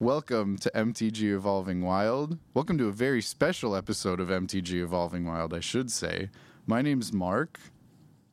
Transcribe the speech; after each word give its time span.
Welcome 0.00 0.58
to 0.58 0.70
MTG 0.76 1.34
Evolving 1.34 1.82
Wild. 1.82 2.38
Welcome 2.54 2.78
to 2.78 2.86
a 2.86 2.92
very 2.92 3.20
special 3.20 3.74
episode 3.74 4.20
of 4.20 4.28
MTG 4.28 4.80
Evolving 4.80 5.26
Wild, 5.26 5.52
I 5.52 5.58
should 5.58 5.90
say. 5.90 6.30
My 6.66 6.82
name's 6.82 7.12
Mark, 7.12 7.58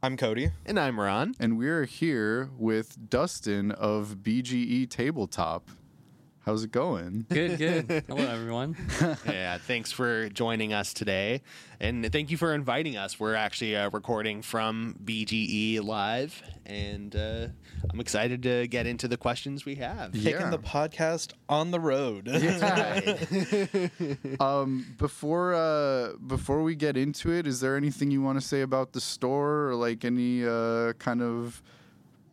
I'm 0.03 0.15
Cody. 0.15 0.51
And 0.63 0.79
I'm 0.79 0.99
Ron. 0.99 1.33
and 1.39 1.57
we're 1.57 1.85
here 1.85 2.51
with 2.55 3.09
Dustin 3.09 3.71
of 3.71 4.17
BGE 4.21 4.87
Tabletop. 4.91 5.69
How's 6.45 6.63
it 6.63 6.71
going? 6.71 7.25
Good, 7.27 7.57
good. 7.57 8.03
Hello, 8.07 8.23
everyone. 8.23 8.77
yeah, 9.25 9.57
thanks 9.57 9.91
for 9.91 10.29
joining 10.29 10.73
us 10.73 10.93
today. 10.93 11.41
And 11.79 12.11
thank 12.11 12.29
you 12.29 12.37
for 12.37 12.53
inviting 12.53 12.97
us. 12.97 13.19
We're 13.19 13.33
actually 13.33 13.75
uh, 13.75 13.89
recording 13.89 14.43
from 14.43 14.95
BGE 15.03 15.83
Live, 15.83 16.43
and 16.63 17.15
uh, 17.15 17.47
I'm 17.89 17.99
excited 17.99 18.43
to 18.43 18.67
get 18.67 18.85
into 18.85 19.07
the 19.07 19.17
questions 19.17 19.65
we 19.65 19.73
have. 19.75 20.15
Yeah. 20.15 20.33
Taking 20.33 20.51
the 20.51 20.59
podcast 20.59 21.33
on 21.49 21.71
the 21.71 21.79
road. 21.79 22.27
Um, 24.39 24.85
before 24.97 25.53
uh, 25.53 26.13
before 26.27 26.61
we 26.61 26.75
get 26.75 26.97
into 26.97 27.31
it, 27.31 27.47
is 27.47 27.59
there 27.59 27.75
anything 27.75 28.11
you 28.11 28.21
want 28.21 28.39
to 28.39 28.45
say 28.45 28.61
about 28.61 28.93
the 28.93 29.01
store 29.01 29.69
or 29.69 29.75
like 29.75 30.05
any 30.05 30.45
uh, 30.45 30.93
kind 30.93 31.21
of 31.21 31.61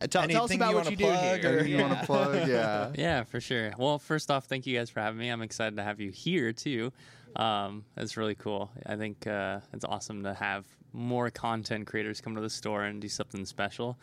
tell, 0.06 0.26
tell 0.28 0.44
us 0.44 0.54
about 0.54 0.70
you 0.70 0.76
what 0.76 0.90
you 0.90 0.96
do 0.96 1.04
plug 1.04 1.40
here. 1.40 1.50
or- 1.50 1.52
anything 1.58 1.72
you 1.78 1.82
want 1.82 2.00
to 2.00 2.06
plug? 2.06 2.48
Yeah. 2.48 2.90
Yeah, 2.94 3.24
for 3.24 3.40
sure. 3.40 3.72
Well, 3.78 3.98
first 3.98 4.30
off, 4.30 4.44
thank 4.46 4.66
you 4.66 4.76
guys 4.76 4.90
for 4.90 5.00
having 5.00 5.18
me. 5.18 5.28
I'm 5.28 5.42
excited 5.42 5.76
to 5.76 5.82
have 5.82 6.00
you 6.00 6.10
here 6.10 6.52
too. 6.52 6.92
Um, 7.36 7.84
it's 7.96 8.16
really 8.16 8.34
cool. 8.34 8.70
I 8.84 8.96
think 8.96 9.26
uh, 9.26 9.60
it's 9.72 9.84
awesome 9.84 10.22
to 10.24 10.34
have 10.34 10.64
more 10.92 11.30
content 11.30 11.86
creators 11.86 12.20
come 12.20 12.34
to 12.34 12.40
the 12.42 12.50
store 12.50 12.84
and 12.84 13.00
do 13.00 13.08
something 13.08 13.46
special. 13.46 13.98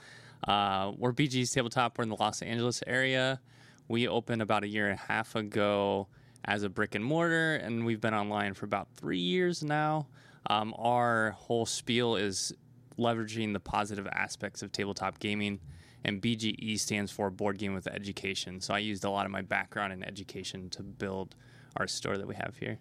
Uh, 0.48 0.94
we're 0.98 1.14
BG's 1.14 1.52
Tabletop. 1.52 1.98
We're 1.98 2.04
in 2.04 2.10
the 2.10 2.16
Los 2.20 2.42
Angeles 2.42 2.82
area. 2.88 3.40
We 3.88 4.08
opened 4.08 4.42
about 4.42 4.64
a 4.64 4.68
year 4.68 4.90
and 4.90 4.98
a 5.00 5.02
half 5.02 5.36
ago 5.36 6.08
as 6.46 6.64
a 6.64 6.70
brick 6.70 6.96
and 6.96 7.04
mortar, 7.04 7.56
and 7.58 7.86
we've 7.86 8.00
been 8.02 8.14
online 8.14 8.54
for 8.54 8.66
about 8.66 8.88
three 8.96 9.20
years 9.20 9.64
now. 9.64 10.08
Um, 10.50 10.74
our 10.80 11.32
whole 11.32 11.66
spiel 11.66 12.16
is 12.16 12.54
leveraging 12.98 13.54
the 13.54 13.60
positive 13.60 14.08
aspects 14.08 14.62
of 14.64 14.72
tabletop 14.72 15.20
gaming, 15.20 15.60
and 16.06 16.22
BGE 16.22 16.80
stands 16.80 17.12
for 17.12 17.30
Board 17.30 17.58
Game 17.58 17.74
with 17.74 17.88
Education. 17.88 18.62
So 18.62 18.74
I 18.74 18.80
used 18.80 19.04
a 19.04 19.10
lot 19.10 19.26
of 19.26 19.32
my 19.32 19.42
background 19.42 19.94
in 19.94 20.04
education 20.04 20.70
to 20.72 20.84
build 20.84 21.36
our 21.78 21.88
store 21.88 22.18
that 22.18 22.28
we 22.28 22.36
have 22.36 22.56
here. 22.58 22.80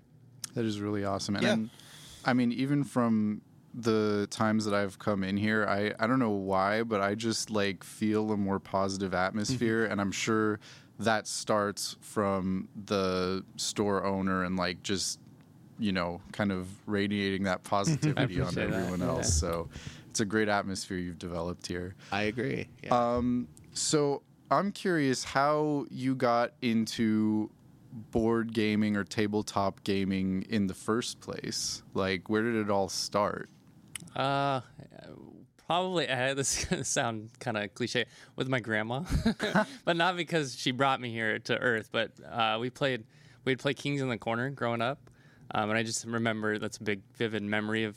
That 0.54 0.64
is 0.64 0.80
really 0.80 1.04
awesome. 1.04 1.36
And 1.36 1.42
Yeah. 1.42 1.50
then, 1.50 1.70
I 2.24 2.32
mean, 2.32 2.52
even 2.52 2.84
from 2.84 3.42
the 3.74 4.26
times 4.30 4.64
that 4.64 4.74
I've 4.74 4.98
come 4.98 5.22
in 5.22 5.36
here, 5.36 5.66
I, 5.68 5.92
I 6.02 6.06
don't 6.06 6.18
know 6.18 6.30
why, 6.30 6.82
but 6.82 7.00
I 7.00 7.14
just 7.14 7.50
like 7.50 7.84
feel 7.84 8.32
a 8.32 8.36
more 8.36 8.58
positive 8.58 9.14
atmosphere. 9.14 9.82
Mm-hmm. 9.84 9.92
And 9.92 10.00
I'm 10.00 10.12
sure 10.12 10.58
that 11.00 11.26
starts 11.28 11.96
from 12.00 12.68
the 12.86 13.44
store 13.56 14.04
owner 14.04 14.42
and 14.44 14.56
like 14.56 14.82
just, 14.82 15.20
you 15.78 15.92
know, 15.92 16.20
kind 16.32 16.50
of 16.50 16.66
radiating 16.86 17.44
that 17.44 17.62
positivity 17.64 18.40
on 18.40 18.48
appreciate 18.48 18.70
that. 18.70 18.76
everyone 18.80 19.00
Yeah. 19.00 19.06
else. 19.08 19.32
So 19.34 19.68
it's 20.18 20.20
a 20.20 20.24
great 20.24 20.48
atmosphere 20.48 20.98
you've 20.98 21.20
developed 21.20 21.68
here. 21.68 21.94
I 22.10 22.22
agree. 22.22 22.68
Yeah. 22.82 22.90
Um, 22.90 23.46
so 23.72 24.22
I'm 24.50 24.72
curious 24.72 25.22
how 25.22 25.86
you 25.90 26.16
got 26.16 26.54
into 26.60 27.52
board 28.10 28.52
gaming 28.52 28.96
or 28.96 29.04
tabletop 29.04 29.84
gaming 29.84 30.44
in 30.50 30.66
the 30.66 30.74
first 30.74 31.20
place. 31.20 31.84
Like, 31.94 32.28
where 32.28 32.42
did 32.42 32.56
it 32.56 32.68
all 32.68 32.88
start? 32.88 33.48
Uh, 34.16 34.62
probably 35.68 36.08
uh, 36.08 36.34
this 36.34 36.58
is 36.58 36.64
gonna 36.64 36.82
sound 36.82 37.30
kind 37.38 37.56
of 37.56 37.72
cliche 37.74 38.06
with 38.34 38.48
my 38.48 38.58
grandma, 38.58 39.04
but 39.84 39.96
not 39.96 40.16
because 40.16 40.58
she 40.58 40.72
brought 40.72 41.00
me 41.00 41.12
here 41.12 41.38
to 41.38 41.56
Earth. 41.56 41.90
But 41.92 42.10
uh, 42.28 42.58
we 42.60 42.70
played 42.70 43.04
we'd 43.44 43.60
play 43.60 43.72
Kings 43.72 44.00
in 44.00 44.08
the 44.08 44.18
Corner 44.18 44.50
growing 44.50 44.82
up, 44.82 44.98
um, 45.52 45.70
and 45.70 45.78
I 45.78 45.84
just 45.84 46.04
remember 46.04 46.58
that's 46.58 46.78
a 46.78 46.82
big 46.82 47.02
vivid 47.14 47.44
memory 47.44 47.84
of 47.84 47.96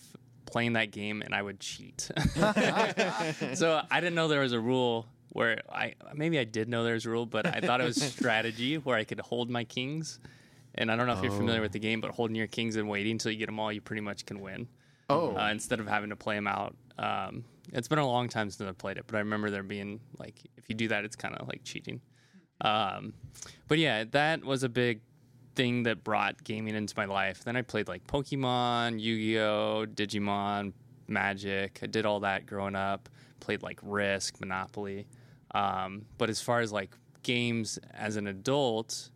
playing 0.51 0.73
that 0.73 0.91
game, 0.91 1.21
and 1.21 1.33
I 1.33 1.41
would 1.41 1.59
cheat. 1.59 2.01
so 3.55 3.81
I 3.89 3.99
didn't 3.99 4.15
know 4.15 4.27
there 4.27 4.41
was 4.41 4.53
a 4.53 4.59
rule 4.59 5.07
where 5.29 5.61
I 5.71 5.95
maybe 6.13 6.37
I 6.37 6.43
did 6.43 6.69
know 6.69 6.83
there 6.83 6.93
was 6.93 7.05
a 7.05 7.09
rule, 7.09 7.25
but 7.25 7.45
I 7.45 7.61
thought 7.61 7.81
it 7.81 7.85
was 7.85 8.01
strategy 8.13 8.75
where 8.77 8.97
I 8.97 9.03
could 9.03 9.19
hold 9.19 9.49
my 9.49 9.63
kings. 9.63 10.19
And 10.75 10.89
I 10.89 10.95
don't 10.95 11.05
know 11.05 11.13
if 11.13 11.21
you're 11.21 11.33
familiar 11.33 11.59
with 11.59 11.73
the 11.73 11.79
game, 11.79 11.99
but 11.99 12.11
holding 12.11 12.35
your 12.35 12.47
kings 12.47 12.77
and 12.77 12.87
waiting 12.87 13.13
until 13.13 13.31
you 13.31 13.37
get 13.37 13.47
them 13.47 13.59
all, 13.59 13.73
you 13.73 13.81
pretty 13.81 14.01
much 14.01 14.25
can 14.25 14.39
win 14.39 14.69
Oh, 15.09 15.35
uh, 15.35 15.49
instead 15.51 15.81
of 15.81 15.87
having 15.87 16.11
to 16.11 16.15
play 16.15 16.35
them 16.35 16.47
out. 16.47 16.75
Um, 16.97 17.43
it's 17.73 17.89
been 17.89 17.99
a 17.99 18.07
long 18.07 18.29
time 18.29 18.49
since 18.49 18.67
I 18.67 18.71
played 18.71 18.97
it, 18.97 19.03
but 19.05 19.17
I 19.17 19.19
remember 19.19 19.49
there 19.49 19.63
being 19.63 19.99
like, 20.17 20.35
if 20.55 20.69
you 20.69 20.75
do 20.75 20.87
that, 20.87 21.03
it's 21.03 21.17
kind 21.17 21.35
of 21.35 21.49
like 21.49 21.65
cheating. 21.65 21.99
Um, 22.61 23.13
but 23.67 23.79
yeah, 23.79 24.05
that 24.11 24.45
was 24.45 24.63
a 24.63 24.69
big 24.69 25.01
thing 25.55 25.83
that 25.83 26.03
brought 26.03 26.43
gaming 26.43 26.75
into 26.75 26.93
my 26.97 27.05
life. 27.05 27.43
Then 27.43 27.55
I 27.55 27.61
played 27.61 27.87
like 27.87 28.05
Pokemon, 28.07 28.99
Yu 28.99 29.15
Gi 29.17 29.39
Oh, 29.39 29.85
Digimon, 29.87 30.73
Magic. 31.07 31.79
I 31.81 31.87
did 31.87 32.05
all 32.05 32.21
that 32.21 32.45
growing 32.45 32.75
up. 32.75 33.09
Played 33.39 33.63
like 33.63 33.79
Risk, 33.81 34.39
Monopoly. 34.39 35.07
Um, 35.53 36.05
but 36.17 36.29
as 36.29 36.41
far 36.41 36.61
as 36.61 36.71
like 36.71 36.95
games 37.23 37.79
as 37.93 38.15
an 38.15 38.27
adult, 38.27 39.09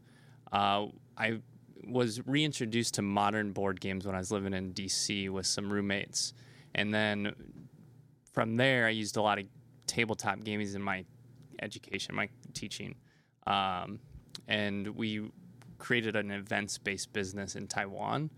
uh, 0.52 0.88
I 1.18 1.40
was 1.88 2.26
reintroduced 2.26 2.96
to 2.96 3.02
modern 3.02 3.52
board 3.52 3.80
games 3.80 4.06
when 4.06 4.16
I 4.16 4.20
was 4.20 4.32
living 4.32 4.54
in 4.54 4.74
DC 4.74 5.30
with 5.30 5.46
some 5.46 5.72
roommates. 5.72 6.34
And 6.74 6.94
then 6.94 7.34
from 8.34 8.58
there, 8.58 8.86
I 8.86 8.90
used 8.90 9.18
a 9.18 9.22
lot 9.22 9.40
of 9.40 9.46
tabletop 9.88 10.44
games 10.44 10.76
in 10.76 10.82
my 10.82 11.06
education, 11.62 12.16
my 12.16 12.30
teaching. 12.54 12.96
Um, 13.48 14.00
and 14.48 14.88
we 14.90 15.32
created 15.78 16.16
an 16.16 16.32
events 16.32 16.78
based 16.78 17.14
business 17.14 17.56
in 17.56 17.68
Taiwan. 17.68 18.30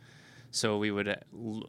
So 0.51 0.77
we 0.77 0.91
would 0.91 1.07
uh, 1.09 1.15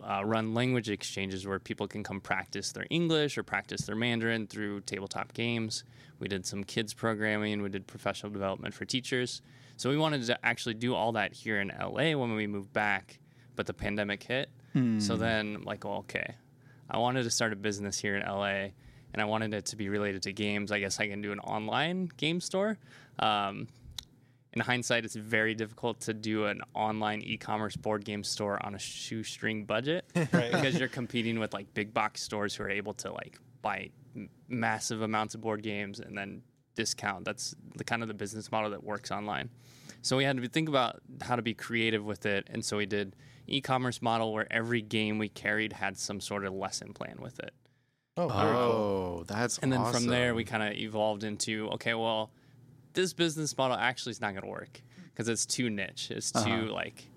uh, 0.08 0.22
run 0.24 0.54
language 0.54 0.88
exchanges 0.88 1.46
where 1.46 1.58
people 1.58 1.88
can 1.88 2.02
come 2.04 2.20
practice 2.20 2.72
their 2.72 2.86
English 2.90 3.36
or 3.36 3.42
practice 3.42 3.82
their 3.82 3.96
Mandarin 3.96 4.46
through 4.46 4.82
tabletop 4.82 5.34
games. 5.34 5.84
We 6.20 6.28
did 6.28 6.46
some 6.46 6.64
kids 6.64 6.94
programming. 6.94 7.60
We 7.62 7.68
did 7.68 7.86
professional 7.86 8.32
development 8.32 8.74
for 8.74 8.84
teachers. 8.84 9.42
So 9.76 9.90
we 9.90 9.96
wanted 9.96 10.24
to 10.26 10.46
actually 10.46 10.74
do 10.74 10.94
all 10.94 11.12
that 11.12 11.32
here 11.32 11.60
in 11.60 11.68
LA 11.68 12.16
when 12.16 12.34
we 12.34 12.46
moved 12.46 12.72
back, 12.72 13.18
but 13.56 13.66
the 13.66 13.74
pandemic 13.74 14.22
hit. 14.22 14.48
So 15.00 15.16
then, 15.16 15.62
like, 15.64 15.84
well, 15.84 15.98
okay, 15.98 16.34
I 16.90 16.98
wanted 16.98 17.24
to 17.24 17.30
start 17.30 17.52
a 17.52 17.56
business 17.56 17.98
here 17.98 18.16
in 18.16 18.26
LA, 18.26 18.70
and 19.12 19.20
I 19.20 19.24
wanted 19.24 19.54
it 19.54 19.64
to 19.66 19.76
be 19.76 19.88
related 19.88 20.22
to 20.24 20.32
games. 20.32 20.70
I 20.72 20.78
guess 20.78 21.00
I 21.00 21.08
can 21.08 21.20
do 21.20 21.32
an 21.32 21.40
online 21.40 22.10
game 22.16 22.40
store. 22.40 22.78
Um, 23.18 23.66
in 24.52 24.60
hindsight, 24.60 25.04
it's 25.04 25.14
very 25.14 25.54
difficult 25.54 26.00
to 26.00 26.14
do 26.14 26.46
an 26.46 26.62
online 26.74 27.20
e-commerce 27.22 27.76
board 27.76 28.04
game 28.04 28.24
store 28.24 28.64
on 28.64 28.74
a 28.74 28.78
shoestring 28.78 29.64
budget 29.64 30.06
because 30.14 30.78
you're 30.78 30.88
competing 30.88 31.38
with 31.38 31.52
like 31.52 31.72
big 31.74 31.92
box 31.92 32.22
stores 32.22 32.54
who 32.54 32.64
are 32.64 32.70
able 32.70 32.94
to 32.94 33.12
like 33.12 33.38
buy 33.60 33.90
m- 34.16 34.30
massive 34.48 35.02
amounts 35.02 35.34
of 35.34 35.40
board 35.40 35.62
games 35.62 36.00
and 36.00 36.16
then 36.16 36.42
discount. 36.74 37.24
That's 37.24 37.54
the 37.76 37.84
kind 37.84 38.02
of 38.02 38.08
the 38.08 38.14
business 38.14 38.50
model 38.50 38.70
that 38.70 38.82
works 38.82 39.10
online. 39.10 39.50
So 40.00 40.16
we 40.16 40.24
had 40.24 40.36
to 40.40 40.48
think 40.48 40.68
about 40.68 41.00
how 41.20 41.36
to 41.36 41.42
be 41.42 41.52
creative 41.54 42.04
with 42.04 42.24
it, 42.24 42.48
and 42.50 42.64
so 42.64 42.76
we 42.76 42.86
did 42.86 43.16
e-commerce 43.48 44.00
model 44.00 44.32
where 44.32 44.50
every 44.52 44.80
game 44.80 45.18
we 45.18 45.28
carried 45.28 45.72
had 45.72 45.98
some 45.98 46.20
sort 46.20 46.44
of 46.44 46.54
lesson 46.54 46.92
plan 46.92 47.16
with 47.20 47.38
it. 47.40 47.52
Oh, 48.16 48.28
very 48.28 48.52
cool. 48.52 48.60
oh, 48.60 49.24
that's 49.26 49.58
And 49.58 49.72
then 49.72 49.84
from 49.92 50.06
there, 50.06 50.34
we 50.34 50.44
kind 50.44 50.62
of 50.62 50.78
evolved 50.78 51.24
into 51.24 51.68
okay, 51.74 51.94
well, 51.94 52.30
this 52.98 53.12
business 53.12 53.56
model 53.56 53.76
actually 53.76 54.10
is 54.10 54.20
not 54.20 54.32
going 54.32 54.42
to 54.42 54.48
work 54.48 54.82
because 55.06 55.28
it's 55.28 55.46
too 55.46 55.70
niche. 55.70 56.10
It's 56.10 56.32
too 56.32 56.38
Uh-huh. 56.40 56.72
like, 56.72 57.08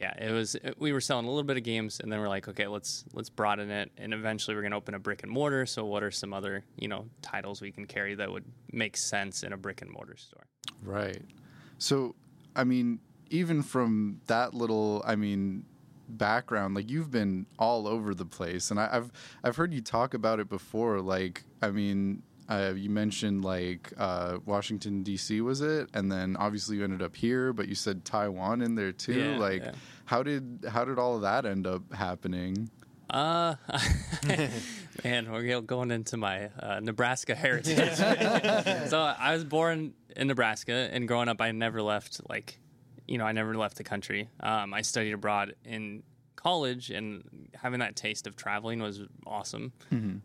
yeah, 0.00 0.12
it 0.24 0.30
was. 0.30 0.56
We 0.78 0.92
were 0.92 1.00
selling 1.00 1.24
a 1.24 1.28
little 1.28 1.42
bit 1.42 1.56
of 1.56 1.62
games, 1.64 1.98
and 2.00 2.12
then 2.12 2.20
we're 2.20 2.28
like, 2.28 2.46
okay, 2.48 2.66
let's 2.68 3.04
let's 3.12 3.30
broaden 3.30 3.70
it, 3.70 3.90
and 3.98 4.14
eventually 4.14 4.54
we're 4.54 4.60
going 4.62 4.70
to 4.72 4.76
open 4.76 4.94
a 4.94 4.98
brick 4.98 5.22
and 5.24 5.32
mortar. 5.32 5.66
So, 5.66 5.84
what 5.84 6.02
are 6.02 6.10
some 6.10 6.32
other 6.32 6.64
you 6.78 6.86
know 6.86 7.06
titles 7.22 7.60
we 7.60 7.72
can 7.72 7.86
carry 7.86 8.14
that 8.14 8.30
would 8.30 8.44
make 8.72 8.96
sense 8.96 9.42
in 9.42 9.52
a 9.52 9.56
brick 9.56 9.82
and 9.82 9.90
mortar 9.90 10.16
store? 10.16 10.46
Right. 10.82 11.22
So, 11.78 12.14
I 12.54 12.64
mean, 12.64 13.00
even 13.30 13.62
from 13.62 14.20
that 14.26 14.52
little, 14.54 15.02
I 15.06 15.16
mean, 15.16 15.64
background, 16.08 16.74
like 16.74 16.90
you've 16.90 17.10
been 17.10 17.46
all 17.58 17.88
over 17.88 18.14
the 18.14 18.26
place, 18.26 18.70
and 18.70 18.78
I, 18.78 18.88
I've 18.92 19.10
I've 19.42 19.56
heard 19.56 19.72
you 19.72 19.80
talk 19.80 20.14
about 20.14 20.40
it 20.40 20.48
before. 20.48 21.00
Like, 21.00 21.42
I 21.62 21.70
mean, 21.70 22.22
uh, 22.48 22.72
you 22.76 22.90
mentioned 22.90 23.44
like 23.44 23.92
uh, 23.98 24.38
Washington 24.44 25.02
D.C. 25.02 25.40
was 25.40 25.60
it, 25.60 25.88
and 25.94 26.10
then 26.10 26.36
obviously 26.36 26.76
you 26.76 26.84
ended 26.84 27.02
up 27.02 27.16
here, 27.16 27.52
but 27.52 27.68
you 27.68 27.74
said 27.74 28.04
Taiwan 28.04 28.62
in 28.62 28.74
there 28.74 28.92
too. 28.92 29.18
Yeah, 29.18 29.38
like, 29.38 29.64
yeah. 29.64 29.72
how 30.04 30.22
did 30.22 30.64
how 30.68 30.84
did 30.84 30.98
all 30.98 31.16
of 31.16 31.22
that 31.22 31.44
end 31.44 31.66
up 31.66 31.92
happening? 31.92 32.70
Uh, 33.10 33.54
man, 35.04 35.30
we're 35.30 35.60
going 35.60 35.90
into 35.90 36.16
my 36.16 36.50
uh, 36.58 36.80
Nebraska 36.80 37.34
heritage. 37.34 37.94
so 38.88 39.00
I 39.00 39.32
was 39.34 39.44
born 39.44 39.94
in 40.14 40.28
Nebraska, 40.28 40.88
and 40.92 41.06
growing 41.08 41.28
up, 41.28 41.40
I 41.40 41.50
never 41.52 41.82
left. 41.82 42.20
Like, 42.28 42.58
you 43.08 43.18
know, 43.18 43.24
I 43.24 43.32
never 43.32 43.56
left 43.56 43.76
the 43.76 43.84
country. 43.84 44.28
Um, 44.40 44.72
I 44.72 44.82
studied 44.82 45.12
abroad 45.12 45.54
in 45.64 46.02
college, 46.36 46.90
and 46.90 47.48
having 47.54 47.80
that 47.80 47.96
taste 47.96 48.26
of 48.26 48.36
traveling 48.36 48.80
was 48.80 49.00
awesome. 49.26 49.72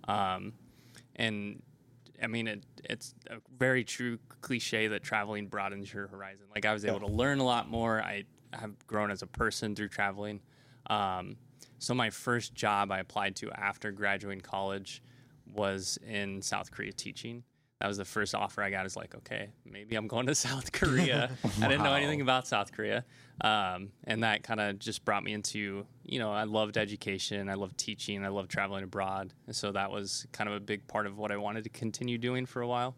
Um, 0.08 0.54
and 1.16 1.62
I 2.22 2.28
mean, 2.28 2.48
it, 2.48 2.64
it's 2.84 3.16
a 3.28 3.38
very 3.58 3.84
true 3.84 4.20
cliche 4.42 4.88
that 4.88 5.04
traveling 5.04 5.48
broadens 5.48 5.94
your 5.94 6.08
horizon. 6.08 6.46
Like 6.54 6.66
I 6.66 6.74
was 6.74 6.86
able 6.86 7.00
to 7.00 7.08
learn 7.08 7.40
a 7.40 7.46
lot 7.46 7.70
more. 7.70 8.02
I 8.02 8.26
have 8.54 8.86
grown 8.88 9.12
as 9.12 9.22
a 9.22 9.28
person 9.28 9.76
through 9.76 9.90
traveling. 9.90 10.42
Um, 10.88 11.38
so 11.80 11.94
my 11.94 12.10
first 12.10 12.54
job 12.54 12.92
I 12.92 13.00
applied 13.00 13.36
to 13.38 13.52
after 13.52 13.92
graduating 13.92 14.42
college 14.42 15.02
was 15.54 15.98
in 16.08 16.42
South 16.42 16.72
Korea 16.72 16.92
teaching. 16.92 17.44
That 17.80 17.88
was 17.88 17.98
the 17.98 18.06
first 18.06 18.36
offer 18.36 18.62
I 18.62 18.70
got. 18.70 18.86
Is 18.86 18.96
like, 18.96 19.16
okay, 19.16 19.50
maybe 19.66 19.96
I'm 19.96 20.08
going 20.08 20.28
to 20.28 20.36
South 20.50 20.72
Korea. 20.72 21.32
I 21.44 21.68
didn't 21.68 21.84
know 21.84 21.96
anything 21.96 22.22
about 22.22 22.48
South 22.48 22.72
Korea, 22.72 23.04
um, 23.42 23.90
and 24.04 24.24
that 24.24 24.44
kind 24.44 24.60
of 24.60 24.78
just 24.78 25.04
brought 25.04 25.24
me 25.24 25.34
into, 25.34 25.88
you 26.12 26.20
know, 26.20 26.30
I 26.30 26.44
loved 26.44 26.78
education, 26.78 27.48
I 27.48 27.54
loved 27.54 27.78
teaching, 27.78 28.26
I 28.26 28.28
loved 28.28 28.52
traveling 28.52 28.84
abroad, 28.84 29.34
and 29.48 29.56
so 29.56 29.72
that 29.72 29.90
was 29.90 30.28
kind 30.34 30.50
of 30.50 30.56
a 30.58 30.60
big 30.60 30.86
part 30.86 31.08
of 31.08 31.18
what 31.18 31.32
I 31.32 31.38
wanted 31.38 31.64
to 31.64 31.70
continue 31.70 32.18
doing 32.18 32.46
for 32.46 32.62
a 32.62 32.68
while. 32.68 32.96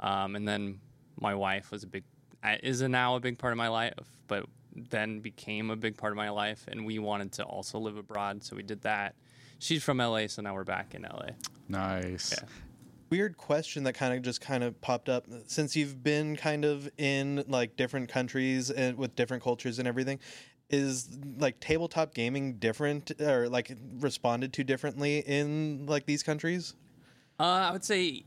Um, 0.00 0.34
and 0.36 0.48
then 0.48 0.80
my 1.20 1.34
wife 1.34 1.70
was 1.70 1.82
a 1.82 1.86
big, 1.86 2.02
uh, 2.42 2.56
is 2.62 2.80
a 2.80 2.88
now 2.88 3.14
a 3.16 3.20
big 3.20 3.38
part 3.38 3.52
of 3.52 3.58
my 3.58 3.68
life, 3.68 3.92
but 4.26 4.46
then 4.74 5.20
became 5.20 5.70
a 5.70 5.76
big 5.76 5.98
part 5.98 6.14
of 6.14 6.16
my 6.16 6.30
life, 6.30 6.64
and 6.68 6.86
we 6.86 6.98
wanted 6.98 7.30
to 7.32 7.44
also 7.44 7.78
live 7.78 7.98
abroad, 7.98 8.42
so 8.42 8.56
we 8.56 8.62
did 8.62 8.80
that. 8.80 9.14
She's 9.58 9.84
from 9.84 9.98
LA, 9.98 10.26
so 10.26 10.40
now 10.40 10.54
we're 10.54 10.64
back 10.64 10.94
in 10.94 11.02
LA. 11.02 11.32
Nice. 11.68 12.32
Yeah. 12.32 12.48
Weird 13.10 13.36
question 13.36 13.82
that 13.84 13.92
kind 13.92 14.14
of 14.14 14.22
just 14.22 14.40
kind 14.40 14.64
of 14.64 14.80
popped 14.80 15.10
up 15.10 15.26
since 15.46 15.76
you've 15.76 16.02
been 16.02 16.36
kind 16.36 16.64
of 16.64 16.88
in 16.96 17.44
like 17.48 17.76
different 17.76 18.08
countries 18.08 18.70
and 18.70 18.96
with 18.96 19.14
different 19.14 19.42
cultures 19.42 19.78
and 19.78 19.86
everything. 19.86 20.20
Is 20.70 21.08
like 21.38 21.58
tabletop 21.60 22.14
gaming 22.14 22.54
different 22.54 23.12
or 23.20 23.48
like 23.48 23.76
responded 23.98 24.52
to 24.54 24.64
differently 24.64 25.18
in 25.18 25.86
like 25.86 26.06
these 26.06 26.22
countries? 26.22 26.74
Uh, 27.38 27.42
I 27.42 27.72
would 27.72 27.84
say 27.84 28.24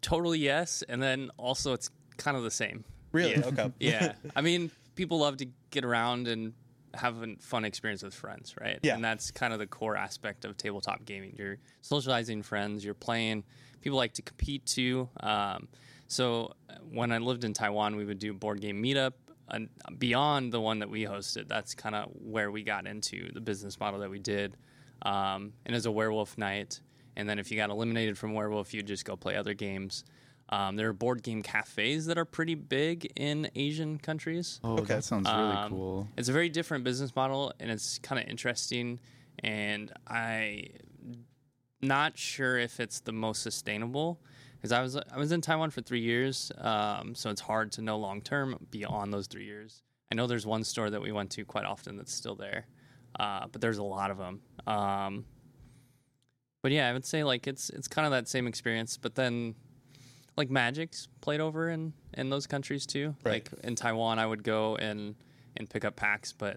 totally 0.00 0.38
yes, 0.38 0.82
and 0.88 1.02
then 1.02 1.30
also 1.36 1.72
it's 1.72 1.90
kind 2.16 2.36
of 2.36 2.42
the 2.42 2.50
same. 2.50 2.84
Really? 3.12 3.32
Yeah. 3.32 3.46
Okay. 3.46 3.72
yeah. 3.80 4.12
I 4.36 4.40
mean, 4.40 4.70
people 4.94 5.18
love 5.18 5.36
to 5.38 5.46
get 5.70 5.84
around 5.84 6.28
and 6.28 6.52
have 6.94 7.22
a 7.22 7.36
fun 7.40 7.64
experience 7.64 8.02
with 8.02 8.14
friends, 8.14 8.54
right? 8.60 8.78
Yeah. 8.82 8.94
And 8.94 9.04
that's 9.04 9.30
kind 9.30 9.52
of 9.52 9.58
the 9.58 9.66
core 9.66 9.96
aspect 9.96 10.44
of 10.44 10.56
tabletop 10.56 11.04
gaming. 11.04 11.34
You're 11.38 11.58
socializing 11.80 12.42
friends, 12.42 12.84
you're 12.84 12.94
playing. 12.94 13.44
People 13.80 13.98
like 13.98 14.14
to 14.14 14.22
compete 14.22 14.64
too. 14.64 15.08
Um, 15.20 15.68
so 16.06 16.54
when 16.90 17.12
I 17.12 17.18
lived 17.18 17.44
in 17.44 17.52
Taiwan, 17.52 17.96
we 17.96 18.04
would 18.04 18.18
do 18.18 18.32
board 18.32 18.60
game 18.60 18.82
meetup. 18.82 19.12
And 19.54 19.68
beyond 19.98 20.52
the 20.52 20.60
one 20.60 20.80
that 20.80 20.90
we 20.90 21.04
hosted, 21.04 21.48
that's 21.48 21.74
kind 21.74 21.94
of 21.94 22.10
where 22.14 22.50
we 22.50 22.62
got 22.62 22.86
into 22.86 23.30
the 23.32 23.40
business 23.40 23.78
model 23.78 24.00
that 24.00 24.10
we 24.10 24.18
did. 24.18 24.56
Um, 25.02 25.52
and 25.66 25.74
as 25.76 25.86
a 25.86 25.90
werewolf 25.92 26.36
night, 26.38 26.80
and 27.16 27.28
then 27.28 27.38
if 27.38 27.50
you 27.50 27.56
got 27.56 27.70
eliminated 27.70 28.18
from 28.18 28.34
werewolf, 28.34 28.74
you'd 28.74 28.86
just 28.86 29.04
go 29.04 29.16
play 29.16 29.36
other 29.36 29.54
games. 29.54 30.04
Um, 30.48 30.76
there 30.76 30.88
are 30.88 30.92
board 30.92 31.22
game 31.22 31.42
cafes 31.42 32.06
that 32.06 32.18
are 32.18 32.24
pretty 32.24 32.54
big 32.54 33.10
in 33.16 33.50
Asian 33.54 33.98
countries. 33.98 34.60
Oh, 34.64 34.74
Okay. 34.78 34.94
that 34.96 35.04
sounds 35.04 35.26
really 35.32 35.56
Um, 35.56 35.70
cool. 35.70 36.08
It's 36.18 36.28
a 36.28 36.32
very 36.32 36.48
different 36.48 36.84
business 36.84 37.14
model, 37.14 37.52
and 37.60 37.70
it's 37.70 37.98
kind 37.98 38.20
of 38.22 38.28
interesting. 38.28 39.00
And 39.42 39.92
I 40.06 40.66
not 41.80 42.16
sure 42.18 42.56
if 42.58 42.80
it's 42.80 43.00
the 43.00 43.12
most 43.12 43.42
sustainable 43.42 44.20
because 44.64 44.72
I 44.72 44.80
was 44.80 44.96
I 44.96 45.18
was 45.18 45.30
in 45.30 45.42
Taiwan 45.42 45.68
for 45.68 45.82
three 45.82 46.00
years, 46.00 46.50
um, 46.56 47.14
so 47.14 47.28
it's 47.28 47.42
hard 47.42 47.70
to 47.72 47.82
know 47.82 47.98
long 47.98 48.22
term 48.22 48.56
beyond 48.70 49.12
those 49.12 49.26
three 49.26 49.44
years. 49.44 49.82
I 50.10 50.14
know 50.14 50.26
there's 50.26 50.46
one 50.46 50.64
store 50.64 50.88
that 50.88 51.02
we 51.02 51.12
went 51.12 51.32
to 51.32 51.44
quite 51.44 51.66
often 51.66 51.98
that's 51.98 52.14
still 52.14 52.34
there, 52.34 52.66
uh, 53.20 53.46
but 53.52 53.60
there's 53.60 53.76
a 53.76 53.82
lot 53.82 54.10
of 54.10 54.16
them. 54.16 54.40
Um, 54.66 55.26
but 56.62 56.72
yeah, 56.72 56.88
I 56.88 56.94
would 56.94 57.04
say 57.04 57.24
like 57.24 57.46
it's 57.46 57.68
it's 57.68 57.88
kind 57.88 58.06
of 58.06 58.12
that 58.12 58.26
same 58.26 58.46
experience, 58.46 58.96
but 58.96 59.14
then 59.14 59.54
like 60.38 60.48
Magic's 60.48 61.08
played 61.20 61.40
over 61.40 61.68
in 61.68 61.92
in 62.14 62.30
those 62.30 62.46
countries 62.46 62.86
too. 62.86 63.14
Right. 63.22 63.46
Like 63.52 63.64
in 63.64 63.74
Taiwan, 63.74 64.18
I 64.18 64.24
would 64.24 64.44
go 64.44 64.76
and 64.76 65.14
and 65.58 65.68
pick 65.68 65.84
up 65.84 65.94
packs, 65.94 66.32
but 66.32 66.56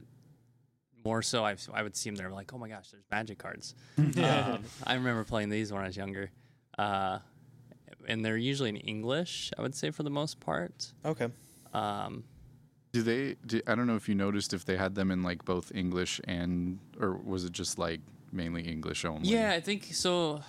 more 1.04 1.22
so, 1.22 1.44
I 1.44 1.58
I 1.74 1.84
would 1.84 1.98
see 1.98 2.10
them 2.10 2.16
there 2.16 2.32
like, 2.32 2.54
oh 2.54 2.58
my 2.58 2.70
gosh, 2.70 2.90
there's 2.90 3.04
Magic 3.12 3.38
cards. 3.38 3.76
um, 3.98 4.64
I 4.86 4.94
remember 4.94 5.26
playing 5.26 5.50
these 5.50 5.74
when 5.74 5.82
I 5.82 5.88
was 5.88 5.98
younger, 5.98 6.32
uh, 6.78 7.20
and 8.08 8.24
they're 8.24 8.38
usually 8.38 8.70
in 8.70 8.78
English. 8.78 9.52
I 9.58 9.62
would 9.62 9.76
say 9.76 9.92
for 9.92 10.04
the 10.04 10.10
most 10.10 10.40
part. 10.40 10.94
Okay. 11.06 11.28
Um, 11.74 12.24
Do 12.94 13.02
they? 13.04 13.36
Do, 13.46 13.62
I 13.68 13.76
don't 13.76 13.88
know 13.88 13.96
if 13.96 14.08
you 14.10 14.16
noticed 14.16 14.54
if 14.54 14.66
they 14.66 14.78
had 14.78 14.96
them 14.96 15.12
in 15.12 15.24
like 15.24 15.46
both 15.46 15.72
English 15.76 16.22
and, 16.26 16.80
or 17.00 17.18
was 17.18 17.46
it 17.46 17.52
just 17.52 17.78
like 17.78 18.02
mainly 18.32 18.64
English 18.64 19.06
only? 19.06 19.30
Yeah, 19.30 19.52
I 19.52 19.60
think 19.60 19.86
so. 19.92 20.42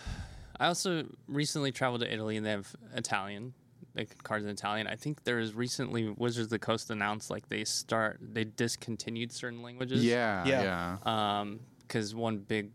I 0.61 0.67
also 0.67 1.07
recently 1.29 1.71
traveled 1.73 2.01
to 2.01 2.13
Italy 2.13 2.37
and 2.37 2.45
they 2.45 2.51
have 2.51 2.75
Italian, 2.95 3.55
like 3.95 4.23
cards 4.25 4.45
in 4.45 4.51
Italian. 4.51 4.87
I 4.87 4.97
think 4.97 5.25
there 5.25 5.37
was 5.37 5.55
recently 5.55 6.09
Wizards 6.09 6.47
of 6.47 6.51
the 6.51 6.59
Coast 6.59 6.91
announced 6.91 7.31
like 7.31 7.49
they 7.49 7.65
start 7.65 8.19
they 8.21 8.45
discontinued 8.45 9.33
certain 9.33 9.63
languages. 9.63 10.05
Yeah. 10.05 10.45
Yeah. 10.47 10.97
Yeah. 11.05 11.41
Um, 11.41 11.61
because 11.83 12.15
one 12.15 12.39
big, 12.39 12.71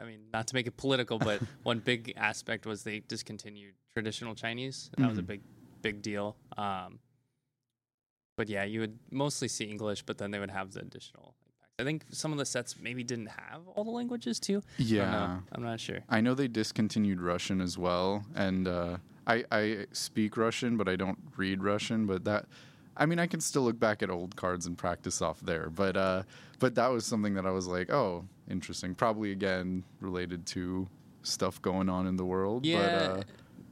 I 0.00 0.04
mean, 0.04 0.20
not 0.32 0.46
to 0.48 0.54
make 0.54 0.66
it 0.66 0.76
political, 0.76 1.18
but 1.18 1.42
one 1.62 1.78
big 1.80 2.14
aspect 2.16 2.64
was 2.64 2.84
they 2.84 3.00
discontinued 3.00 3.74
traditional 3.94 4.34
Chinese. 4.34 4.90
That 4.96 5.08
was 5.08 5.18
a 5.18 5.22
Mhm. 5.22 5.26
big, 5.26 5.42
big 5.82 6.02
deal. 6.02 6.36
Um, 6.56 7.00
but 8.36 8.48
yeah, 8.48 8.64
you 8.64 8.80
would 8.80 8.98
mostly 9.10 9.48
see 9.48 9.64
English, 9.64 10.02
but 10.04 10.18
then 10.18 10.30
they 10.30 10.38
would 10.38 10.50
have 10.50 10.72
the 10.72 10.80
additional. 10.80 11.34
I 11.78 11.84
think 11.84 12.04
some 12.10 12.32
of 12.32 12.38
the 12.38 12.44
sets 12.44 12.78
maybe 12.78 13.02
didn't 13.02 13.28
have 13.28 13.66
all 13.68 13.84
the 13.84 13.90
languages 13.90 14.38
too. 14.38 14.62
I 14.78 14.82
don't 14.82 14.86
know. 14.86 14.96
Yeah. 14.96 15.40
I'm 15.52 15.62
not 15.62 15.80
sure. 15.80 16.00
I 16.08 16.20
know 16.20 16.34
they 16.34 16.48
discontinued 16.48 17.20
Russian 17.20 17.60
as 17.60 17.78
well, 17.78 18.24
and 18.34 18.68
uh, 18.68 18.98
I 19.26 19.44
I 19.50 19.86
speak 19.92 20.36
Russian, 20.36 20.76
but 20.76 20.88
I 20.88 20.96
don't 20.96 21.18
read 21.36 21.62
Russian. 21.62 22.06
But 22.06 22.24
that, 22.24 22.46
I 22.98 23.06
mean, 23.06 23.18
I 23.18 23.26
can 23.26 23.40
still 23.40 23.62
look 23.62 23.78
back 23.80 24.02
at 24.02 24.10
old 24.10 24.36
cards 24.36 24.66
and 24.66 24.76
practice 24.76 25.22
off 25.22 25.40
there. 25.40 25.70
But 25.70 25.96
uh, 25.96 26.22
but 26.58 26.74
that 26.74 26.88
was 26.88 27.06
something 27.06 27.32
that 27.34 27.46
I 27.46 27.50
was 27.50 27.66
like, 27.66 27.90
oh, 27.90 28.26
interesting. 28.48 28.94
Probably 28.94 29.32
again 29.32 29.82
related 30.00 30.44
to 30.48 30.86
stuff 31.22 31.60
going 31.62 31.88
on 31.88 32.06
in 32.06 32.16
the 32.16 32.24
world. 32.26 32.64
Yeah, 32.66 32.76
But, 32.78 32.94
uh, 32.94 33.22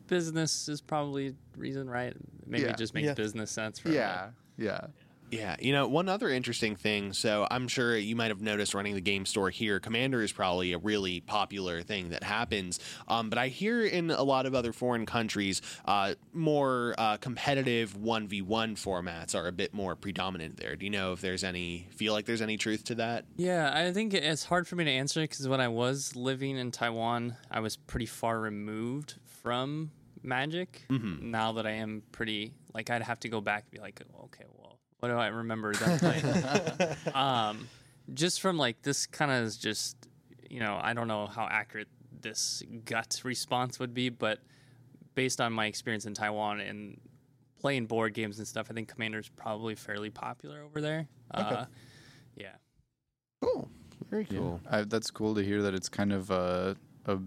business 0.08 0.68
is 0.68 0.80
probably 0.80 1.34
reason, 1.56 1.88
right? 1.88 2.14
Maybe 2.46 2.64
Yeah. 2.64 2.70
it 2.70 2.78
just 2.78 2.94
makes 2.94 3.06
Yeah. 3.06 3.14
business 3.14 3.50
sense 3.50 3.78
for 3.78 3.90
yeah. 3.90 4.30
Yeah. 4.56 4.88
Yeah, 5.30 5.56
you 5.60 5.72
know, 5.74 5.86
one 5.86 6.08
other 6.08 6.30
interesting 6.30 6.74
thing. 6.74 7.12
So 7.12 7.46
I'm 7.50 7.68
sure 7.68 7.94
you 7.98 8.16
might 8.16 8.30
have 8.30 8.40
noticed 8.40 8.72
running 8.72 8.94
the 8.94 9.02
game 9.02 9.26
store 9.26 9.50
here, 9.50 9.78
Commander 9.78 10.22
is 10.22 10.32
probably 10.32 10.72
a 10.72 10.78
really 10.78 11.20
popular 11.20 11.82
thing 11.82 12.08
that 12.08 12.22
happens. 12.22 12.80
Um, 13.08 13.28
but 13.28 13.38
I 13.38 13.48
hear 13.48 13.84
in 13.84 14.10
a 14.10 14.22
lot 14.22 14.46
of 14.46 14.54
other 14.54 14.72
foreign 14.72 15.04
countries, 15.04 15.60
uh, 15.84 16.14
more 16.32 16.94
uh, 16.96 17.18
competitive 17.18 17.94
1v1 17.94 18.76
formats 18.76 19.34
are 19.34 19.46
a 19.46 19.52
bit 19.52 19.74
more 19.74 19.94
predominant 19.94 20.56
there. 20.56 20.76
Do 20.76 20.86
you 20.86 20.90
know 20.90 21.12
if 21.12 21.20
there's 21.20 21.44
any, 21.44 21.88
feel 21.90 22.14
like 22.14 22.24
there's 22.24 22.40
any 22.40 22.56
truth 22.56 22.84
to 22.84 22.94
that? 22.94 23.26
Yeah, 23.36 23.70
I 23.74 23.92
think 23.92 24.14
it's 24.14 24.44
hard 24.44 24.66
for 24.66 24.76
me 24.76 24.84
to 24.84 24.90
answer 24.90 25.20
because 25.20 25.46
when 25.46 25.60
I 25.60 25.68
was 25.68 26.16
living 26.16 26.56
in 26.56 26.70
Taiwan, 26.70 27.36
I 27.50 27.60
was 27.60 27.76
pretty 27.76 28.06
far 28.06 28.40
removed 28.40 29.16
from 29.26 29.90
Magic. 30.22 30.82
Mm-hmm. 30.90 31.30
Now 31.30 31.52
that 31.52 31.66
I 31.66 31.72
am 31.72 32.02
pretty, 32.12 32.52
like, 32.74 32.90
I'd 32.90 33.02
have 33.02 33.20
to 33.20 33.28
go 33.28 33.40
back 33.40 33.64
and 33.64 33.70
be 33.72 33.78
like, 33.78 34.00
okay, 34.24 34.44
well, 34.56 34.78
what 35.00 35.08
do 35.08 35.14
I 35.14 35.28
remember 35.28 35.72
them 35.74 35.98
playing? 35.98 36.96
um, 37.14 37.68
just 38.14 38.40
from 38.40 38.56
like 38.58 38.82
this 38.82 39.06
kind 39.06 39.30
of 39.30 39.44
is 39.44 39.56
just, 39.56 39.96
you 40.50 40.60
know, 40.60 40.78
I 40.82 40.92
don't 40.94 41.08
know 41.08 41.26
how 41.26 41.46
accurate 41.50 41.88
this 42.20 42.62
gut 42.84 43.20
response 43.24 43.78
would 43.78 43.94
be, 43.94 44.08
but 44.08 44.40
based 45.14 45.40
on 45.40 45.52
my 45.52 45.66
experience 45.66 46.06
in 46.06 46.14
Taiwan 46.14 46.60
and 46.60 47.00
playing 47.60 47.86
board 47.86 48.14
games 48.14 48.38
and 48.38 48.46
stuff, 48.46 48.68
I 48.70 48.74
think 48.74 48.88
Commander's 48.88 49.28
probably 49.28 49.74
fairly 49.74 50.10
popular 50.10 50.62
over 50.62 50.80
there. 50.80 51.06
Uh, 51.32 51.66
yeah. 52.36 52.52
Cool. 53.42 53.68
Very 54.10 54.26
Yeah. 54.30 54.38
cool. 54.38 54.60
I, 54.70 54.82
that's 54.82 55.10
cool 55.10 55.34
to 55.34 55.42
hear 55.44 55.62
that 55.62 55.74
it's 55.74 55.88
kind 55.88 56.12
of 56.12 56.30
a, 56.30 56.76
a 57.06 57.18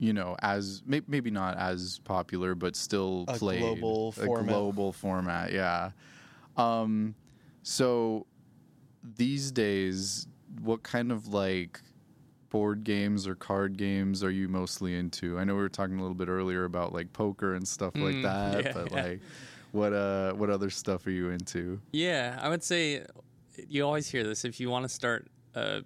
you 0.00 0.12
know, 0.14 0.34
as 0.40 0.82
may, 0.86 1.02
maybe 1.06 1.30
not 1.30 1.56
as 1.58 2.00
popular, 2.04 2.54
but 2.56 2.74
still 2.74 3.26
A 3.28 3.34
played. 3.38 3.60
global 3.60 4.08
a 4.18 4.24
format. 4.26 4.46
global 4.48 4.92
format. 4.92 5.52
Yeah. 5.52 5.90
Um, 6.56 7.14
so 7.62 8.26
these 9.16 9.52
days, 9.52 10.26
what 10.62 10.82
kind 10.82 11.12
of 11.12 11.28
like 11.28 11.80
board 12.48 12.82
games 12.82 13.28
or 13.28 13.34
card 13.34 13.76
games 13.76 14.24
are 14.24 14.30
you 14.30 14.48
mostly 14.48 14.96
into? 14.96 15.38
I 15.38 15.44
know 15.44 15.54
we 15.54 15.60
were 15.60 15.68
talking 15.68 15.98
a 15.98 16.00
little 16.02 16.16
bit 16.16 16.28
earlier 16.28 16.64
about 16.64 16.92
like 16.94 17.12
poker 17.12 17.54
and 17.54 17.68
stuff 17.68 17.94
like 17.94 18.16
Mm, 18.16 18.22
that, 18.22 18.64
yeah, 18.64 18.72
but 18.72 18.90
yeah. 18.92 19.02
like, 19.10 19.20
what 19.72 19.92
uh, 19.92 20.32
what 20.32 20.48
other 20.50 20.70
stuff 20.70 21.06
are 21.06 21.10
you 21.12 21.28
into? 21.30 21.78
Yeah, 21.92 22.38
I 22.42 22.48
would 22.48 22.64
say 22.64 23.04
you 23.68 23.84
always 23.84 24.08
hear 24.08 24.24
this. 24.24 24.44
If 24.46 24.58
you 24.60 24.70
want 24.70 24.84
to 24.84 24.88
start 24.88 25.28
a 25.54 25.82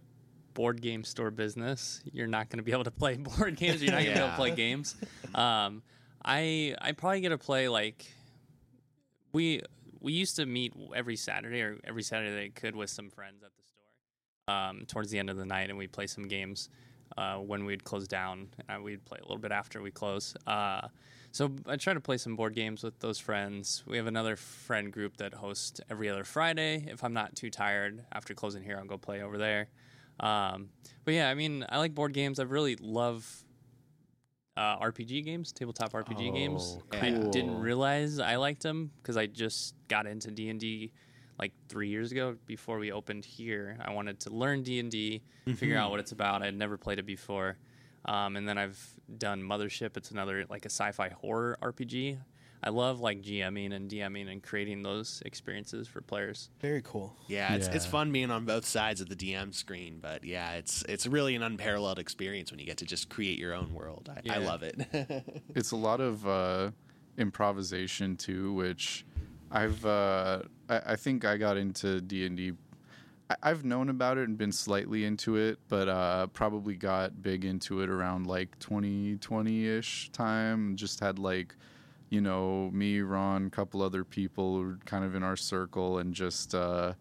board 0.54 0.80
game 0.80 1.04
store 1.04 1.30
business, 1.30 2.00
you're 2.12 2.26
not 2.26 2.48
going 2.48 2.58
to 2.58 2.62
be 2.64 2.72
able 2.72 2.84
to 2.84 2.90
play 3.02 3.16
board 3.16 3.56
games. 3.56 3.82
You're 3.82 3.92
not 3.92 4.02
going 4.02 4.14
to 4.14 4.20
be 4.20 4.20
able 4.20 4.30
to 4.30 4.36
play 4.36 4.50
games. 4.52 4.96
Um, 5.34 5.82
I 6.24 6.74
I 6.80 6.92
probably 6.92 7.20
get 7.20 7.30
to 7.30 7.38
play 7.38 7.68
like 7.68 8.06
we 9.32 9.60
we 10.00 10.12
used 10.12 10.36
to 10.36 10.46
meet 10.46 10.72
every 10.94 11.16
Saturday 11.16 11.60
or 11.62 11.78
every 11.84 12.02
Saturday 12.02 12.30
that 12.34 12.40
I 12.42 12.48
could 12.48 12.76
with 12.76 12.90
some 12.90 13.10
friends 13.10 13.42
at 13.42 13.50
the 13.56 13.62
store. 13.64 14.54
Um, 14.54 14.84
towards 14.86 15.10
the 15.10 15.18
end 15.18 15.30
of 15.30 15.36
the 15.36 15.46
night, 15.46 15.70
and 15.70 15.78
we'd 15.78 15.92
play 15.92 16.06
some 16.06 16.24
games. 16.28 16.68
uh, 17.16 17.36
when 17.36 17.64
we'd 17.64 17.84
close 17.84 18.08
down, 18.08 18.48
and 18.68 18.82
we'd 18.82 19.04
play 19.04 19.18
a 19.18 19.22
little 19.22 19.38
bit 19.38 19.52
after 19.52 19.80
we 19.82 19.90
close. 19.90 20.34
Uh, 20.46 20.88
so 21.30 21.52
I 21.66 21.76
try 21.76 21.94
to 21.94 22.00
play 22.00 22.16
some 22.16 22.34
board 22.36 22.54
games 22.54 22.82
with 22.82 22.98
those 23.00 23.18
friends. 23.18 23.84
We 23.86 23.96
have 23.98 24.06
another 24.06 24.36
friend 24.36 24.92
group 24.92 25.16
that 25.18 25.34
hosts 25.34 25.80
every 25.90 26.08
other 26.08 26.24
Friday. 26.24 26.86
If 26.88 27.04
I'm 27.04 27.12
not 27.12 27.34
too 27.36 27.50
tired 27.50 28.04
after 28.12 28.34
closing 28.34 28.62
here, 28.64 28.78
I'll 28.78 28.86
go 28.86 28.98
play 28.98 29.22
over 29.22 29.36
there. 29.38 29.68
Um, 30.20 30.70
but 31.04 31.14
yeah, 31.14 31.28
I 31.28 31.34
mean, 31.34 31.64
I 31.68 31.78
like 31.78 31.94
board 31.94 32.12
games. 32.12 32.38
I 32.38 32.44
really 32.44 32.76
love 32.76 33.44
uh, 34.56 34.78
RPG 34.78 35.24
games, 35.24 35.52
tabletop 35.52 35.92
RPG 35.92 36.32
games. 36.32 36.78
Oh, 36.92 36.98
I 36.98 37.10
didn't 37.10 37.58
realize 37.58 38.18
I 38.18 38.36
liked 38.36 38.62
them 38.62 38.90
because 39.02 39.16
I 39.16 39.26
just 39.26 39.74
got 39.88 40.06
into 40.06 40.30
D 40.30 40.48
and 40.48 40.60
D 40.60 40.92
like 41.38 41.52
three 41.68 41.88
years 41.88 42.12
ago 42.12 42.36
before 42.46 42.78
we 42.78 42.92
opened 42.92 43.24
here. 43.24 43.76
I 43.84 43.92
wanted 43.92 44.20
to 44.20 44.30
learn 44.30 44.62
D 44.62 44.78
and 44.78 44.90
D, 44.90 45.22
figure 45.56 45.76
out 45.76 45.90
what 45.90 45.98
it's 46.00 46.12
about. 46.12 46.42
I 46.42 46.46
had 46.46 46.54
never 46.56 46.78
played 46.78 46.98
it 47.00 47.06
before, 47.06 47.58
um, 48.04 48.36
and 48.36 48.48
then 48.48 48.56
I've 48.56 48.78
done 49.18 49.42
Mothership. 49.42 49.96
It's 49.96 50.12
another 50.12 50.44
like 50.48 50.64
a 50.64 50.70
sci-fi 50.70 51.08
horror 51.08 51.58
RPG. 51.60 52.18
I 52.66 52.70
love 52.70 52.98
like 52.98 53.20
GMing 53.20 53.74
and 53.74 53.90
DMing 53.90 54.32
and 54.32 54.42
creating 54.42 54.82
those 54.82 55.22
experiences 55.26 55.86
for 55.86 56.00
players. 56.00 56.48
Very 56.60 56.80
cool. 56.82 57.14
Yeah, 57.26 57.54
it's, 57.54 57.68
it's 57.68 57.84
fun 57.84 58.10
being 58.10 58.30
on 58.30 58.46
both 58.46 58.64
sides 58.64 59.02
of 59.02 59.10
the 59.10 59.16
DM 59.16 59.54
screen, 59.54 59.98
but 60.00 60.24
yeah, 60.24 60.52
it's 60.52 60.82
it's 60.88 61.06
really 61.06 61.34
an 61.34 61.42
unparalleled 61.42 61.98
experience 61.98 62.50
when 62.50 62.58
you 62.58 62.64
get 62.64 62.78
to 62.78 62.86
just 62.86 63.10
create 63.10 63.38
your 63.38 63.52
own 63.52 63.74
world. 63.74 64.10
I, 64.28 64.36
I 64.36 64.38
love 64.38 64.62
it. 64.62 64.80
it's 65.54 65.72
a 65.72 65.76
lot 65.76 66.00
of 66.00 66.26
uh, 66.26 66.70
improvisation 67.18 68.16
too, 68.16 68.54
which 68.54 69.04
I've 69.50 69.84
uh, 69.84 70.42
I, 70.70 70.80
I 70.86 70.96
think 70.96 71.26
I 71.26 71.36
got 71.36 71.58
into 71.58 72.00
D 72.00 72.24
and 72.24 72.36
D. 72.36 72.52
I've 73.42 73.64
known 73.64 73.90
about 73.90 74.18
it 74.18 74.28
and 74.28 74.38
been 74.38 74.52
slightly 74.52 75.04
into 75.04 75.36
it, 75.36 75.58
but 75.68 75.88
uh, 75.88 76.28
probably 76.28 76.76
got 76.76 77.22
big 77.22 77.44
into 77.44 77.80
it 77.80 77.88
around 77.90 78.26
like 78.26 78.58
2020 78.58 79.66
ish 79.66 80.10
time. 80.12 80.76
Just 80.76 81.00
had 81.00 81.18
like, 81.18 81.54
you 82.14 82.20
know, 82.20 82.70
me, 82.72 83.00
Ron, 83.00 83.46
a 83.48 83.50
couple 83.50 83.82
other 83.82 84.04
people 84.04 84.76
kind 84.84 85.04
of 85.04 85.16
in 85.16 85.24
our 85.24 85.36
circle, 85.36 85.98
and 85.98 86.14
just 86.14 86.54
uh, 86.54 86.92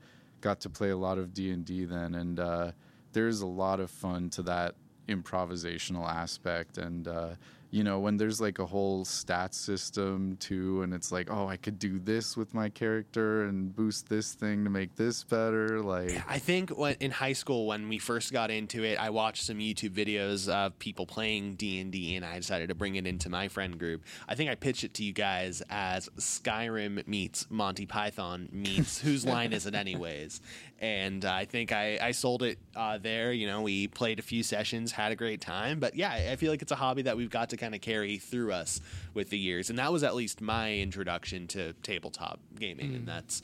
got 0.42 0.60
to 0.62 0.72
play 0.72 0.90
a 0.90 0.98
lot 0.98 1.20
of 1.20 1.36
D 1.36 1.52
and 1.52 1.64
D 1.64 1.86
then. 1.86 2.16
And 2.16 2.40
uh, 2.40 2.72
there's 3.12 3.42
a 3.42 3.46
lot 3.46 3.80
of 3.80 3.92
fun 3.92 4.32
to 4.32 4.42
that 4.42 4.74
improvisational 5.08 6.10
aspect 6.10 6.80
and 6.80 7.08
uh, 7.08 7.36
you 7.74 7.84
know 7.84 8.00
when 8.00 8.18
there's 8.18 8.40
like 8.40 8.60
a 8.60 8.66
whole 8.66 9.04
stat 9.04 9.54
system 9.54 10.38
too 10.38 10.84
and 10.84 10.94
it's 10.94 11.12
like 11.12 11.30
oh 11.32 11.48
i 11.48 11.58
could 11.58 11.80
do 11.80 12.00
this 12.00 12.38
with 12.38 12.54
my 12.54 12.70
character 12.70 13.46
and 13.46 13.76
boost 13.76 14.08
this 14.10 14.34
thing 14.34 14.64
to 14.64 14.70
make 14.70 14.96
this 14.96 15.24
better 15.24 15.82
like 15.82 16.24
I 16.28 16.40
think 16.40 16.70
when, 16.72 16.96
in 17.00 17.12
high 17.12 17.34
school 17.34 17.68
when 17.68 17.90
we 17.90 17.98
first 17.98 18.32
got 18.32 18.52
into 18.52 18.84
it, 18.84 19.00
I 19.00 19.10
watched 19.10 19.44
some 19.44 19.58
YouTube 19.58 19.92
videos 19.92 20.50
of 20.50 20.78
people 20.80 21.06
playing 21.06 21.56
D 21.56 21.80
and 21.80 21.92
D, 21.92 22.16
and 22.16 22.26
I 22.26 22.38
decided 22.38 22.70
to 22.70 22.76
bring 22.76 22.96
it 22.96 23.06
into 23.06 23.30
my 23.30 23.48
friend 23.48 23.78
group. 23.78 24.04
I 24.28 24.36
think 24.36 24.50
I 24.50 24.56
pitched 24.56 24.84
it 24.84 24.94
to 24.96 25.04
you 25.04 25.14
guys 25.14 25.62
as 25.70 26.10
Skyrim 26.18 27.06
meets 27.08 27.48
Monty 27.50 27.86
Python 27.86 28.50
meets 28.52 29.00
Whose 29.04 29.26
Line 29.26 29.54
Is 29.54 29.66
It 29.66 29.76
Anyways? 29.76 30.42
And 30.80 31.24
I 31.24 31.46
think 31.46 31.72
I, 31.72 31.98
I 32.02 32.12
sold 32.12 32.44
it 32.44 32.60
uh, 32.76 32.98
there. 32.98 33.32
You 33.32 33.48
know, 33.48 33.62
we 33.62 33.88
played 33.88 34.20
a 34.20 34.22
few 34.22 34.44
sessions, 34.44 34.92
had 34.92 35.12
a 35.14 35.16
great 35.16 35.40
time. 35.40 35.80
But 35.80 35.96
yeah, 35.96 36.12
I 36.12 36.32
I 36.32 36.36
feel 36.36 36.52
like 36.52 36.62
it's 36.62 36.74
a 36.74 36.76
hobby 36.76 37.04
that 37.04 37.16
we've 37.16 37.30
got 37.30 37.52
to 37.52 37.58
kind 37.58 37.74
of 37.74 37.80
carry 37.82 38.18
through 38.18 38.52
us 38.52 38.82
with 39.14 39.30
the 39.30 39.38
years, 39.38 39.70
and 39.70 39.80
that 39.80 39.94
was 39.94 40.04
at 40.04 40.14
least 40.14 40.42
my 40.42 40.74
introduction 40.74 41.48
to 41.50 41.72
tabletop 41.84 42.40
gaming, 42.60 42.96
and 42.96 43.08
that's 43.08 43.42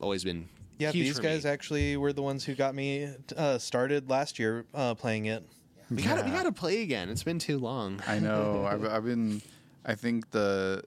always 0.00 0.24
been 0.24 0.48
Yeah, 0.78 0.90
huge 0.90 1.06
these 1.06 1.16
for 1.16 1.22
guys 1.22 1.44
me. 1.44 1.50
actually 1.50 1.96
were 1.96 2.12
the 2.12 2.22
ones 2.22 2.44
who 2.44 2.54
got 2.54 2.74
me 2.74 3.08
uh, 3.36 3.58
started 3.58 4.08
last 4.10 4.38
year 4.40 4.64
uh, 4.74 4.94
playing 4.94 5.26
it. 5.26 5.44
We 5.90 6.02
gotta 6.02 6.24
we 6.24 6.30
gotta 6.30 6.52
play 6.52 6.82
again. 6.82 7.08
It's 7.08 7.22
been 7.22 7.38
too 7.38 7.58
long. 7.58 8.00
i 8.06 8.18
know 8.18 8.66
I've, 8.70 8.84
I've 8.84 9.04
been 9.04 9.40
i 9.84 9.94
think 9.94 10.30
the 10.32 10.82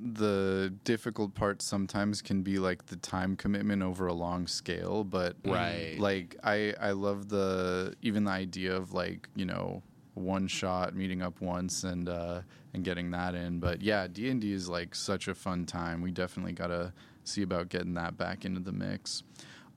the 0.00 0.72
difficult 0.84 1.34
part 1.34 1.60
sometimes 1.60 2.22
can 2.22 2.42
be 2.42 2.58
like 2.58 2.86
the 2.86 2.96
time 2.96 3.34
commitment 3.36 3.82
over 3.82 4.06
a 4.06 4.12
long 4.14 4.46
scale 4.46 5.02
but 5.02 5.36
Right. 5.44 5.96
like 5.98 6.36
i 6.44 6.72
i 6.80 6.92
love 6.92 7.28
the 7.28 7.94
even 8.00 8.24
the 8.24 8.30
idea 8.30 8.74
of 8.76 8.92
like 8.92 9.28
you 9.34 9.44
know 9.44 9.82
one 10.14 10.46
shot 10.46 10.94
meeting 10.94 11.20
up 11.22 11.40
once 11.40 11.82
and 11.84 12.08
uh 12.08 12.42
and 12.74 12.84
getting 12.84 13.10
that 13.12 13.34
in. 13.34 13.60
But 13.60 13.82
yeah 13.82 14.06
d&d 14.08 14.52
is 14.52 14.68
like 14.68 14.94
such 14.94 15.26
a 15.28 15.34
fun 15.34 15.64
time. 15.64 16.00
We 16.02 16.10
definitely 16.10 16.52
gotta 16.52 16.92
see 17.24 17.42
about 17.42 17.68
getting 17.68 17.94
that 17.94 18.16
back 18.16 18.44
into 18.44 18.60
the 18.60 18.72
mix. 18.72 19.22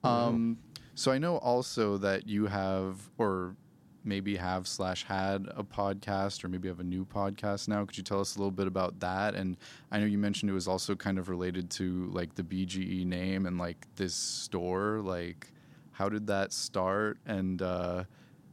Um 0.03 0.57
so 0.93 1.11
i 1.11 1.17
know 1.17 1.37
also 1.37 1.97
that 1.97 2.27
you 2.27 2.47
have 2.47 3.09
or 3.17 3.55
maybe 4.03 4.35
have 4.35 4.67
slash 4.67 5.03
had 5.05 5.47
a 5.55 5.63
podcast 5.63 6.43
or 6.43 6.47
maybe 6.47 6.67
have 6.67 6.79
a 6.79 6.83
new 6.83 7.05
podcast 7.05 7.67
now. 7.67 7.85
Could 7.85 7.97
you 7.97 8.03
tell 8.03 8.19
us 8.19 8.35
a 8.35 8.39
little 8.39 8.51
bit 8.51 8.67
about 8.67 8.99
that? 8.99 9.35
And 9.35 9.57
i 9.91 9.99
know 9.99 10.05
you 10.05 10.17
mentioned 10.17 10.49
it 10.49 10.53
was 10.53 10.67
also 10.67 10.95
kind 10.95 11.17
of 11.19 11.29
related 11.29 11.69
to 11.71 12.09
like 12.11 12.35
the 12.35 12.43
bge 12.43 13.05
name 13.05 13.45
and 13.45 13.57
like 13.57 13.85
this 13.95 14.13
store. 14.13 15.01
Like 15.03 15.51
how 15.91 16.09
did 16.09 16.27
that 16.27 16.53
start? 16.53 17.17
And 17.25 17.61
uh 17.61 18.03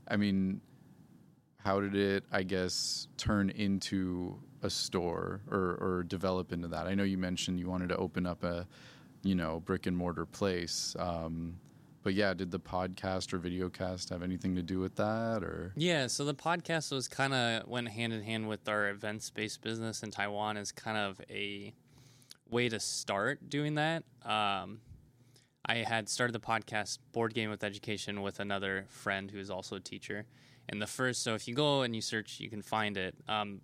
i 0.08 0.16
mean 0.16 0.60
how 1.58 1.80
did 1.80 1.94
it 1.94 2.24
i 2.32 2.42
guess 2.42 3.08
turn 3.18 3.50
into 3.50 4.38
a 4.62 4.70
store 4.70 5.40
or 5.50 5.78
or 5.80 6.04
develop 6.06 6.52
into 6.52 6.68
that? 6.68 6.86
I 6.86 6.94
know 6.94 7.04
you 7.04 7.18
mentioned 7.18 7.58
you 7.58 7.68
wanted 7.68 7.88
to 7.90 7.96
open 7.96 8.26
up 8.26 8.44
a 8.44 8.66
you 9.22 9.34
know 9.34 9.60
brick 9.60 9.86
and 9.86 9.96
mortar 9.96 10.26
place. 10.26 10.94
Um 10.98 11.58
but 12.02 12.14
yeah 12.14 12.32
did 12.34 12.50
the 12.50 12.60
podcast 12.60 13.32
or 13.32 13.38
videocast 13.38 14.10
have 14.10 14.22
anything 14.22 14.54
to 14.54 14.62
do 14.62 14.78
with 14.78 14.96
that 14.96 15.42
or 15.42 15.72
Yeah, 15.76 16.06
so 16.06 16.24
the 16.24 16.34
podcast 16.34 16.92
was 16.92 17.08
kind 17.08 17.34
of 17.34 17.68
went 17.68 17.88
hand 17.88 18.12
in 18.12 18.22
hand 18.22 18.48
with 18.48 18.68
our 18.68 18.88
events 18.88 19.30
based 19.30 19.62
business 19.62 20.02
in 20.02 20.10
Taiwan 20.10 20.56
as 20.56 20.72
kind 20.72 20.96
of 20.96 21.20
a 21.30 21.72
way 22.48 22.68
to 22.68 22.80
start 22.80 23.48
doing 23.48 23.74
that. 23.74 24.04
Um, 24.24 24.80
I 25.66 25.76
had 25.76 26.08
started 26.08 26.32
the 26.32 26.40
podcast 26.40 26.98
Board 27.12 27.34
Game 27.34 27.50
with 27.50 27.62
Education 27.62 28.22
with 28.22 28.40
another 28.40 28.86
friend 28.88 29.30
who 29.30 29.38
is 29.38 29.50
also 29.50 29.76
a 29.76 29.80
teacher. 29.80 30.24
And 30.68 30.80
the 30.80 30.86
first, 30.86 31.22
so 31.22 31.34
if 31.34 31.46
you 31.46 31.54
go 31.54 31.82
and 31.82 31.94
you 31.94 32.00
search, 32.00 32.40
you 32.40 32.48
can 32.48 32.62
find 32.62 32.96
it. 32.96 33.14
Um, 33.28 33.60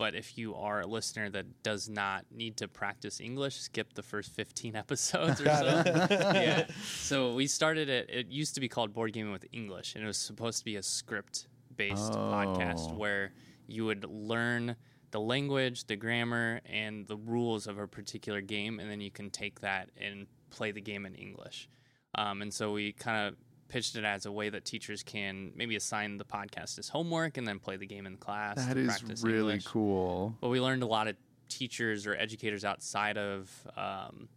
but 0.00 0.14
if 0.14 0.38
you 0.38 0.54
are 0.54 0.80
a 0.80 0.86
listener 0.86 1.28
that 1.28 1.62
does 1.62 1.86
not 1.86 2.24
need 2.30 2.56
to 2.56 2.66
practice 2.66 3.20
English, 3.20 3.56
skip 3.56 3.92
the 3.92 4.02
first 4.02 4.32
15 4.34 4.74
episodes 4.84 5.42
or 5.42 5.44
so. 5.44 5.82
yeah. 6.34 6.66
So 6.94 7.34
we 7.34 7.46
started 7.46 7.90
it. 7.90 8.08
It 8.08 8.28
used 8.28 8.54
to 8.54 8.60
be 8.62 8.68
called 8.68 8.94
Board 8.94 9.12
Gaming 9.12 9.30
with 9.30 9.44
English, 9.52 9.94
and 9.94 10.02
it 10.02 10.06
was 10.06 10.16
supposed 10.16 10.58
to 10.60 10.64
be 10.64 10.76
a 10.76 10.82
script 10.82 11.48
based 11.76 12.12
podcast 12.14 12.90
Oh. 12.92 12.94
where 12.94 13.34
you 13.66 13.84
would 13.84 14.06
learn 14.06 14.74
the 15.10 15.20
language, 15.20 15.86
the 15.86 15.96
grammar, 15.96 16.62
and 16.64 17.06
the 17.06 17.16
rules 17.18 17.66
of 17.66 17.78
a 17.78 17.86
particular 17.86 18.40
game, 18.40 18.80
and 18.80 18.90
then 18.90 19.02
you 19.02 19.10
can 19.10 19.28
take 19.28 19.60
that 19.60 19.90
and 19.98 20.26
play 20.48 20.72
the 20.72 20.80
game 20.80 21.04
in 21.04 21.14
English. 21.14 21.68
Um, 22.14 22.40
and 22.40 22.54
so 22.54 22.72
we 22.72 22.92
kind 22.92 23.28
of 23.28 23.36
pitched 23.70 23.96
it 23.96 24.04
as 24.04 24.26
a 24.26 24.32
way 24.32 24.50
that 24.50 24.64
teachers 24.66 25.02
can 25.02 25.52
maybe 25.54 25.76
assign 25.76 26.18
the 26.18 26.24
podcast 26.24 26.78
as 26.78 26.88
homework 26.88 27.38
and 27.38 27.48
then 27.48 27.58
play 27.58 27.76
the 27.76 27.86
game 27.86 28.04
in 28.04 28.16
class. 28.18 28.56
that 28.56 28.76
is 28.76 29.22
really 29.22 29.54
English. 29.54 29.64
cool 29.64 30.36
But 30.40 30.48
we 30.48 30.60
learned 30.60 30.82
a 30.82 30.86
lot 30.86 31.08
of 31.08 31.16
teachers 31.48 32.06
or 32.06 32.14
educators 32.14 32.64
outside 32.64 33.16
of 33.16 33.50
um, 33.76 34.28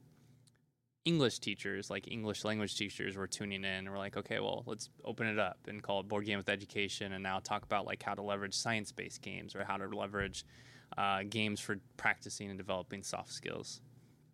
English 1.06 1.40
teachers, 1.40 1.90
like 1.90 2.10
English 2.10 2.46
language 2.46 2.78
teachers, 2.78 3.18
were 3.18 3.28
tuning 3.28 3.64
in. 3.64 3.66
and 3.66 3.90
We're 3.90 3.98
like, 3.98 4.16
okay, 4.16 4.40
well, 4.40 4.64
let's 4.66 4.90
open 5.04 5.28
it 5.28 5.38
up 5.40 5.58
and 5.68 5.84
call 5.84 6.00
it 6.00 6.08
Board 6.08 6.26
Game 6.26 6.38
with 6.38 6.48
Education, 6.50 7.12
and 7.12 7.22
now 7.22 7.40
talk 7.40 7.64
about 7.64 7.86
like 7.86 8.02
how 8.02 8.14
to 8.14 8.22
leverage 8.22 8.54
science-based 8.56 9.22
games 9.22 9.56
or 9.56 9.66
how 9.66 9.78
to 9.78 9.88
leverage 9.88 10.46
uh, 10.98 11.24
games 11.30 11.60
for 11.60 11.78
practicing 11.98 12.50
and 12.50 12.58
developing 12.58 13.04
soft 13.04 13.34
skills. 13.34 13.82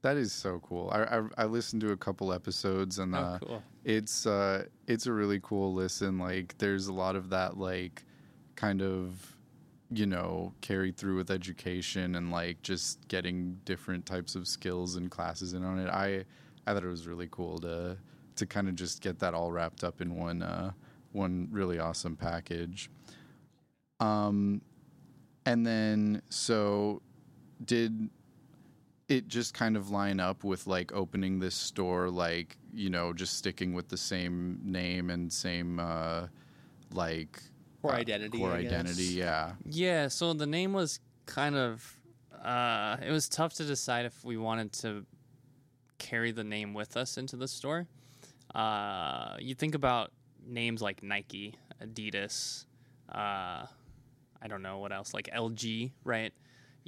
That 0.01 0.17
is 0.17 0.31
so 0.31 0.59
cool. 0.63 0.89
I 0.91 1.03
i, 1.03 1.21
I 1.39 1.45
listened 1.45 1.81
to 1.81 1.91
a 1.91 1.97
couple 1.97 2.31
episodes 2.33 2.99
and 2.99 3.15
Oh, 3.15 3.19
uh 3.19 3.39
cool. 3.39 3.63
it's 3.83 4.25
uh 4.25 4.65
it's 4.87 5.05
a 5.07 5.13
really 5.13 5.39
cool 5.41 5.73
listen. 5.73 6.17
Like 6.19 6.57
there's 6.57 6.87
a 6.87 6.93
lot 6.93 7.15
of 7.15 7.29
that 7.31 7.57
like 7.57 8.03
kind 8.55 8.81
of 8.81 9.35
you 9.91 10.05
know 10.05 10.53
carried 10.61 10.95
through 10.97 11.15
with 11.17 11.31
education 11.31 12.15
and 12.15 12.31
like 12.31 12.61
just 12.61 13.07
getting 13.07 13.57
different 13.65 14.05
types 14.05 14.35
of 14.35 14.47
skills 14.47 14.95
and 14.95 15.09
classes 15.09 15.53
in 15.53 15.63
on 15.63 15.79
it. 15.79 15.89
I 15.89 16.25
i 16.67 16.73
thought 16.73 16.83
it 16.83 16.87
was 16.87 17.07
really 17.07 17.27
cool 17.31 17.57
to 17.59 17.97
to 18.35 18.45
kind 18.45 18.69
of 18.69 18.75
just 18.75 19.01
get 19.01 19.19
that 19.19 19.33
all 19.33 19.51
wrapped 19.51 19.83
up 19.83 19.99
in 20.01 20.15
one 20.15 20.43
uh 20.43 20.71
one 21.11 21.47
really 21.51 21.79
awesome 21.79 22.15
package. 22.15 22.89
Um 23.99 24.61
and 25.45 25.65
then 25.65 26.21
so 26.29 27.01
did 27.65 28.09
it 29.09 29.27
just 29.27 29.53
kind 29.53 29.75
of 29.75 29.89
line 29.89 30.19
up 30.19 30.43
with 30.43 30.67
like 30.67 30.93
opening 30.93 31.39
this 31.39 31.55
store 31.55 32.09
like 32.09 32.57
you 32.73 32.89
know 32.89 33.11
just 33.11 33.37
sticking 33.37 33.73
with 33.73 33.89
the 33.89 33.97
same 33.97 34.59
name 34.63 35.09
and 35.09 35.31
same 35.33 35.79
uh 35.79 36.27
like 36.93 37.41
Core 37.81 37.93
uh, 37.93 37.97
identity, 37.97 38.37
core 38.37 38.51
identity 38.51 39.03
yeah 39.03 39.53
Yeah, 39.65 40.07
so 40.09 40.33
the 40.33 40.45
name 40.45 40.73
was 40.73 40.99
kind 41.25 41.55
of 41.55 41.99
uh, 42.43 42.97
it 43.05 43.11
was 43.11 43.27
tough 43.27 43.53
to 43.55 43.65
decide 43.65 44.05
if 44.05 44.23
we 44.23 44.37
wanted 44.37 44.71
to 44.71 45.05
carry 45.97 46.31
the 46.31 46.43
name 46.43 46.73
with 46.73 46.95
us 46.95 47.17
into 47.17 47.35
the 47.35 47.47
store. 47.47 47.85
Uh, 48.55 49.35
you 49.39 49.53
think 49.53 49.75
about 49.75 50.11
names 50.45 50.81
like 50.81 51.03
Nike, 51.03 51.55
Adidas, 51.83 52.65
uh, 53.11 53.65
I 54.41 54.47
don't 54.47 54.61
know 54.61 54.77
what 54.79 54.91
else, 54.91 55.13
like 55.13 55.29
LG, 55.33 55.91
right? 56.03 56.33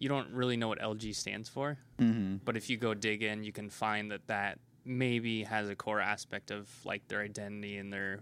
You 0.02 0.10
don't 0.10 0.32
really 0.34 0.58
know 0.58 0.68
what 0.68 0.80
LG 0.80 1.14
stands 1.16 1.48
for, 1.48 1.78
Mm-hmm. 2.00 2.38
but 2.44 2.58
if 2.58 2.70
you 2.72 2.78
go 2.78 2.96
dig 2.96 3.22
in, 3.22 3.44
you 3.44 3.52
can 3.52 3.70
find 3.70 4.10
that 4.12 4.26
that 4.28 4.58
maybe 4.84 5.44
has 5.44 5.70
a 5.70 5.76
core 5.76 6.02
aspect 6.02 6.50
of 6.50 6.68
like 6.84 7.08
their 7.08 7.22
identity 7.22 7.78
and 7.78 7.94
their 7.94 8.22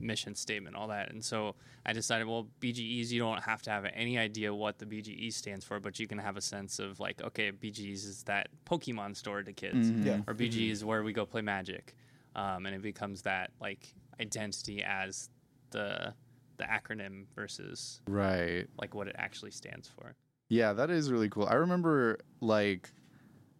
mission 0.00 0.34
statement, 0.34 0.74
all 0.74 0.88
that. 0.88 1.12
And 1.12 1.24
so 1.24 1.54
I 1.86 1.92
decided, 1.92 2.26
well, 2.26 2.48
BGEs, 2.60 3.10
you 3.12 3.20
don't 3.20 3.42
have 3.44 3.62
to 3.62 3.70
have 3.70 3.84
any 3.94 4.18
idea 4.18 4.52
what 4.52 4.78
the 4.80 4.86
BGE 4.86 5.32
stands 5.32 5.64
for, 5.64 5.78
but 5.78 6.00
you 6.00 6.08
can 6.08 6.18
have 6.18 6.36
a 6.36 6.40
sense 6.40 6.80
of 6.80 6.98
like, 6.98 7.22
okay, 7.22 7.52
BGEs 7.52 8.04
is 8.06 8.24
that 8.24 8.48
Pokemon 8.66 9.14
store 9.16 9.44
to 9.44 9.52
kids, 9.52 9.92
Mhm. 9.92 10.04
Yeah. 10.04 10.20
or 10.26 10.34
BGE 10.34 10.70
is 10.70 10.84
where 10.84 11.04
we 11.04 11.12
go 11.12 11.24
play 11.26 11.42
Magic, 11.42 11.94
um, 12.34 12.66
and 12.66 12.74
it 12.74 12.82
becomes 12.82 13.22
that 13.22 13.52
like 13.60 13.94
identity 14.20 14.82
as 14.82 15.30
the 15.70 16.12
the 16.56 16.64
acronym 16.64 17.26
versus 17.36 18.02
Right. 18.08 18.66
like 18.78 18.94
what 18.94 19.06
it 19.06 19.14
actually 19.16 19.52
stands 19.52 19.86
for. 19.88 20.14
Yeah, 20.50 20.74
that 20.74 20.90
is 20.90 21.10
really 21.10 21.30
cool. 21.30 21.46
I 21.48 21.54
remember 21.54 22.18
like 22.40 22.90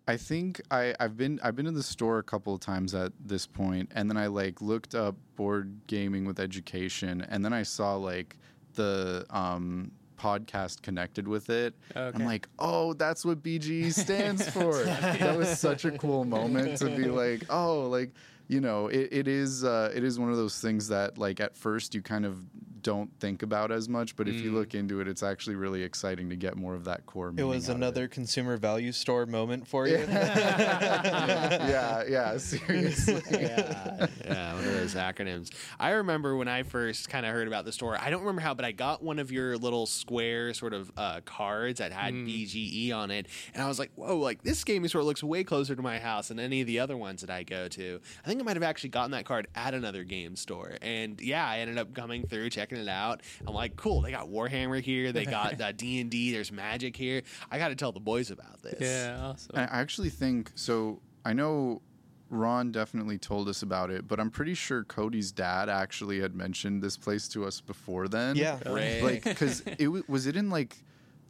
I 0.09 0.17
think 0.17 0.61
I, 0.73 0.93
I've 0.99 1.17
been 1.17 1.39
I've 1.43 1.55
been 1.55 1.67
to 1.67 1.71
the 1.71 1.85
store 1.85 2.19
a 2.19 2.23
couple 2.23 2.53
of 2.53 2.59
times 2.59 2.95
at 2.97 3.13
this 3.25 3.47
point, 3.47 3.93
and 3.95 4.11
then 4.11 4.17
I 4.17 4.27
like 4.27 4.61
looked 4.61 4.97
up 4.97 5.15
board 5.37 5.73
gaming 5.87 6.25
with 6.25 6.41
education, 6.41 7.25
and 7.31 7.45
then 7.45 7.53
I 7.53 7.63
saw 7.63 7.95
like 7.95 8.37
the 8.75 9.25
um, 9.31 9.93
podcast 10.19 10.83
connected 10.83 11.29
with 11.29 11.49
it. 11.49 11.75
Okay. 11.95 12.11
I'm 12.13 12.27
like, 12.27 12.49
oh, 12.59 12.93
that's 12.95 13.25
what 13.25 13.41
BGE 13.41 13.95
stands 13.95 14.51
for. 14.51 14.83
that 14.83 15.39
was 15.39 15.61
such 15.61 15.85
a 15.85 15.93
cool 15.93 16.25
moment 16.25 16.79
to 16.79 16.87
be 16.87 17.05
like, 17.05 17.45
oh, 17.49 17.89
like 17.89 18.11
you 18.49 18.61
know, 18.61 18.89
it, 18.89 19.11
it 19.13 19.29
is 19.29 19.63
uh, 19.63 19.93
it 19.95 20.03
is 20.03 20.19
one 20.19 20.31
of 20.31 20.37
those 20.37 20.61
things 20.61 20.89
that 20.89 21.19
like 21.19 21.39
at 21.39 21.57
first 21.57 21.95
you 21.95 22.03
kind 22.03 22.27
of 22.27 22.43
don't 22.83 23.11
think 23.21 23.43
about 23.43 23.71
as 23.73 23.89
much, 23.89 24.17
but 24.17 24.29
if 24.29 24.41
you 24.41 24.51
Mm. 24.51 24.55
look 24.55 24.75
into 24.75 25.01
it, 25.01 25.09
it's 25.09 25.23
actually 25.23 25.57
really 25.57 25.83
exciting 25.83 26.31
to 26.31 26.37
get 26.37 26.57
more 26.57 26.75
of 26.75 26.85
that 26.85 27.07
core. 27.07 27.33
It 27.37 27.43
was 27.45 27.69
out 27.69 27.73
of 27.73 27.77
another 27.77 28.09
consumer 28.09 28.57
value 28.57 28.93
store 28.93 29.27
moment 29.27 29.67
for 29.69 29.87
you. 29.87 29.99
yeah, 30.09 32.05
yeah, 32.09 32.37
seriously. 32.39 33.23
yeah, 33.31 34.07
yeah, 34.25 34.55
one 34.55 34.65
of 34.65 34.73
those 34.75 34.95
acronyms. 34.95 35.51
I 35.79 35.91
remember 35.91 36.37
when 36.37 36.49
I 36.49 36.63
first 36.63 37.09
kind 37.09 37.27
of 37.27 37.33
heard 37.33 37.47
about 37.49 37.65
the 37.65 37.73
store. 37.73 37.97
I 38.01 38.11
don't 38.11 38.21
remember 38.21 38.41
how, 38.41 38.55
but 38.55 38.65
I 38.65 38.73
got 38.73 39.03
one 39.03 39.19
of 39.19 39.31
your 39.33 39.57
little 39.59 39.87
square 39.87 40.53
sort 40.55 40.75
of 40.75 40.91
uh, 40.97 41.21
cards 41.25 41.79
that 41.79 41.93
had 41.93 42.15
Mm. 42.15 42.27
BGE 42.27 42.93
on 42.93 43.11
it, 43.11 43.27
and 43.55 43.63
I 43.63 43.69
was 43.69 43.79
like, 43.79 43.91
"Whoa! 43.95 44.17
Like 44.19 44.43
this 44.43 44.63
gaming 44.65 44.89
store 44.89 45.03
looks 45.03 45.23
way 45.23 45.45
closer 45.45 45.77
to 45.77 45.83
my 45.83 45.99
house 45.99 46.29
than 46.29 46.39
any 46.41 46.61
of 46.61 46.67
the 46.67 46.81
other 46.81 46.97
ones 46.97 47.21
that 47.21 47.31
I 47.31 47.43
go 47.45 47.69
to." 47.69 48.01
I 48.25 48.29
think 48.29 48.41
I 48.41 48.45
might 48.45 48.57
have 48.57 48.63
actually 48.63 48.91
gotten 48.91 49.13
that 49.13 49.25
card 49.25 49.47
at 49.55 49.75
another 49.75 50.03
game 50.05 50.35
store, 50.37 50.77
and 50.83 51.21
yeah, 51.21 51.47
I 51.49 51.59
ended 51.59 51.79
up 51.79 51.95
coming 51.95 52.27
through, 52.27 52.51
checking 52.51 52.70
it 52.79 52.89
out. 52.89 53.23
I'm 53.47 53.55
like, 53.55 53.77
"Cool! 53.77 54.01
They 54.03 54.11
got 54.11 54.29
Warhammer 54.29 54.81
here. 54.81 55.13
They 55.13 55.25
got 55.39 55.61
uh, 55.61 55.73
D 55.73 56.01
and 56.01 56.11
D. 56.11 56.33
There's 56.33 56.53
Magic 56.53 56.97
here. 56.97 57.23
I 57.51 57.59
got 57.59 57.69
to 57.69 57.75
tell 57.75 57.93
the 57.93 58.01
boys 58.01 58.31
about 58.31 58.63
this." 58.63 58.81
Yeah, 58.81 59.19
awesome. 59.23 59.53
I 59.57 59.63
actually 59.63 60.11
think 60.11 60.51
so. 60.55 61.01
I 61.25 61.33
know 61.33 61.83
Ron 62.31 62.71
definitely 62.73 63.19
told 63.19 63.49
us 63.49 63.63
about 63.63 63.91
it, 63.91 64.07
but 64.07 64.21
I'm 64.21 64.31
pretty 64.31 64.55
sure 64.55 64.85
Cody's 64.85 65.33
dad 65.33 65.69
actually 65.69 66.21
had 66.21 66.35
mentioned 66.35 66.83
this 66.83 66.97
place 66.97 67.27
to 67.29 67.45
us 67.45 67.61
before 67.61 68.07
then. 68.09 68.37
yeah. 68.37 68.59
Right. 68.67 69.03
like 69.03 69.25
because 69.25 69.63
it 69.79 69.89
wa- 69.89 70.03
was 70.09 70.27
it 70.27 70.37
in 70.37 70.49
like 70.49 70.77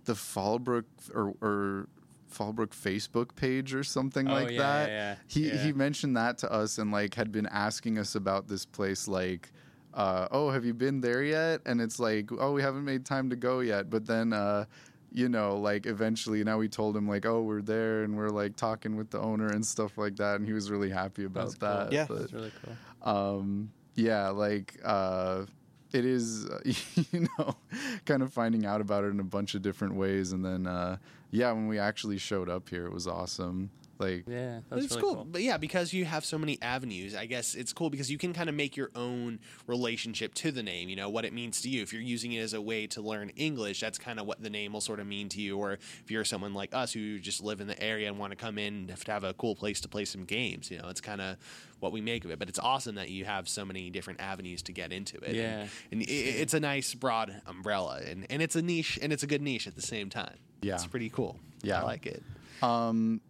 the 0.05 0.13
Fallbrook 0.13 0.85
or 1.15 1.35
or 1.41 1.89
Fallbrook 2.33 2.69
Facebook 2.69 3.35
page 3.35 3.75
or 3.75 3.83
something 3.83 4.29
Oh, 4.29 4.33
like 4.35 4.51
yeah, 4.53 4.59
that. 4.59 4.89
yeah, 4.89 4.95
yeah. 5.13 5.17
He 5.27 5.49
Yeah. 5.49 5.65
he 5.65 5.73
mentioned 5.73 6.17
that 6.17 6.39
to 6.39 6.53
us 6.53 6.79
and 6.79 6.93
like 6.93 7.15
had 7.15 7.33
been 7.33 7.47
asking 7.47 7.99
us 7.99 8.15
about 8.15 8.47
this 8.49 8.65
place 8.67 9.09
like. 9.09 9.51
Uh, 9.95 10.29
oh, 10.31 10.51
have 10.51 10.65
you 10.65 10.75
been 10.75 11.01
there 11.01 11.23
yet? 11.23 11.61
And 11.67 11.81
it's 11.81 11.99
like, 11.99 12.31
oh, 12.39 12.53
we 12.53 12.63
haven't 12.63 12.85
made 12.85 13.05
time 13.05 13.31
to 13.31 13.37
go 13.37 13.61
yet. 13.61 13.91
But 13.91 14.07
then, 14.07 14.33
uh, 14.33 14.67
you 15.13 15.29
know, 15.29 15.57
like 15.57 15.87
eventually, 15.87 16.45
now 16.45 16.59
we 16.59 16.69
told 16.69 16.97
him 16.97 17.09
like, 17.09 17.27
oh, 17.27 17.43
we're 17.43 17.63
there, 17.63 18.05
and 18.05 18.17
we're 18.17 18.29
like 18.29 18.55
talking 18.57 18.97
with 18.97 19.11
the 19.11 19.19
owner 19.21 19.49
and 19.49 19.67
stuff 19.67 19.99
like 19.99 20.17
that, 20.17 20.37
and 20.37 20.47
he 20.47 20.53
was 20.53 20.71
really 20.71 20.91
happy 20.91 21.25
about 21.25 21.47
That's 21.47 21.55
cool. 21.57 21.69
that. 21.69 21.93
Yeah. 21.93 22.07
But, 22.09 22.19
That's 22.21 22.33
really 22.33 22.53
cool. 22.65 22.77
um 23.13 23.71
yeah 23.97 24.29
like 24.29 24.79
uh 24.85 25.45
it 25.93 26.05
is 26.05 26.47
uh, 26.47 26.61
you 27.13 27.27
know 27.39 27.57
kind 28.05 28.23
of 28.23 28.33
finding 28.33 28.65
out 28.65 28.81
about 28.81 29.03
it 29.05 29.09
in 29.09 29.19
a 29.21 29.25
bunch 29.25 29.55
of 29.57 29.63
different 29.63 29.95
ways 29.97 30.33
and 30.33 30.45
then 30.45 30.67
uh 30.67 30.97
yeah 31.33 31.51
when 31.51 31.67
we 31.67 31.79
actually 31.79 32.17
showed 32.17 32.49
up 32.49 32.69
here 32.69 32.87
it 32.87 32.93
was 32.93 33.07
awesome 33.09 33.69
like 34.01 34.25
Yeah, 34.27 34.61
that's 34.69 34.85
it's 34.85 34.95
really 34.95 35.03
cool. 35.03 35.15
cool. 35.17 35.25
But 35.25 35.43
yeah, 35.43 35.57
because 35.57 35.93
you 35.93 36.05
have 36.05 36.25
so 36.25 36.39
many 36.39 36.59
avenues, 36.63 37.15
I 37.15 37.27
guess 37.27 37.55
it's 37.55 37.73
cool 37.73 37.91
because 37.91 38.11
you 38.11 38.19
can 38.19 38.33
kind 38.33 38.49
of 38.49 38.55
make 38.55 38.77
your 38.77 38.91
own 38.95 39.39
relationship 39.67 40.35
to 40.35 40.51
the 40.51 40.63
name, 40.63 40.89
you 40.89 40.97
know, 40.97 41.09
what 41.09 41.25
it 41.25 41.33
means 41.33 41.61
to 41.63 41.69
you. 41.69 41.83
If 41.83 41.93
you're 41.93 42.03
using 42.03 42.33
it 42.33 42.41
as 42.41 42.55
a 42.55 42.61
way 42.61 42.87
to 42.89 43.01
learn 43.01 43.31
English, 43.37 43.81
that's 43.81 43.99
kind 43.99 44.19
of 44.19 44.27
what 44.27 44.43
the 44.43 44.51
name 44.51 44.73
will 44.73 44.81
sort 44.81 45.01
of 45.01 45.07
mean 45.07 45.29
to 45.31 45.41
you. 45.41 45.59
Or 45.59 45.73
if 45.75 46.11
you're 46.11 46.25
someone 46.25 46.55
like 46.55 46.75
us 46.75 46.93
who 46.93 47.19
just 47.19 47.43
live 47.43 47.61
in 47.61 47.67
the 47.67 47.81
area 47.83 48.09
and 48.09 48.19
want 48.19 48.33
to 48.33 48.37
come 48.37 48.59
in 48.59 48.87
to 48.87 49.13
have 49.13 49.25
a 49.25 49.35
cool 49.35 49.55
place 49.55 49.81
to 49.83 49.89
play 49.89 50.05
some 50.05 50.25
games, 50.25 50.71
you 50.71 50.79
know, 50.79 50.89
it's 50.89 51.01
kind 51.01 51.21
of 51.21 51.37
what 51.81 51.93
we 51.93 52.01
make 52.01 52.25
of 52.25 52.31
it. 52.31 52.39
But 52.39 52.49
it's 52.49 52.59
awesome 52.59 52.95
that 52.97 53.11
you 53.11 53.25
have 53.25 53.49
so 53.49 53.65
many 53.65 53.91
different 53.91 54.21
avenues 54.21 54.63
to 54.63 54.73
get 54.73 54.93
into 54.93 55.17
it. 55.19 55.35
Yeah. 55.35 55.67
And, 55.91 56.01
and 56.01 56.03
i 56.03 56.05
it's 56.41 56.55
a 56.55 56.61
nice 56.61 56.95
broad 56.95 57.43
umbrella 57.47 58.01
and, 58.07 58.27
and 58.31 58.43
it's 58.43 58.57
a 58.57 58.63
niche 58.63 58.99
and 59.03 59.13
it's 59.13 59.23
a 59.23 59.27
good 59.27 59.43
niche 59.43 59.67
at 59.67 59.77
the 59.77 59.83
same 59.83 60.11
time. 60.11 60.37
Yeah. 60.63 60.75
It's 60.75 60.87
pretty 60.87 61.11
cool. 61.11 61.39
Yeah. 61.63 61.81
I 61.81 61.85
like 61.85 62.07
it. 62.07 62.23
Um, 62.63 63.21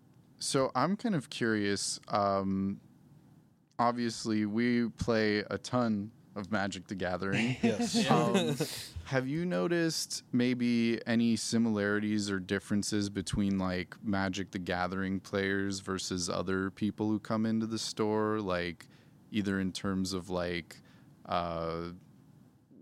so 0.40 0.72
I'm 0.74 0.96
kind 0.96 1.14
of 1.14 1.31
curious. 1.31 2.00
Um, 2.09 2.81
obviously, 3.79 4.46
we 4.46 4.88
play 4.88 5.44
a 5.50 5.59
ton 5.59 6.11
of 6.37 6.50
Magic 6.50 6.87
the 6.88 6.94
Gathering. 6.94 7.57
Yes. 7.62 8.11
Um, 8.11 8.57
have 9.05 9.29
you 9.29 9.44
noticed 9.44 10.22
maybe 10.33 11.00
any 11.07 11.37
similarities 11.37 12.31
or 12.31 12.38
differences 12.38 13.11
between 13.11 13.59
like 13.59 13.94
Magic 14.03 14.50
the 14.50 14.59
Gathering 14.59 15.20
players 15.20 15.81
versus 15.81 16.31
other 16.31 16.70
people 16.70 17.09
who 17.09 17.18
come 17.18 17.46
into 17.46 17.66
the 17.66 17.79
store? 17.79 18.40
Like, 18.40 18.87
either 19.31 19.61
in 19.61 19.72
terms 19.72 20.12
of 20.12 20.31
like, 20.31 20.76
uh, 21.26 21.90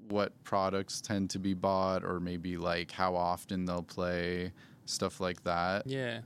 what 0.09 0.33
products 0.44 1.01
tend 1.01 1.31
to 1.31 1.38
be 1.38 1.55
bought, 1.55 2.05
or 2.05 2.21
maybe 2.21 2.57
like 2.57 2.90
how 2.90 3.14
often 3.14 3.64
they'll 3.64 3.83
play, 3.83 4.53
stuff 4.87 5.21
like 5.21 5.42
that. 5.44 5.87
Yeah. 5.87 6.21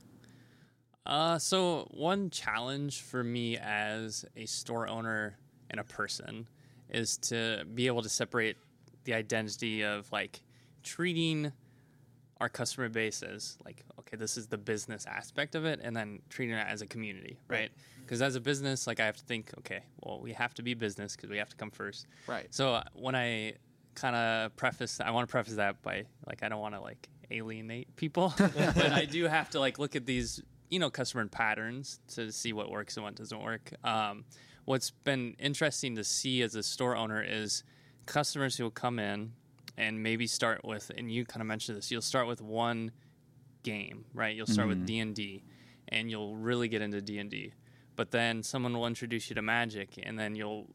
Uh, 1.04 1.38
so 1.38 1.88
one 1.90 2.30
challenge 2.30 3.02
for 3.02 3.24
me 3.24 3.56
as 3.58 4.24
a 4.36 4.46
store 4.46 4.88
owner 4.88 5.36
and 5.70 5.80
a 5.80 5.84
person 5.84 6.46
is 6.88 7.16
to 7.16 7.64
be 7.74 7.86
able 7.86 8.02
to 8.02 8.08
separate 8.08 8.56
the 9.04 9.14
identity 9.14 9.82
of 9.82 10.10
like 10.12 10.42
treating 10.82 11.52
our 12.40 12.48
customer 12.48 12.88
base 12.88 13.22
as 13.22 13.56
like 13.64 13.84
okay 13.98 14.16
this 14.16 14.36
is 14.36 14.48
the 14.48 14.58
business 14.58 15.06
aspect 15.06 15.54
of 15.54 15.64
it 15.64 15.80
and 15.82 15.96
then 15.96 16.20
treating 16.28 16.54
it 16.54 16.66
as 16.68 16.82
a 16.82 16.86
community 16.86 17.38
right. 17.46 17.70
because 18.04 18.20
as 18.20 18.34
a 18.34 18.40
business 18.40 18.86
like 18.86 18.98
i 18.98 19.06
have 19.06 19.16
to 19.16 19.24
think 19.24 19.52
okay 19.58 19.80
well 20.00 20.20
we 20.20 20.32
have 20.32 20.52
to 20.52 20.62
be 20.62 20.74
business 20.74 21.14
because 21.14 21.30
we 21.30 21.38
have 21.38 21.48
to 21.48 21.56
come 21.56 21.70
first. 21.70 22.06
Right. 22.26 22.46
so 22.50 22.74
uh, 22.74 22.84
when 22.94 23.14
I 23.14 23.54
kind 23.94 24.16
of 24.16 24.56
preface, 24.56 25.00
I 25.00 25.10
want 25.10 25.28
to 25.28 25.30
preface 25.30 25.54
that 25.54 25.82
by 25.82 26.04
like 26.26 26.42
I 26.42 26.48
don't 26.48 26.60
want 26.60 26.74
to 26.74 26.80
like 26.80 27.08
alienate 27.30 27.94
people, 27.96 28.34
but 28.38 28.92
I 28.92 29.04
do 29.04 29.24
have 29.24 29.50
to 29.50 29.60
like 29.60 29.78
look 29.78 29.96
at 29.96 30.06
these 30.06 30.42
you 30.72 30.78
know 30.78 30.88
customer 30.88 31.26
patterns 31.26 32.00
to 32.08 32.32
see 32.32 32.54
what 32.54 32.70
works 32.70 32.96
and 32.96 33.04
what 33.04 33.14
doesn't 33.14 33.42
work. 33.42 33.74
Um, 33.84 34.24
what's 34.64 34.90
been 34.90 35.36
interesting 35.38 35.96
to 35.96 36.02
see 36.02 36.40
as 36.40 36.54
a 36.54 36.62
store 36.62 36.96
owner 36.96 37.22
is 37.22 37.62
customers 38.06 38.56
who 38.56 38.64
will 38.64 38.70
come 38.70 38.98
in 38.98 39.32
and 39.76 40.02
maybe 40.02 40.26
start 40.26 40.64
with, 40.64 40.90
and 40.96 41.12
you 41.12 41.26
kind 41.26 41.42
of 41.42 41.46
mentioned 41.46 41.76
this, 41.76 41.90
you'll 41.90 42.00
start 42.00 42.26
with 42.26 42.40
one 42.40 42.90
game, 43.62 44.06
right? 44.14 44.34
You'll 44.34 44.46
start 44.46 44.66
with 44.66 44.86
D 44.86 44.98
and 44.98 45.14
D, 45.14 45.44
and 45.88 46.10
you'll 46.10 46.36
really 46.36 46.68
get 46.68 46.80
into 46.80 47.02
D 47.02 47.18
and 47.18 47.30
D. 47.30 47.52
But 47.94 48.10
then 48.10 48.42
someone 48.42 48.72
will 48.72 48.86
introduce 48.86 49.28
you 49.28 49.34
to 49.34 49.42
Magic, 49.42 49.98
and 50.02 50.18
then 50.18 50.34
you'll 50.34 50.68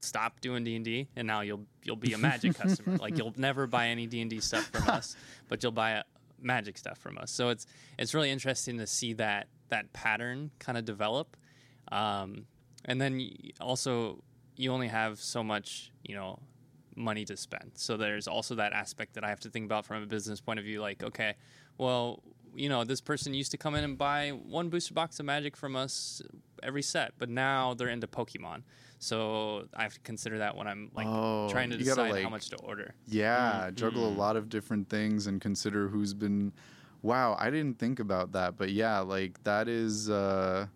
stop 0.00 0.40
doing 0.40 0.64
D 0.64 0.74
and 0.74 0.84
D, 0.86 1.08
and 1.16 1.26
now 1.26 1.42
you'll 1.42 1.66
you'll 1.84 1.96
be 1.96 2.14
a 2.14 2.18
Magic 2.18 2.54
customer. 2.54 2.96
Like 3.00 3.18
you'll 3.18 3.34
never 3.36 3.66
buy 3.66 3.88
any 3.88 4.06
D 4.06 4.22
and 4.22 4.30
D 4.30 4.40
stuff 4.40 4.70
from 4.72 4.88
us, 4.88 5.16
but 5.48 5.62
you'll 5.62 5.72
buy 5.72 5.90
a 5.90 6.02
Magic 6.42 6.76
stuff 6.76 6.98
from 6.98 7.18
us. 7.18 7.30
So 7.30 7.48
it's 7.48 7.66
it's 7.98 8.14
really 8.14 8.30
interesting 8.30 8.78
to 8.78 8.86
see 8.86 9.12
that 9.14 9.48
that 9.68 9.92
pattern 9.92 10.50
kind 10.58 10.76
of 10.76 10.84
develop. 10.84 11.36
Um, 11.90 12.46
and 12.84 13.00
then 13.00 13.28
also 13.60 14.22
you 14.56 14.72
only 14.72 14.88
have 14.88 15.18
so 15.18 15.42
much, 15.42 15.92
you 16.02 16.14
know, 16.14 16.38
money 16.96 17.24
to 17.24 17.36
spend. 17.36 17.72
So 17.74 17.96
there's 17.96 18.28
also 18.28 18.54
that 18.56 18.72
aspect 18.72 19.14
that 19.14 19.24
I 19.24 19.28
have 19.28 19.40
to 19.40 19.50
think 19.50 19.64
about 19.64 19.86
from 19.86 20.02
a 20.02 20.06
business 20.06 20.40
point 20.40 20.58
of 20.58 20.64
view. 20.64 20.80
Like, 20.80 21.02
okay, 21.02 21.34
well, 21.78 22.22
you 22.54 22.68
know, 22.68 22.84
this 22.84 23.00
person 23.00 23.34
used 23.34 23.50
to 23.52 23.58
come 23.58 23.74
in 23.74 23.84
and 23.84 23.96
buy 23.98 24.30
one 24.30 24.68
booster 24.68 24.94
box 24.94 25.18
of 25.20 25.26
Magic 25.26 25.56
from 25.56 25.74
us 25.76 26.20
every 26.62 26.82
set, 26.82 27.12
but 27.18 27.28
now 27.28 27.74
they're 27.74 27.88
into 27.88 28.06
Pokemon. 28.06 28.62
So 28.98 29.66
I 29.74 29.82
have 29.82 29.94
to 29.94 30.00
consider 30.00 30.38
that 30.38 30.56
when 30.56 30.66
I'm 30.66 30.90
like 30.94 31.06
Oh, 31.06 31.48
trying 31.50 31.70
to 31.70 31.76
gotta, 31.76 31.84
decide 32.08 32.22
how 32.24 32.30
much 32.30 32.50
to 32.50 32.56
order. 32.56 32.94
Yeah, 33.06 33.70
juggle 33.74 34.06
a 34.06 34.10
Mm-hmm. 34.10 34.18
lot 34.18 34.36
of 34.36 34.48
different 34.48 34.88
things 34.88 35.26
and 35.26 35.40
consider 35.40 35.88
who's 35.88 36.14
been. 36.14 36.52
Wow, 37.02 37.36
I 37.38 37.50
didn't 37.50 37.78
think 37.78 37.98
about 37.98 38.32
that, 38.32 38.56
but 38.56 38.70
yeah, 38.70 39.00
like 39.00 39.42
that 39.44 39.68
is. 39.68 40.08
uh 40.10 40.66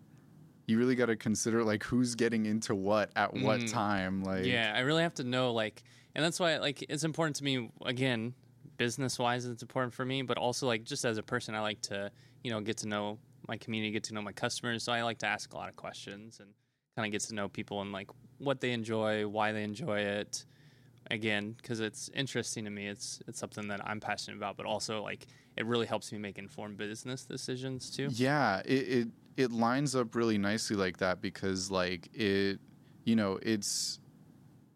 you 0.69 0.77
really 0.77 0.95
got 0.95 1.05
to 1.05 1.15
consider 1.15 1.63
like 1.63 1.81
who's 1.85 2.15
getting 2.15 2.45
into 2.45 2.75
what 2.75 3.09
at 3.15 3.33
what 3.33 3.61
Mm. 3.61 3.71
time. 3.71 4.21
Like, 4.21 4.43
yeah, 4.45 4.73
I 4.75 4.81
really 4.81 5.01
have 5.01 5.13
to 5.13 5.23
know 5.23 5.53
like, 5.53 5.81
and 6.13 6.25
that's 6.25 6.41
why 6.41 6.57
like 6.57 6.83
it's 6.89 7.05
important 7.05 7.37
to 7.37 7.45
me 7.45 7.69
again, 7.85 8.33
business 8.77 9.19
wise, 9.19 9.45
it's 9.45 9.61
important 9.61 9.93
for 9.93 10.05
me, 10.05 10.21
but 10.21 10.37
also 10.37 10.67
like 10.67 10.83
just 10.83 11.05
as 11.05 11.17
a 11.17 11.23
person, 11.23 11.55
I 11.55 11.61
like 11.61 11.81
to 11.83 12.11
you 12.43 12.51
know 12.51 12.61
get 12.61 12.77
to 12.77 12.87
know 12.87 13.19
my 13.47 13.57
community, 13.57 13.91
get 13.91 14.03
to 14.05 14.13
know 14.13 14.21
my 14.21 14.31
customers. 14.31 14.83
So 14.83 14.91
I 14.91 15.01
like 15.03 15.19
to 15.19 15.27
ask 15.27 15.53
a 15.53 15.55
lot 15.55 15.69
of 15.69 15.75
questions 15.75 16.39
and 16.39 16.49
kind 16.95 17.05
of 17.05 17.11
get 17.11 17.21
to 17.27 17.35
know 17.35 17.47
people 17.47 17.81
and 17.81 17.91
like 17.91 18.09
what 18.39 18.59
they 18.59 18.71
enjoy, 18.71 19.27
why 19.27 19.51
they 19.51 19.63
enjoy 19.63 19.99
it. 19.99 20.45
Again, 21.09 21.55
because 21.55 21.79
it's 21.79 22.09
interesting 22.13 22.65
to 22.65 22.69
me. 22.69 22.87
It's 22.87 23.21
it's 23.27 23.39
something 23.39 23.69
that 23.69 23.79
I'm 23.85 24.01
passionate 24.01 24.35
about, 24.35 24.57
but 24.57 24.65
also 24.65 25.01
like 25.01 25.27
it 25.55 25.65
really 25.65 25.85
helps 25.85 26.11
me 26.11 26.17
make 26.17 26.37
informed 26.37 26.77
business 26.77 27.23
decisions 27.23 27.89
too. 27.89 28.09
Yeah, 28.11 28.61
it, 28.65 28.73
it 28.73 29.07
it 29.37 29.51
lines 29.51 29.95
up 29.95 30.15
really 30.15 30.37
nicely 30.37 30.75
like 30.75 30.97
that 30.97 31.21
because 31.21 31.71
like 31.71 32.09
it, 32.13 32.59
you 33.05 33.15
know, 33.15 33.39
it's 33.41 33.99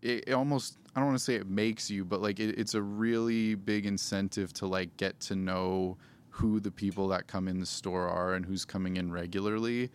it, 0.01 0.25
it 0.27 0.33
almost 0.33 0.77
I 0.95 0.99
don't 0.99 1.07
want 1.07 1.17
to 1.17 1.23
say 1.23 1.35
it 1.35 1.47
makes 1.47 1.89
you, 1.89 2.03
but 2.03 2.21
like 2.21 2.39
it, 2.39 2.57
it's 2.59 2.73
a 2.73 2.81
really 2.81 3.55
big 3.55 3.85
incentive 3.85 4.51
to 4.53 4.65
like 4.67 4.95
get 4.97 5.19
to 5.21 5.35
know 5.35 5.97
who 6.29 6.59
the 6.59 6.71
people 6.71 7.07
that 7.09 7.27
come 7.27 7.47
in 7.47 7.59
the 7.59 7.65
store 7.65 8.07
are 8.07 8.33
and 8.33 8.45
who's 8.45 8.65
coming 8.65 8.97
in 8.97 9.11
regularly. 9.11 9.89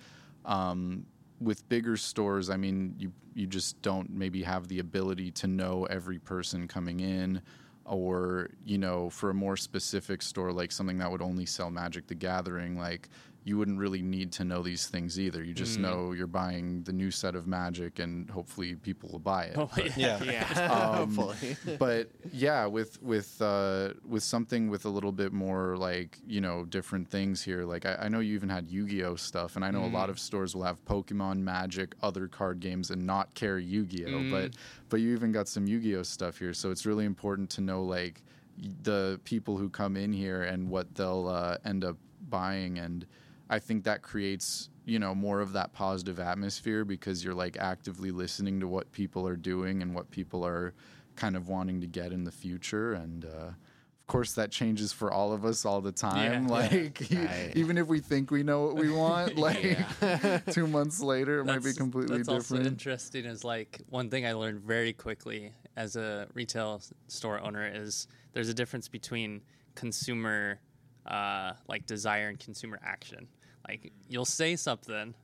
Um, 0.45 1.05
with 1.41 1.69
bigger 1.69 1.97
stores, 1.97 2.49
I 2.49 2.57
mean, 2.57 2.95
you 2.99 3.13
you 3.35 3.47
just 3.47 3.81
don't 3.83 4.09
maybe 4.09 4.43
have 4.43 4.69
the 4.69 4.79
ability 4.79 5.31
to 5.33 5.47
know 5.47 5.85
every 5.91 6.19
person 6.19 6.67
coming 6.67 7.01
in, 7.01 7.43
or 7.85 8.51
you 8.65 8.79
know, 8.79 9.11
for 9.11 9.31
a 9.31 9.35
more 9.35 9.57
specific 9.57 10.23
store 10.23 10.53
like 10.53 10.73
something 10.73 10.97
that 10.99 11.11
would 11.11 11.21
only 11.21 11.45
sell 11.45 11.71
Magic 11.71 12.07
the 12.07 12.15
Gathering, 12.15 12.79
like 12.79 13.11
you 13.49 13.57
wouldn't 13.57 13.79
really 13.79 14.03
need 14.03 14.33
to 14.33 14.43
know 14.45 14.61
these 14.61 14.89
things 14.89 15.21
either. 15.21 15.41
You 15.45 15.55
just 15.55 15.79
Mm. 15.79 15.83
know 15.83 16.11
you're 16.13 16.27
buying 16.27 16.83
the 16.83 16.93
new 16.93 17.13
set 17.13 17.37
of 17.37 17.47
Magic, 17.47 18.01
and 18.01 18.29
hopefully 18.29 18.75
people 18.75 19.09
will 19.13 19.21
buy 19.21 19.45
it. 19.45 19.57
Oh, 19.57 19.71
yeah. 19.77 19.93
Yeah. 19.97 20.25
Yeah, 20.25 20.73
Um, 21.01 21.15
hopefully. 21.15 21.57
but 21.79 22.11
yeah, 22.33 22.67
with 22.67 23.01
with 23.03 23.41
uh, 23.41 23.93
with 24.05 24.25
something 24.25 24.69
with 24.69 24.85
a 24.85 24.89
little 24.89 25.13
bit 25.13 25.33
more 25.33 25.77
like 25.77 26.19
you 26.27 26.41
know 26.41 26.65
different 26.65 27.09
things 27.09 27.41
here. 27.41 27.63
Like 27.65 27.87
I, 27.87 27.95
I 28.03 28.09
know 28.09 28.19
you 28.19 28.35
even 28.35 28.49
had 28.49 28.69
Yu-Gi-Oh 28.69 29.15
stuff, 29.15 29.55
and 29.55 29.65
I 29.65 29.71
know 29.71 29.85
a 29.85 29.95
lot 30.01 30.11
of 30.11 30.19
stores 30.19 30.57
will 30.57 30.65
have 30.65 30.85
Pokemon, 30.85 31.39
Magic, 31.39 31.95
other 32.03 32.27
card 32.27 32.59
games, 32.59 32.91
and 32.91 33.07
not 33.07 33.33
carry 33.35 33.65
Yu-Gi-Oh. 33.65 34.29
But 34.29 34.55
but 34.89 35.01
you 35.01 35.13
even 35.15 35.31
got 35.31 35.47
some 35.47 35.69
Yu-Gi-Oh 35.69 36.03
stuff 36.03 36.39
here, 36.39 36.53
so 36.53 36.73
it's 36.73 36.85
really 36.85 37.05
important 37.05 37.49
to 37.51 37.61
know 37.61 37.85
like 37.85 38.23
the 38.83 39.21
people 39.25 39.57
who 39.57 39.69
come 39.71 39.97
in 39.97 40.13
here 40.13 40.43
and 40.43 40.69
what 40.69 40.93
they'll 40.97 41.29
uh, 41.29 41.59
end 41.65 41.85
up 41.85 41.97
buying 42.29 42.79
and 42.79 43.07
I 43.49 43.59
think 43.59 43.85
that 43.85 44.03
creates 44.03 44.69
you 44.85 44.99
know 44.99 45.15
more 45.15 45.41
of 45.41 45.53
that 45.55 45.73
positive 45.73 46.19
atmosphere 46.21 46.85
because 46.85 47.25
you're 47.25 47.35
like 47.35 47.57
actively 47.59 48.11
listening 48.11 48.61
to 48.61 48.69
what 48.69 48.91
people 48.93 49.27
are 49.27 49.37
doing 49.37 49.83
and 49.83 49.95
what 49.95 50.11
people 50.11 50.45
are 50.47 50.75
kind 51.17 51.37
of 51.37 51.49
wanting 51.49 51.81
to 51.81 51.87
get 51.87 52.13
in 52.13 52.25
the 52.25 52.31
future 52.31 52.93
and 52.93 53.25
uh, 53.25 53.29
of 53.49 54.07
course 54.07 54.35
that 54.35 54.53
changes 54.53 54.93
for 54.93 55.11
all 55.11 55.33
of 55.33 55.45
us 55.45 55.65
all 55.65 55.81
the 55.81 55.91
time 55.91 56.47
Yeah. 56.47 56.53
like 56.61 57.11
e- 57.11 57.17
Right. 57.17 57.53
even 57.57 57.79
if 57.79 57.89
we 57.89 57.99
think 57.99 58.31
we 58.31 58.45
know 58.45 58.67
what 58.67 58.77
we 58.77 58.91
want 59.05 59.37
like 59.37 59.77
two 60.53 60.69
months 60.69 61.01
later 61.01 61.41
it 61.41 61.45
might 61.47 61.55
be 61.55 61.59
That's- 61.73 61.79
completely 61.79 62.19
that's 62.19 62.29
also 62.29 62.55
different 62.57 62.73
interesting 62.73 63.25
is 63.25 63.43
like 63.43 63.81
one 63.89 64.09
thing 64.09 64.25
I 64.25 64.35
learned 64.35 64.61
very 64.61 64.93
quickly 64.93 65.51
as 65.77 65.97
a 65.97 66.29
retail 66.35 66.81
store 67.09 67.41
owner 67.41 67.67
is 67.75 68.07
there's 68.35 68.49
a 68.49 68.55
difference 68.55 68.87
between 68.89 69.41
consumer 69.75 70.61
uh, 71.07 71.53
like 71.69 71.87
desire 71.87 72.29
and 72.29 72.39
consumer 72.39 72.79
action. 72.85 73.29
Like 73.69 73.93
you'll 74.09 74.25
say 74.25 74.57
something, 74.57 75.15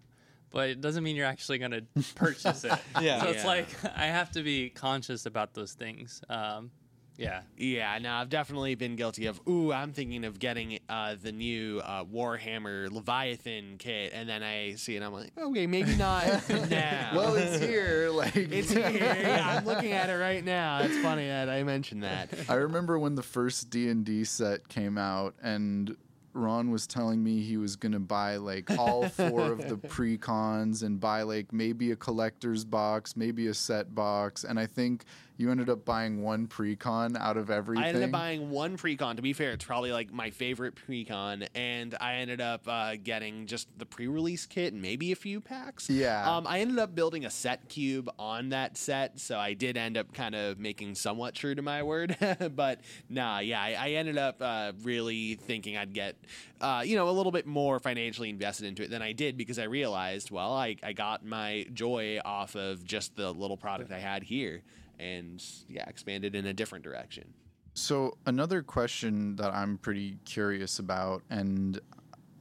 but 0.51 0.69
it 0.71 0.81
doesn't 0.81 1.03
mean 1.05 1.17
you're 1.17 1.27
actually 1.27 1.59
going 1.59 1.71
to 1.73 1.85
purchase 2.15 2.65
it. 2.65 2.73
Yeah. 3.01 3.21
So 3.23 3.29
it's 3.29 3.43
Yeah. 3.45 3.49
like 3.49 3.69
I 3.97 4.07
have 4.07 4.31
to 4.33 4.43
be 4.43 4.71
conscious 4.71 5.27
about 5.27 5.55
those 5.55 5.73
things. 5.73 6.23
Um, 6.29 6.71
yeah. 7.19 7.43
Yeah, 7.59 7.99
no, 7.99 8.15
I've 8.15 8.31
definitely 8.31 8.75
been 8.75 8.97
guilty 8.97 9.27
of. 9.27 9.39
Ooh, 9.47 9.71
I'm 9.71 9.93
thinking 9.93 10.25
of 10.25 10.39
getting 10.39 10.79
uh, 10.89 11.15
the 11.23 11.31
new 11.31 11.79
uh, 11.85 12.05
Warhammer 12.05 12.91
Leviathan 12.91 13.77
kit, 13.79 14.13
and 14.15 14.27
then 14.27 14.43
I 14.43 14.75
see 14.77 14.97
it, 14.97 15.03
I'm 15.03 15.13
like, 15.13 15.31
okay, 15.39 15.67
maybe 15.67 15.95
not 15.97 16.25
now. 16.71 17.11
well 17.15 17.35
it's 17.35 17.63
here 17.63 18.09
like 18.11 18.35
it's 18.35 18.71
here. 18.73 18.91
Yeah, 18.91 19.57
I'm 19.59 19.67
looking 19.67 19.93
at 19.93 20.09
it 20.09 20.15
right 20.17 20.43
now. 20.43 20.81
It's 20.81 20.97
funny 20.99 21.27
that 21.29 21.51
I 21.51 21.63
mentioned 21.65 22.03
that. 22.03 22.31
I 22.49 22.55
remember 22.55 22.99
when 22.99 23.15
the 23.15 23.23
first 23.23 23.69
D 23.69 23.89
and 23.91 24.05
D 24.07 24.25
set 24.25 24.67
came 24.69 24.97
out, 24.97 25.35
and 25.43 25.95
Ron 26.35 26.71
was 26.71 26.87
telling 26.87 27.23
me 27.23 27.41
he 27.41 27.57
was 27.57 27.77
gonna 27.77 28.01
buy 28.01 28.37
like 28.37 28.71
all 28.79 29.09
four 29.09 29.53
of 29.53 29.69
the 29.69 29.77
pre-cons 29.89 30.83
and 30.83 30.99
buy 31.01 31.23
like 31.23 31.53
maybe 31.53 31.91
a 31.91 31.97
collector's 31.97 32.65
box, 32.65 33.17
maybe 33.17 33.47
a 33.49 33.55
set 33.55 33.95
box, 33.95 34.45
and 34.45 34.59
I 34.59 34.67
think 34.67 35.05
you 35.37 35.51
ended 35.51 35.71
up 35.71 35.85
buying 35.85 36.23
one 36.23 36.47
pre-con 36.47 37.17
out 37.17 37.37
of 37.37 37.51
everything. 37.51 37.85
I 37.85 37.89
ended 37.89 38.05
up 38.05 38.11
buying 38.11 38.51
one 38.51 38.77
pre-con. 38.77 39.17
To 39.17 39.23
be 39.23 39.33
fair, 39.33 39.53
it's 39.53 39.65
probably 39.65 39.93
like 39.93 40.13
my 40.13 40.31
favorite 40.31 40.75
pre-con, 40.75 41.45
and 41.55 41.95
I 42.01 42.17
ended 42.17 42.41
up 42.41 42.69
uh, 42.69 42.97
getting 43.03 43.47
just 43.47 43.69
the 43.79 43.87
pre-release 43.87 44.47
kit 44.47 44.73
and 44.73 44.83
maybe 44.83 45.13
a 45.13 45.17
few 45.17 45.41
packs. 45.41 45.89
Yeah. 45.89 46.31
Um, 46.31 46.47
I 46.47 46.61
ended 46.61 46.79
up 46.79 46.95
building 46.95 47.25
a 47.25 47.31
set 47.31 47.69
cube 47.69 48.11
on 48.19 48.51
that 48.51 48.77
set, 48.77 49.19
so 49.19 49.39
I 49.39 49.55
did 49.55 49.77
end 49.77 49.97
up 49.97 50.13
kind 50.13 50.35
of 50.35 50.59
making 50.59 50.95
somewhat 50.95 51.35
true 51.35 51.55
to 51.55 51.63
my 51.63 51.83
word. 51.83 52.17
but 52.55 52.81
nah, 53.09 53.39
yeah, 53.39 53.61
I, 53.61 53.77
I 53.79 53.89
ended 53.91 54.19
up 54.19 54.37
uh, 54.41 54.73
really 54.83 55.35
thinking 55.35 55.77
I'd 55.77 55.95
get, 55.95 56.17
uh, 56.61 56.83
you 56.85 56.97
know, 56.97 57.09
a 57.09 57.13
little 57.13 57.33
bit 57.33 57.47
more 57.47 57.79
financially 57.81 58.29
invested 58.29 58.67
into 58.67 58.83
it 58.83 58.91
than 58.91 59.03
I 59.03 59.13
did 59.13 59.37
because 59.37 59.59
I 59.59 59.65
realized, 59.65 60.31
well, 60.31 60.53
I, 60.53 60.77
I 60.83 60.93
got 60.93 61.25
my 61.25 61.67
joy 61.73 62.21
off 62.25 62.55
of 62.55 62.85
just 62.85 63.17
the 63.17 63.33
little 63.33 63.57
product 63.57 63.91
I 63.93 63.99
had 63.99 64.23
here. 64.23 64.63
And 65.03 65.43
yeah, 65.69 65.85
expanded 65.89 66.35
in 66.37 66.47
a 66.47 66.53
different 66.53 66.85
direction. 66.85 67.35
So 67.75 68.17
another 68.27 68.63
question 68.63 69.35
that 69.37 69.53
I'm 69.53 69.79
pretty 69.79 70.19
curious 70.25 70.79
about, 70.79 71.23
and 71.31 71.81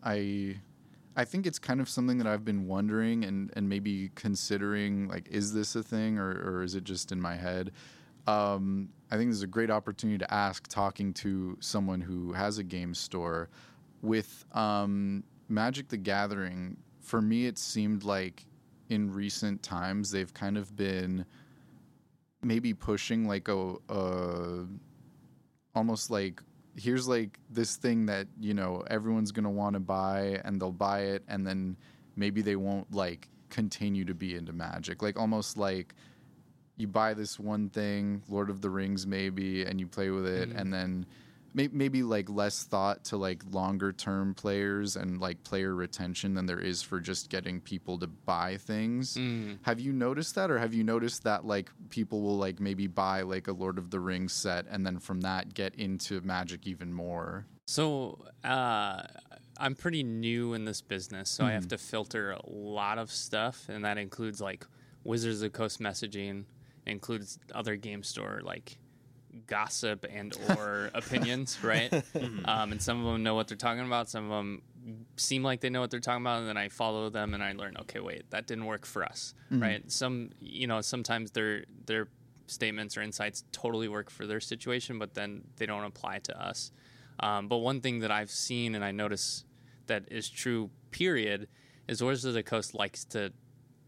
I, 0.04 0.60
I 1.16 1.26
think 1.26 1.48
it's 1.48 1.58
kind 1.58 1.82
of 1.82 1.90
something 1.90 2.18
that 2.20 2.28
I've 2.28 2.46
been 2.46 2.68
wondering 2.68 3.24
and 3.24 3.52
and 3.56 3.68
maybe 3.68 4.12
considering 4.16 5.08
like, 5.08 5.28
is 5.30 5.54
this 5.54 5.76
a 5.76 5.84
thing 5.84 6.20
or 6.20 6.30
or 6.30 6.64
is 6.64 6.76
it 6.76 6.84
just 6.84 7.12
in 7.12 7.20
my 7.20 7.36
head? 7.36 7.72
Um, 8.28 8.90
I 9.10 9.18
think 9.18 9.32
this 9.32 9.38
is 9.38 9.44
a 9.44 9.48
great 9.48 9.72
opportunity 9.72 10.20
to 10.20 10.32
ask, 10.34 10.68
talking 10.68 11.14
to 11.16 11.58
someone 11.60 12.02
who 12.02 12.34
has 12.34 12.60
a 12.60 12.64
game 12.64 12.94
store. 12.94 13.50
With 14.02 14.46
um, 14.54 15.24
Magic 15.50 15.90
the 15.90 15.98
Gathering, 15.98 16.78
for 17.00 17.22
me, 17.22 17.46
it 17.46 17.58
seemed 17.58 18.04
like 18.04 18.46
in 18.90 19.12
recent 19.12 19.64
times 19.64 20.12
they've 20.12 20.34
kind 20.34 20.58
of 20.58 20.76
been 20.76 21.26
maybe 22.44 22.74
pushing 22.74 23.28
like 23.28 23.48
a, 23.48 23.76
a 23.90 24.66
almost 25.76 26.10
like 26.10 26.42
here's 26.76 27.08
like 27.08 27.40
this 27.50 27.76
thing 27.76 28.06
that 28.06 28.28
you 28.40 28.54
know 28.54 28.84
everyone's 28.90 29.32
gonna 29.32 29.50
want 29.50 29.74
to 29.74 29.80
buy 29.80 30.42
and 30.46 30.62
they'll 30.62 30.72
buy 30.72 31.02
it 31.02 31.24
and 31.28 31.46
then 31.46 31.78
maybe 32.16 32.42
they 32.42 32.56
won't 32.56 32.92
like 32.94 33.30
continue 33.50 34.06
to 34.06 34.14
be 34.14 34.36
into 34.36 34.54
magic. 34.54 35.02
Like 35.02 35.20
almost 35.20 35.58
like 35.58 35.94
you 36.78 36.88
buy 36.88 37.14
this 37.14 37.40
one 37.40 37.70
thing 37.70 38.24
lord 38.28 38.50
of 38.50 38.62
the 38.62 38.70
rings 38.70 39.06
maybe 39.06 39.64
and 39.64 39.80
you 39.80 39.86
play 39.86 40.10
with 40.10 40.26
it 40.26 40.50
mm-hmm. 40.50 40.58
and 40.58 40.74
then 40.74 41.06
maybe 41.54 42.04
like 42.04 42.30
less 42.30 42.64
thought 42.64 43.04
to 43.06 43.18
like 43.18 43.44
longer 43.52 43.92
term 43.92 44.34
players 44.34 44.96
and 44.96 45.20
like 45.20 45.44
player 45.44 45.76
retention 45.76 46.34
than 46.34 46.46
there 46.46 46.60
is 46.60 46.82
for 46.82 47.00
just 47.00 47.30
getting 47.30 47.60
people 47.62 47.98
to 48.00 48.08
buy 48.08 48.58
things. 48.58 49.18
Mm. 49.18 49.58
have 49.64 49.80
you 49.80 49.92
noticed 49.92 50.36
that 50.36 50.50
or 50.50 50.58
have 50.58 50.74
you 50.74 50.84
noticed 50.84 51.24
that 51.24 51.46
like 51.46 51.70
people 51.90 52.22
will 52.22 52.38
like 52.38 52.60
maybe 52.60 52.88
buy 52.88 53.22
like 53.22 53.48
a 53.48 53.52
lord 53.52 53.78
of 53.78 53.90
the 53.90 54.00
rings 54.00 54.34
set 54.34 54.66
and 54.70 54.86
then 54.86 55.00
from 55.00 55.22
that 55.22 55.54
get 55.54 55.76
into 55.76 56.22
magic 56.22 56.68
even 56.68 56.94
more? 56.94 57.46
So 57.68 58.20
uh, 58.44 59.04
I'm 59.58 59.76
pretty 59.76 60.04
new 60.04 60.54
in 60.54 60.66
this 60.66 60.82
business, 60.82 61.30
so 61.30 61.46
I 61.46 61.52
have 61.52 61.68
to 61.70 61.78
filter 61.78 62.32
a 62.32 62.42
lot 62.46 62.98
of 62.98 63.12
stuff, 63.12 63.70
and 63.70 63.86
that 63.86 63.98
includes 63.98 64.42
like 64.42 64.66
Wizards 65.04 65.42
of 65.42 65.54
Coast 65.54 65.80
messaging, 65.80 66.46
includes 66.86 67.40
other 67.54 67.76
game 67.76 68.04
store 68.04 68.42
like 68.44 68.78
gossip 69.48 70.06
and 70.10 70.34
or 70.50 70.90
opinions, 70.94 71.58
right? 71.64 71.92
um, 72.46 72.72
and 72.72 72.82
some 72.82 73.06
of 73.06 73.12
them 73.12 73.24
know 73.24 73.36
what 73.36 73.48
they're 73.48 73.58
talking 73.58 73.86
about. 73.86 74.10
Some 74.10 74.26
of 74.26 74.38
them 74.38 74.62
seem 75.18 75.44
like 75.44 75.62
they 75.62 75.70
know 75.70 75.82
what 75.82 75.92
they're 75.92 76.00
talking 76.00 76.24
about, 76.24 76.40
and 76.40 76.48
then 76.50 76.58
I 76.58 76.70
follow 76.70 77.10
them 77.10 77.34
and 77.34 77.44
I 77.44 77.54
learn. 77.54 77.76
Okay, 77.82 78.00
wait, 78.00 78.30
that 78.32 78.48
didn't 78.48 78.66
work 78.66 78.86
for 78.86 79.04
us, 79.04 79.34
right? 79.52 79.90
Some, 79.92 80.32
you 80.40 80.68
know, 80.68 80.82
sometimes 80.82 81.32
their 81.32 81.66
their 81.86 82.08
statements 82.48 82.98
or 82.98 83.02
insights 83.02 83.44
totally 83.52 83.88
work 83.88 84.10
for 84.10 84.28
their 84.28 84.40
situation, 84.42 85.00
but 85.00 85.14
then 85.14 85.44
they 85.58 85.66
don't 85.66 85.84
apply 85.86 86.20
to 86.20 86.42
us. 86.42 86.72
Um, 87.20 87.48
but 87.48 87.58
one 87.58 87.80
thing 87.82 88.00
that 88.00 88.12
I've 88.12 88.32
seen 88.32 88.76
and 88.76 88.84
I 88.84 88.92
notice 88.92 89.46
that 89.88 90.06
is 90.12 90.28
true, 90.30 90.70
period, 90.92 91.48
is 91.88 92.04
Wizards 92.04 92.26
of 92.26 92.34
the 92.34 92.44
Coast 92.44 92.74
likes 92.74 93.06
to 93.06 93.32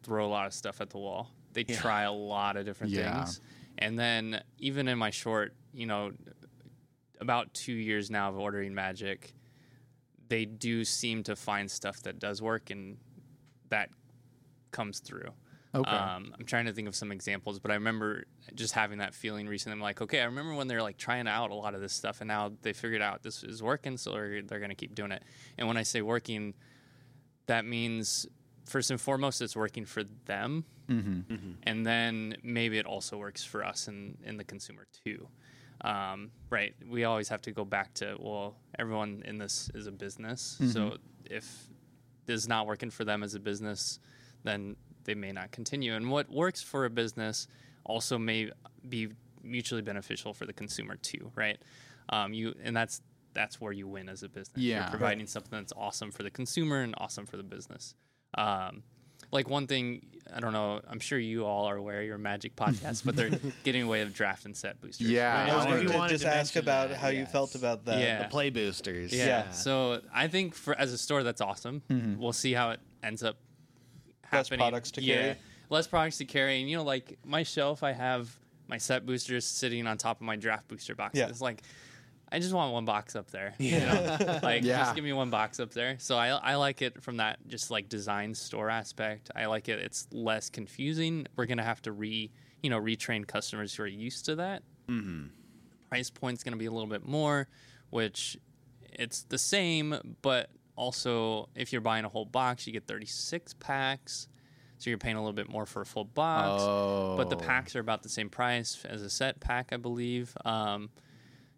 throw 0.03 0.25
a 0.25 0.27
lot 0.29 0.45
of 0.45 0.53
stuff 0.53 0.79
at 0.81 0.89
the 0.91 0.97
wall. 0.97 1.31
They 1.53 1.63
try 1.63 2.03
a 2.03 2.11
lot 2.11 2.55
of 2.57 2.65
different 2.65 2.93
Yeah. 2.93 3.23
things. 3.23 3.41
And 3.83 3.99
then 3.99 4.41
even 4.59 4.87
in 4.87 4.97
my 4.97 5.09
short, 5.09 5.53
you 5.73 5.85
know, 5.85 6.11
about 7.19 7.53
two 7.53 7.73
years 7.73 8.09
now 8.09 8.29
of 8.29 8.39
ordering 8.39 8.73
Magic, 8.73 9.33
they 10.29 10.45
do 10.45 10.85
seem 10.85 11.21
to 11.23 11.35
find 11.35 11.69
stuff 11.69 12.01
that 12.03 12.17
does 12.17 12.41
work 12.41 12.69
and 12.69 12.95
that 13.67 13.89
comes 14.71 14.99
through. 14.99 15.29
Okay. 15.75 15.91
Um, 15.91 16.33
I'm 16.39 16.45
trying 16.45 16.65
to 16.67 16.71
think 16.71 16.87
of 16.87 16.95
some 16.95 17.11
examples, 17.11 17.59
but 17.59 17.71
I 17.71 17.73
remember 17.73 18.23
just 18.55 18.73
having 18.73 18.99
that 18.99 19.13
feeling 19.13 19.47
recently. 19.47 19.73
I'm 19.73 19.81
like, 19.81 20.01
okay, 20.01 20.21
I 20.21 20.25
remember 20.25 20.53
when 20.53 20.69
they're 20.69 20.81
like 20.81 20.97
trying 20.97 21.27
out 21.27 21.51
a 21.51 21.55
lot 21.55 21.75
of 21.75 21.81
this 21.81 21.91
stuff, 21.91 22.21
and 22.21 22.29
now 22.29 22.53
they 22.61 22.71
figured 22.71 23.01
out 23.01 23.21
this 23.21 23.43
is 23.43 23.61
working, 23.61 23.97
so 23.97 24.11
they're, 24.11 24.43
they're 24.43 24.59
going 24.59 24.69
to 24.69 24.75
keep 24.75 24.95
doing 24.95 25.11
it. 25.11 25.23
And 25.57 25.67
when 25.67 25.75
I 25.75 25.83
say 25.83 26.01
working, 26.01 26.53
that 27.47 27.65
means 27.65 28.27
first 28.65 28.91
and 28.91 28.99
foremost, 28.99 29.41
it's 29.41 29.55
working 29.55 29.85
for 29.85 30.03
them, 30.25 30.65
and 31.63 31.85
then 31.85 32.35
maybe 32.43 32.77
it 32.77 32.85
also 32.85 33.17
works 33.17 33.43
for 33.43 33.63
us 33.63 33.87
and, 33.87 34.17
and 34.25 34.39
the 34.39 34.43
consumer 34.43 34.85
too. 35.05 35.27
Um, 35.81 36.31
right? 36.49 36.73
We 36.89 37.03
always 37.03 37.27
have 37.29 37.41
to 37.43 37.51
go 37.51 37.65
back 37.65 37.93
to 37.95 38.15
well, 38.19 38.55
everyone 38.79 39.23
in 39.25 39.37
this 39.37 39.69
is 39.73 39.87
a 39.87 39.91
business, 39.91 40.57
so 40.71 40.97
if 41.25 41.67
this 42.25 42.41
is 42.41 42.47
not 42.47 42.67
working 42.67 42.89
for 42.89 43.03
them 43.05 43.23
as 43.23 43.35
a 43.35 43.39
business, 43.39 43.99
then 44.43 44.75
they 45.03 45.15
may 45.15 45.31
not 45.31 45.51
continue. 45.51 45.93
And 45.95 46.09
what 46.09 46.29
works 46.29 46.61
for 46.61 46.85
a 46.85 46.89
business 46.89 47.47
also 47.85 48.17
may 48.17 48.49
be 48.87 49.09
mutually 49.43 49.81
beneficial 49.81 50.33
for 50.33 50.45
the 50.45 50.53
consumer 50.53 50.95
too, 50.95 51.31
right? 51.35 51.61
Um, 52.09 52.33
you 52.33 52.55
and 52.63 52.75
that's 52.75 53.01
that's 53.33 53.59
where 53.59 53.71
you 53.71 53.87
win 53.87 54.09
as 54.09 54.23
a 54.23 54.29
business. 54.29 54.57
Yeah. 54.57 54.81
You're 54.81 54.89
providing 54.89 55.27
something 55.27 55.51
that's 55.51 55.73
awesome 55.75 56.11
for 56.11 56.23
the 56.23 56.29
consumer 56.29 56.81
and 56.81 56.93
awesome 56.97 57.25
for 57.25 57.37
the 57.37 57.43
business. 57.43 57.95
Um, 58.35 58.83
like 59.31 59.49
one 59.49 59.67
thing, 59.67 60.05
I 60.33 60.39
don't 60.39 60.53
know. 60.53 60.81
I'm 60.87 60.99
sure 60.99 61.17
you 61.17 61.45
all 61.45 61.65
are 61.65 61.75
aware. 61.75 62.03
Your 62.03 62.17
Magic 62.17 62.55
podcast, 62.55 63.03
but 63.05 63.15
they're 63.15 63.31
getting 63.63 63.83
away 63.83 64.01
of 64.01 64.13
draft 64.13 64.45
and 64.45 64.55
set 64.55 64.79
boosters. 64.81 65.09
Yeah, 65.09 65.33
right? 65.33 65.51
I 65.51 65.55
was 65.55 65.65
going 65.65 65.81
you 65.83 65.89
to 65.89 65.97
wanted 65.97 66.09
just 66.09 66.23
to 66.23 66.35
ask 66.35 66.55
about 66.55 66.89
that, 66.89 66.97
how 66.97 67.09
you 67.09 67.25
felt 67.25 67.55
about 67.55 67.85
that. 67.85 67.99
Yeah. 67.99 68.23
The 68.23 68.29
play 68.29 68.49
boosters. 68.49 69.13
Yeah. 69.13 69.51
So 69.51 70.01
I 70.13 70.27
think 70.27 70.55
for 70.55 70.75
as 70.75 70.93
a 70.93 70.97
store, 70.97 71.23
that's 71.23 71.41
awesome. 71.41 71.81
We'll 72.19 72.33
see 72.33 72.53
how 72.53 72.71
it 72.71 72.79
ends 73.01 73.23
up. 73.23 73.37
Less 74.31 74.49
products 74.49 74.91
to 74.91 75.03
yeah, 75.03 75.15
carry. 75.15 75.35
Less 75.69 75.87
products 75.87 76.17
to 76.17 76.25
carry, 76.25 76.59
and 76.59 76.69
you 76.69 76.77
know, 76.77 76.83
like 76.83 77.19
my 77.23 77.43
shelf, 77.43 77.83
I 77.83 77.91
have 77.91 78.35
my 78.67 78.77
set 78.77 79.05
boosters 79.05 79.45
sitting 79.45 79.85
on 79.85 79.97
top 79.97 80.17
of 80.17 80.23
my 80.23 80.35
draft 80.35 80.67
booster 80.67 80.95
boxes. 80.95 81.19
Yeah. 81.19 81.27
It's 81.27 81.41
like 81.41 81.61
I 82.33 82.39
just 82.39 82.53
want 82.53 82.73
one 82.73 82.85
box 82.85 83.15
up 83.15 83.29
there. 83.31 83.53
You 83.59 83.79
know? 83.79 84.39
like 84.43 84.63
Yeah. 84.63 84.79
just 84.79 84.95
give 84.95 85.03
me 85.03 85.13
one 85.13 85.29
box 85.29 85.59
up 85.59 85.71
there. 85.71 85.97
So 85.99 86.17
I 86.17 86.29
I 86.29 86.55
like 86.55 86.81
it 86.81 87.01
from 87.03 87.17
that 87.17 87.39
just 87.47 87.69
like 87.71 87.87
design 87.89 88.33
store 88.33 88.69
aspect. 88.69 89.29
I 89.35 89.45
like 89.45 89.69
it. 89.69 89.79
It's 89.79 90.07
less 90.11 90.49
confusing. 90.49 91.27
We're 91.35 91.45
gonna 91.45 91.63
have 91.63 91.81
to 91.83 91.91
re 91.91 92.31
you 92.61 92.69
know 92.69 92.79
retrain 92.81 93.27
customers 93.27 93.75
who 93.75 93.83
are 93.83 93.87
used 93.87 94.25
to 94.25 94.35
that 94.37 94.63
Mm-hmm. 94.89 95.27
price 95.89 96.09
point's 96.09 96.43
going 96.43 96.51
to 96.53 96.57
be 96.59 96.65
a 96.65 96.71
little 96.71 96.89
bit 96.89 97.05
more, 97.05 97.47
which 97.89 98.37
it's 98.91 99.23
the 99.23 99.37
same, 99.37 99.95
but 100.21 100.49
also 100.75 101.47
if 101.55 101.71
you're 101.71 101.81
buying 101.81 102.03
a 102.03 102.09
whole 102.09 102.25
box, 102.25 102.67
you 102.67 102.73
get 102.73 102.85
36 102.87 103.53
packs. 103.59 104.27
So 104.79 104.89
you're 104.89 104.97
paying 104.99 105.15
a 105.15 105.19
little 105.21 105.31
bit 105.33 105.47
more 105.47 105.65
for 105.65 105.81
a 105.81 105.85
full 105.85 106.03
box. 106.03 106.61
But 107.17 107.29
the 107.29 107.37
Oh. 107.37 107.47
packs 107.47 107.75
are 107.77 107.79
about 107.79 108.03
the 108.03 108.09
same 108.09 108.29
price 108.29 108.83
as 108.83 109.01
a 109.01 109.09
set 109.09 109.39
pack, 109.39 109.71
I 109.71 109.77
believe. 109.77 110.35
Um, 110.43 110.89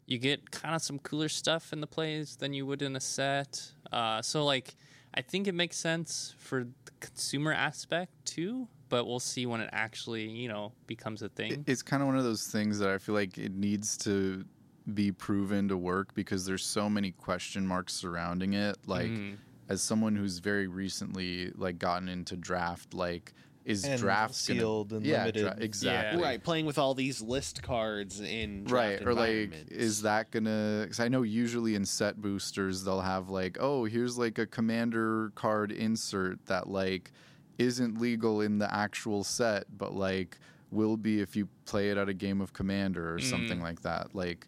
you 0.07 0.17
get 0.17 0.51
kind 0.51 0.75
of 0.75 0.81
some 0.81 0.99
cooler 0.99 1.29
stuff 1.29 1.73
in 1.73 1.81
the 1.81 1.87
plays 1.87 2.35
than 2.35 2.53
you 2.53 2.65
would 2.65 2.81
in 2.81 2.95
a 2.95 2.99
set. 2.99 3.71
Uh, 3.91 4.21
so, 4.21 4.45
like, 4.45 4.75
I 5.13 5.21
think 5.21 5.47
it 5.47 5.53
makes 5.55 5.77
sense 5.77 6.35
for 6.37 6.65
the 6.65 6.91
consumer 6.99 7.53
aspect 7.53 8.11
too, 8.25 8.67
but 8.89 9.05
we'll 9.05 9.19
see 9.19 9.45
when 9.45 9.61
it 9.61 9.69
actually, 9.71 10.29
you 10.29 10.47
know, 10.47 10.73
becomes 10.87 11.21
a 11.21 11.29
thing. 11.29 11.63
It's 11.67 11.81
kind 11.81 12.03
of 12.03 12.07
one 12.07 12.17
of 12.17 12.23
those 12.23 12.47
things 12.47 12.77
that 12.79 12.89
I 12.89 12.97
feel 12.97 13.15
like 13.15 13.37
it 13.37 13.53
needs 13.53 13.97
to 13.99 14.45
be 14.93 15.11
proven 15.11 15.67
to 15.69 15.77
work 15.77 16.13
because 16.13 16.45
there's 16.45 16.63
so 16.65 16.87
many 16.89 17.11
question 17.11 17.65
marks 17.65 17.93
surrounding 17.93 18.53
it. 18.53 18.77
Like, 18.85 19.09
Mm. 19.09 19.37
as 19.69 19.81
someone 19.81 20.15
who's 20.15 20.37
very 20.37 20.67
recently 20.67 21.49
like 21.55 21.79
gotten 21.79 22.07
into 22.09 22.35
draft, 22.35 22.93
like, 22.93 23.33
is 23.65 23.83
And 23.83 23.99
draft 23.99 24.29
gonna- 24.47 24.59
sealed 24.59 24.93
and 24.93 25.05
yeah, 25.05 25.25
limited. 25.25 25.57
exactly. 25.61 26.21
Right, 26.21 26.41
playing 26.43 26.65
with 26.67 26.77
all 26.77 26.93
these 26.93 27.19
list 27.21 27.63
cards 27.63 28.21
in 28.21 28.65
right 28.65 29.01
or 29.01 29.13
like 29.15 29.51
is 29.69 30.03
that 30.03 30.29
gonna 30.31 30.81
because 30.83 30.99
i 30.99 31.07
know 31.07 31.23
usually 31.23 31.73
in 31.75 31.83
set 31.85 32.21
boosters 32.21 32.83
they'll 32.83 33.01
have 33.01 33.29
like 33.29 33.57
oh 33.59 33.85
here's 33.85 34.17
like 34.19 34.37
a 34.37 34.45
commander 34.45 35.31
card 35.35 35.71
insert 35.71 36.45
that 36.45 36.69
like 36.69 37.11
isn't 37.57 37.99
legal 37.99 38.41
in 38.41 38.59
the 38.59 38.71
actual 38.73 39.23
set 39.23 39.65
but 39.77 39.93
like 39.95 40.37
will 40.71 40.95
be 40.97 41.19
if 41.21 41.35
you 41.35 41.47
play 41.65 41.89
it 41.89 41.97
at 41.97 42.07
a 42.07 42.13
game 42.13 42.41
of 42.41 42.53
commander 42.53 43.13
or 43.15 43.19
something 43.19 43.61
like 43.61 43.81
that 43.81 44.13
like 44.13 44.45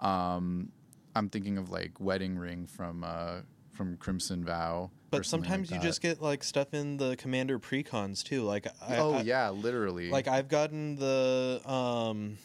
um 0.00 0.70
i'm 1.14 1.28
thinking 1.28 1.56
of 1.58 1.70
like 1.70 1.98
wedding 2.00 2.36
ring 2.36 2.66
from 2.66 3.04
uh 3.04 3.36
from 3.76 3.96
crimson 3.98 4.44
vow 4.44 4.90
But 5.10 5.26
something 5.26 5.50
like 5.50 5.58
sometimes 5.58 5.70
you 5.70 5.88
just 5.88 6.00
get 6.00 6.22
like 6.22 6.42
stuff 6.42 6.72
in 6.74 6.96
the 6.96 7.16
commander 7.16 7.58
precons 7.58 8.22
too. 8.24 8.42
Like 8.42 8.66
I, 8.80 8.96
oh 8.96 9.14
I- 9.14 9.22
yeah 9.22 9.50
literally 9.50 10.10
like 10.10 10.28
I've 10.28 10.48
gotten 10.48 10.96
the 10.96 11.60
um 11.70 12.38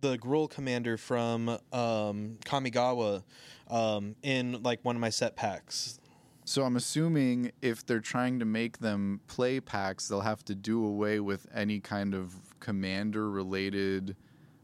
the 0.00 0.16
Gruul 0.16 0.48
commander 0.48 0.96
from 0.96 1.48
um 1.72 2.38
Kamigawa 2.44 3.24
um 3.68 4.14
in 4.22 4.62
like 4.62 4.78
one 4.84 4.96
of 4.96 5.00
my 5.00 5.10
set 5.10 5.36
packs. 5.36 5.98
So 6.44 6.62
I'm 6.62 6.76
assuming 6.76 7.52
if 7.60 7.84
they're 7.84 8.00
trying 8.00 8.38
to 8.38 8.46
make 8.46 8.78
them 8.78 9.20
play 9.26 9.60
packs, 9.60 10.08
they'll 10.08 10.22
have 10.22 10.42
to 10.46 10.54
do 10.54 10.82
away 10.82 11.20
with 11.20 11.46
any 11.54 11.78
kind 11.78 12.14
of 12.14 12.34
commander 12.58 13.30
related 13.30 14.16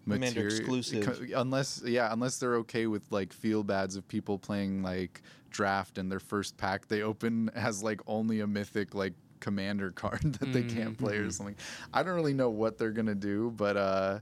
Commander 0.05 0.45
material 0.45 0.75
exclusive. 0.77 1.33
unless 1.35 1.83
yeah, 1.85 2.13
unless 2.13 2.39
they're 2.39 2.57
okay 2.57 2.87
with 2.87 3.05
like 3.11 3.33
feel 3.33 3.63
bads 3.63 3.97
of 3.97 4.07
people 4.09 4.39
playing 4.39 4.83
like 4.83 5.23
draft 5.51 5.99
and 5.99 6.11
their 6.11 6.21
first 6.21 6.57
pack 6.57 6.89
they 6.89 7.03
open 7.03 7.51
has 7.55 7.83
like 7.83 8.01
only 8.07 8.41
a 8.41 8.47
mythic 8.47 8.95
like 8.95 9.15
commander 9.41 9.91
card 9.95 10.21
that 10.35 10.53
they 10.53 10.63
can't 10.63 10.99
play 10.99 11.17
or 11.17 11.31
something. 11.31 11.57
I 11.93 12.03
don't 12.03 12.15
really 12.15 12.35
know 12.35 12.51
what 12.51 12.79
they're 12.79 12.93
going 12.93 13.07
to 13.07 13.15
do, 13.15 13.53
but 13.57 13.77
uh 13.77 14.21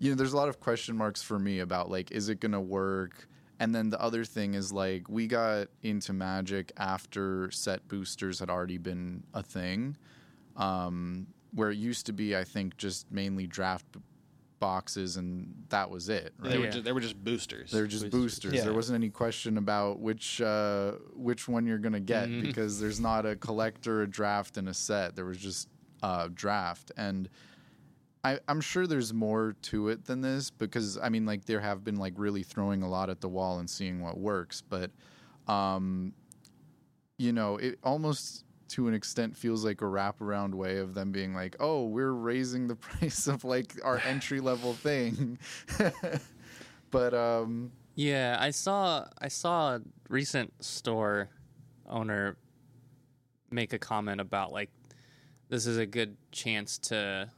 you 0.00 0.10
know, 0.10 0.16
there's 0.16 0.32
a 0.32 0.36
lot 0.36 0.48
of 0.48 0.60
question 0.60 0.96
marks 0.96 1.22
for 1.22 1.38
me 1.38 1.58
about 1.58 1.90
like, 1.90 2.12
is 2.12 2.28
it 2.28 2.38
gonna 2.38 2.60
work? 2.60 3.26
And 3.60 3.74
then 3.74 3.90
the 3.90 4.00
other 4.00 4.24
thing 4.24 4.54
is 4.54 4.72
like, 4.72 5.08
we 5.08 5.26
got 5.26 5.66
into 5.82 6.12
Magic 6.12 6.70
after 6.76 7.50
set 7.50 7.86
boosters 7.88 8.38
had 8.38 8.48
already 8.50 8.78
been 8.78 9.24
a 9.34 9.42
thing, 9.42 9.96
um, 10.56 11.26
where 11.52 11.70
it 11.70 11.76
used 11.78 12.06
to 12.06 12.12
be, 12.12 12.36
I 12.36 12.44
think, 12.44 12.76
just 12.76 13.10
mainly 13.10 13.48
draft 13.48 13.84
b- 13.90 14.00
boxes 14.58 15.16
and 15.16 15.54
that 15.68 15.90
was 15.90 16.08
it. 16.08 16.34
Right? 16.38 16.50
they, 16.50 16.58
were 16.58 16.64
Yeah. 16.64 16.70
just, 16.70 16.84
they 16.84 16.92
were 16.92 17.00
just 17.00 17.22
boosters. 17.22 17.70
They 17.70 17.80
were 17.80 17.86
just 17.86 18.04
Boosters. 18.10 18.20
boosters. 18.20 18.54
Yeah. 18.54 18.64
There 18.64 18.72
wasn't 18.74 18.96
any 18.96 19.10
question 19.10 19.58
about 19.58 20.00
which 20.00 20.40
uh, 20.40 20.92
which 21.14 21.48
one 21.48 21.66
you're 21.66 21.78
gonna 21.78 22.00
get 22.00 22.28
Mhm. 22.28 22.42
because 22.42 22.80
there's 22.80 23.00
not 23.00 23.26
a 23.26 23.36
collector, 23.36 24.02
a 24.02 24.06
draft, 24.06 24.56
and 24.56 24.68
a 24.68 24.74
set. 24.74 25.16
There 25.16 25.24
was 25.24 25.38
just 25.38 25.68
uh, 26.02 26.28
draft, 26.32 26.92
and 26.96 27.28
I, 28.24 28.38
I'm 28.48 28.60
sure 28.60 28.86
there's 28.86 29.12
more 29.14 29.54
to 29.62 29.88
it 29.88 30.04
than 30.04 30.20
this 30.20 30.50
because 30.50 30.98
I 30.98 31.08
mean, 31.08 31.24
like 31.26 31.44
there 31.46 31.60
have 31.60 31.84
been 31.84 31.96
like 31.96 32.14
really 32.16 32.42
throwing 32.42 32.82
a 32.82 32.88
lot 32.88 33.10
at 33.10 33.20
the 33.20 33.28
wall 33.28 33.58
and 33.58 33.68
seeing 33.68 34.00
what 34.00 34.18
works, 34.18 34.60
but 34.68 34.90
um, 35.46 36.12
you 37.16 37.32
know, 37.32 37.56
it 37.56 37.78
almost 37.82 38.44
to 38.68 38.88
an 38.88 38.94
extent 38.94 39.36
feels 39.36 39.64
like 39.64 39.80
a 39.80 39.84
wraparound 39.84 40.54
way 40.54 40.78
of 40.78 40.94
them 40.94 41.10
being 41.10 41.34
like, 41.34 41.56
oh, 41.60 41.86
we're 41.86 42.12
raising 42.12 42.68
the 42.68 42.76
price 42.76 43.26
of 43.26 43.44
like 43.44 43.74
our 43.84 43.98
entry 44.04 44.40
level 44.40 44.74
thing. 44.74 45.38
but 46.90 47.14
um, 47.14 47.72
Yeah, 47.94 48.36
I 48.38 48.50
saw 48.50 49.06
I 49.20 49.28
saw 49.28 49.76
a 49.76 49.80
recent 50.08 50.52
store 50.64 51.30
owner 51.88 52.36
make 53.50 53.72
a 53.72 53.78
comment 53.78 54.20
about 54.20 54.52
like 54.52 54.70
this 55.48 55.66
is 55.66 55.78
a 55.78 55.86
good 55.86 56.16
chance 56.30 56.78
to 56.78 57.30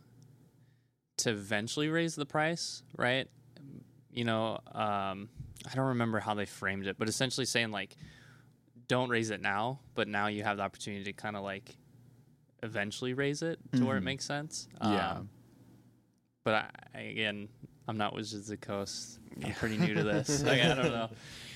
to 1.19 1.31
eventually 1.31 1.89
raise 1.89 2.15
the 2.15 2.27
price, 2.27 2.83
right? 2.97 3.29
You 4.11 4.25
know, 4.25 4.59
um, 4.73 5.29
I 5.71 5.75
don't 5.75 5.89
remember 5.89 6.19
how 6.19 6.35
they 6.35 6.47
framed 6.47 6.87
it, 6.87 6.97
but 6.99 7.09
essentially 7.09 7.47
saying 7.47 7.71
like 7.71 7.97
don't 8.91 9.09
raise 9.09 9.31
it 9.31 9.41
now, 9.41 9.79
but 9.95 10.09
now 10.09 10.27
you 10.27 10.43
have 10.43 10.57
the 10.57 10.65
opportunity 10.65 11.05
to 11.05 11.13
kind 11.13 11.37
of 11.37 11.45
like 11.45 11.77
eventually 12.63 13.15
raise 13.15 13.41
it 13.43 13.59
to 13.73 13.85
where 13.85 13.97
it 13.97 14.01
Mhm. 14.01 14.05
makes 14.05 14.25
sense. 14.25 14.69
Yeah. 14.83 15.13
Um, 15.13 15.31
but 16.45 16.55
I, 16.55 16.71
I- 16.95 17.01
again, 17.03 17.49
I'm 17.89 17.97
not 17.97 18.15
Wizards 18.15 18.51
of 18.51 18.59
the 18.61 18.67
Coast. 18.67 19.19
I'm 19.45 19.53
pretty 19.55 19.77
new 19.79 19.95
to 19.95 20.03
this. 20.03 20.43
like, 20.51 20.61
I 20.61 20.75
don't 20.75 20.91
know. 20.93 21.09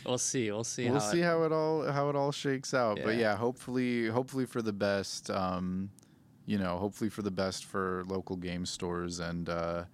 We'll 0.07 0.19
see. 0.19 0.51
We'll 0.51 0.65
see. 0.65 0.85
we'll 0.91 1.01
how 1.01 1.11
see 1.13 1.21
it, 1.21 1.25
how 1.25 1.43
it 1.43 1.53
all 1.53 1.91
how 1.91 2.09
it 2.09 2.17
all 2.17 2.31
shakes 2.33 2.73
out. 2.73 2.99
But 3.03 3.15
Yeah. 3.15 3.21
yeah, 3.33 3.37
hopefully 3.37 4.07
hopefully 4.09 4.47
for 4.47 4.63
the 4.63 4.73
best. 4.73 5.31
Um, 5.31 5.91
you 6.47 6.59
know, 6.59 6.77
hopefully 6.79 7.09
for 7.11 7.23
the 7.23 7.31
best 7.31 7.65
for 7.65 8.05
local 8.07 8.37
game 8.37 8.65
stores 8.67 9.19
and 9.19 9.49
uh, 9.49 9.85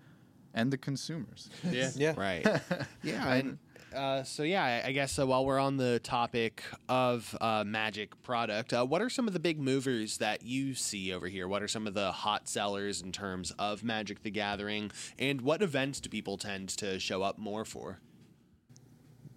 and 0.55 0.71
the 0.73 0.79
consumers. 0.79 1.49
Yeah. 1.71 1.91
Yeah. 1.97 2.15
Right. 2.17 2.47
yeah. 3.03 3.33
And 3.35 3.59
uh, 3.95 4.23
so, 4.23 4.43
yeah, 4.43 4.63
I- 4.65 4.89
I 4.89 4.93
guess 4.93 5.19
uh, 5.19 5.27
while 5.27 5.45
we're 5.45 5.59
on 5.59 5.77
the 5.77 5.99
topic 6.01 6.63
of 6.89 7.37
uh, 7.41 7.65
Magic 7.67 8.21
product, 8.23 8.73
uh, 8.73 8.85
what 8.85 9.03
are 9.03 9.11
some 9.11 9.27
of 9.27 9.33
the 9.33 9.41
big 9.41 9.59
movers 9.61 10.19
that 10.19 10.43
you 10.43 10.75
see 10.75 11.13
over 11.13 11.27
here? 11.29 11.49
What 11.49 11.63
are 11.63 11.69
some 11.69 11.87
of 11.87 11.95
the 11.95 12.13
hot 12.13 12.49
sellers 12.49 13.01
in 13.03 13.13
terms 13.13 13.51
of 13.59 13.83
Magic 13.83 14.23
the 14.23 14.31
Gathering? 14.31 14.91
And 15.19 15.41
what 15.41 15.63
events 15.63 16.01
do 16.01 16.09
people 16.09 16.37
tend 16.39 16.69
to 16.79 16.99
show 17.01 17.23
up 17.23 17.39
more 17.39 17.65
for? 17.65 18.01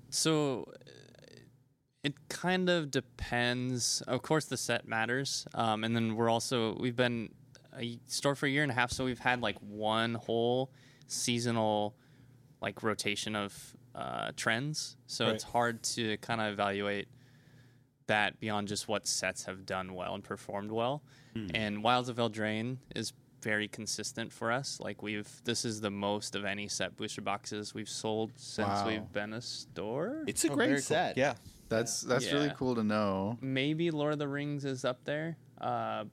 So, 0.09 0.65
uh, 0.69 0.89
It 2.03 2.27
kind 2.27 2.69
of 2.69 2.91
depends. 2.91 4.01
Of 4.07 4.21
course, 4.23 4.45
the 4.45 4.57
set 4.57 4.85
matters, 4.85 5.47
um, 5.55 5.85
and 5.85 5.95
then 5.95 6.15
we're 6.17 6.29
also 6.29 6.75
we've 6.77 6.97
been 6.97 7.29
a 7.79 7.97
store 8.07 8.35
for 8.35 8.45
a 8.45 8.49
year 8.49 8.61
and 8.61 8.71
a 8.71 8.75
half, 8.75 8.91
so 8.91 9.05
we've 9.05 9.19
had 9.19 9.39
like 9.41 9.57
one 9.59 10.15
whole 10.15 10.69
seasonal 11.07 11.95
like 12.61 12.83
rotation 12.83 13.37
of 13.37 13.73
uh, 13.95 14.31
trends. 14.35 14.97
So 15.07 15.25
Right. 15.25 15.35
it's 15.35 15.43
hard 15.43 15.83
to 15.83 16.17
kind 16.17 16.41
of 16.41 16.51
evaluate 16.53 17.07
that 18.07 18.39
beyond 18.39 18.67
just 18.67 18.87
what 18.87 19.07
sets 19.07 19.45
have 19.45 19.65
done 19.65 19.93
well 19.93 20.13
and 20.15 20.23
performed 20.23 20.71
well. 20.71 21.03
And 21.55 21.83
Wilds 21.83 22.09
of 22.09 22.17
Eldraine 22.17 22.77
is 22.95 23.11
very 23.41 23.67
consistent 23.67 24.31
for 24.31 24.51
us. 24.51 24.79
Like 24.79 25.01
we've 25.01 25.27
this 25.45 25.65
is 25.65 25.81
the 25.81 25.89
most 25.89 26.35
of 26.35 26.45
any 26.45 26.67
set 26.67 26.95
booster 26.95 27.21
boxes 27.21 27.73
we've 27.73 27.89
sold 27.89 28.31
since 28.35 28.67
Wow. 28.67 28.87
we've 28.87 29.11
been 29.11 29.33
a 29.33 29.41
store. 29.41 30.23
It's 30.27 30.45
a 30.45 30.51
Oh, 30.51 30.55
great 30.55 30.67
very 30.67 30.77
cool. 30.77 30.83
set. 30.83 31.17
Yeah. 31.17 31.33
That's 31.69 32.01
that's 32.01 32.31
really 32.31 32.51
cool 32.55 32.75
to 32.75 32.83
know. 32.83 33.37
Maybe 33.41 33.89
Lord 33.89 34.13
of 34.13 34.19
the 34.19 34.27
Rings 34.27 34.63
is 34.63 34.85
up 34.85 35.03
there, 35.05 35.37
uh, 35.59 36.05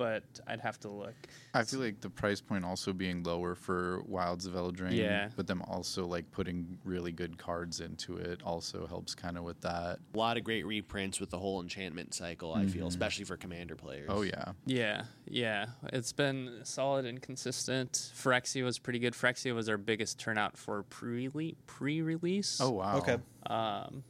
but 0.00 0.24
I'd 0.46 0.60
have 0.60 0.80
to 0.80 0.88
look. 0.88 1.12
I 1.52 1.62
feel 1.62 1.78
like 1.80 2.00
the 2.00 2.08
price 2.08 2.40
point 2.40 2.64
also 2.64 2.94
being 2.94 3.22
lower 3.22 3.54
for 3.54 4.00
Wilds 4.06 4.46
of 4.46 4.54
Eldraine, 4.54 4.96
Yeah. 4.96 5.28
but 5.36 5.46
them 5.46 5.60
also 5.68 6.06
like 6.06 6.30
putting 6.30 6.78
really 6.86 7.12
good 7.12 7.36
cards 7.36 7.80
into 7.80 8.16
it 8.16 8.42
also 8.42 8.86
helps 8.86 9.14
kind 9.14 9.36
of 9.36 9.44
with 9.44 9.60
that. 9.60 9.98
A 10.14 10.18
lot 10.18 10.38
of 10.38 10.44
great 10.44 10.64
reprints 10.64 11.20
with 11.20 11.28
the 11.28 11.38
whole 11.38 11.60
enchantment 11.60 12.14
cycle, 12.14 12.54
I 12.54 12.64
feel, 12.64 12.86
especially 12.86 13.26
for 13.26 13.36
commander 13.36 13.76
players. 13.76 14.06
Oh 14.10 14.22
yeah, 14.22 14.52
Yeah, 14.64 15.04
yeah. 15.26 15.66
It's 15.92 16.14
been 16.14 16.60
solid 16.62 17.04
and 17.04 17.20
consistent. 17.20 17.92
Phyrexia 18.16 18.64
was 18.64 18.78
pretty 18.78 19.00
good. 19.00 19.12
Phyrexia 19.12 19.54
was 19.54 19.68
our 19.68 19.76
biggest 19.76 20.18
turnout 20.18 20.56
for 20.56 20.82
pre 20.84 21.28
pre-release. 21.66 22.58
oh 22.58 22.70
wow, 22.70 22.96
Okay. 22.96 23.18
Um, 23.44 24.02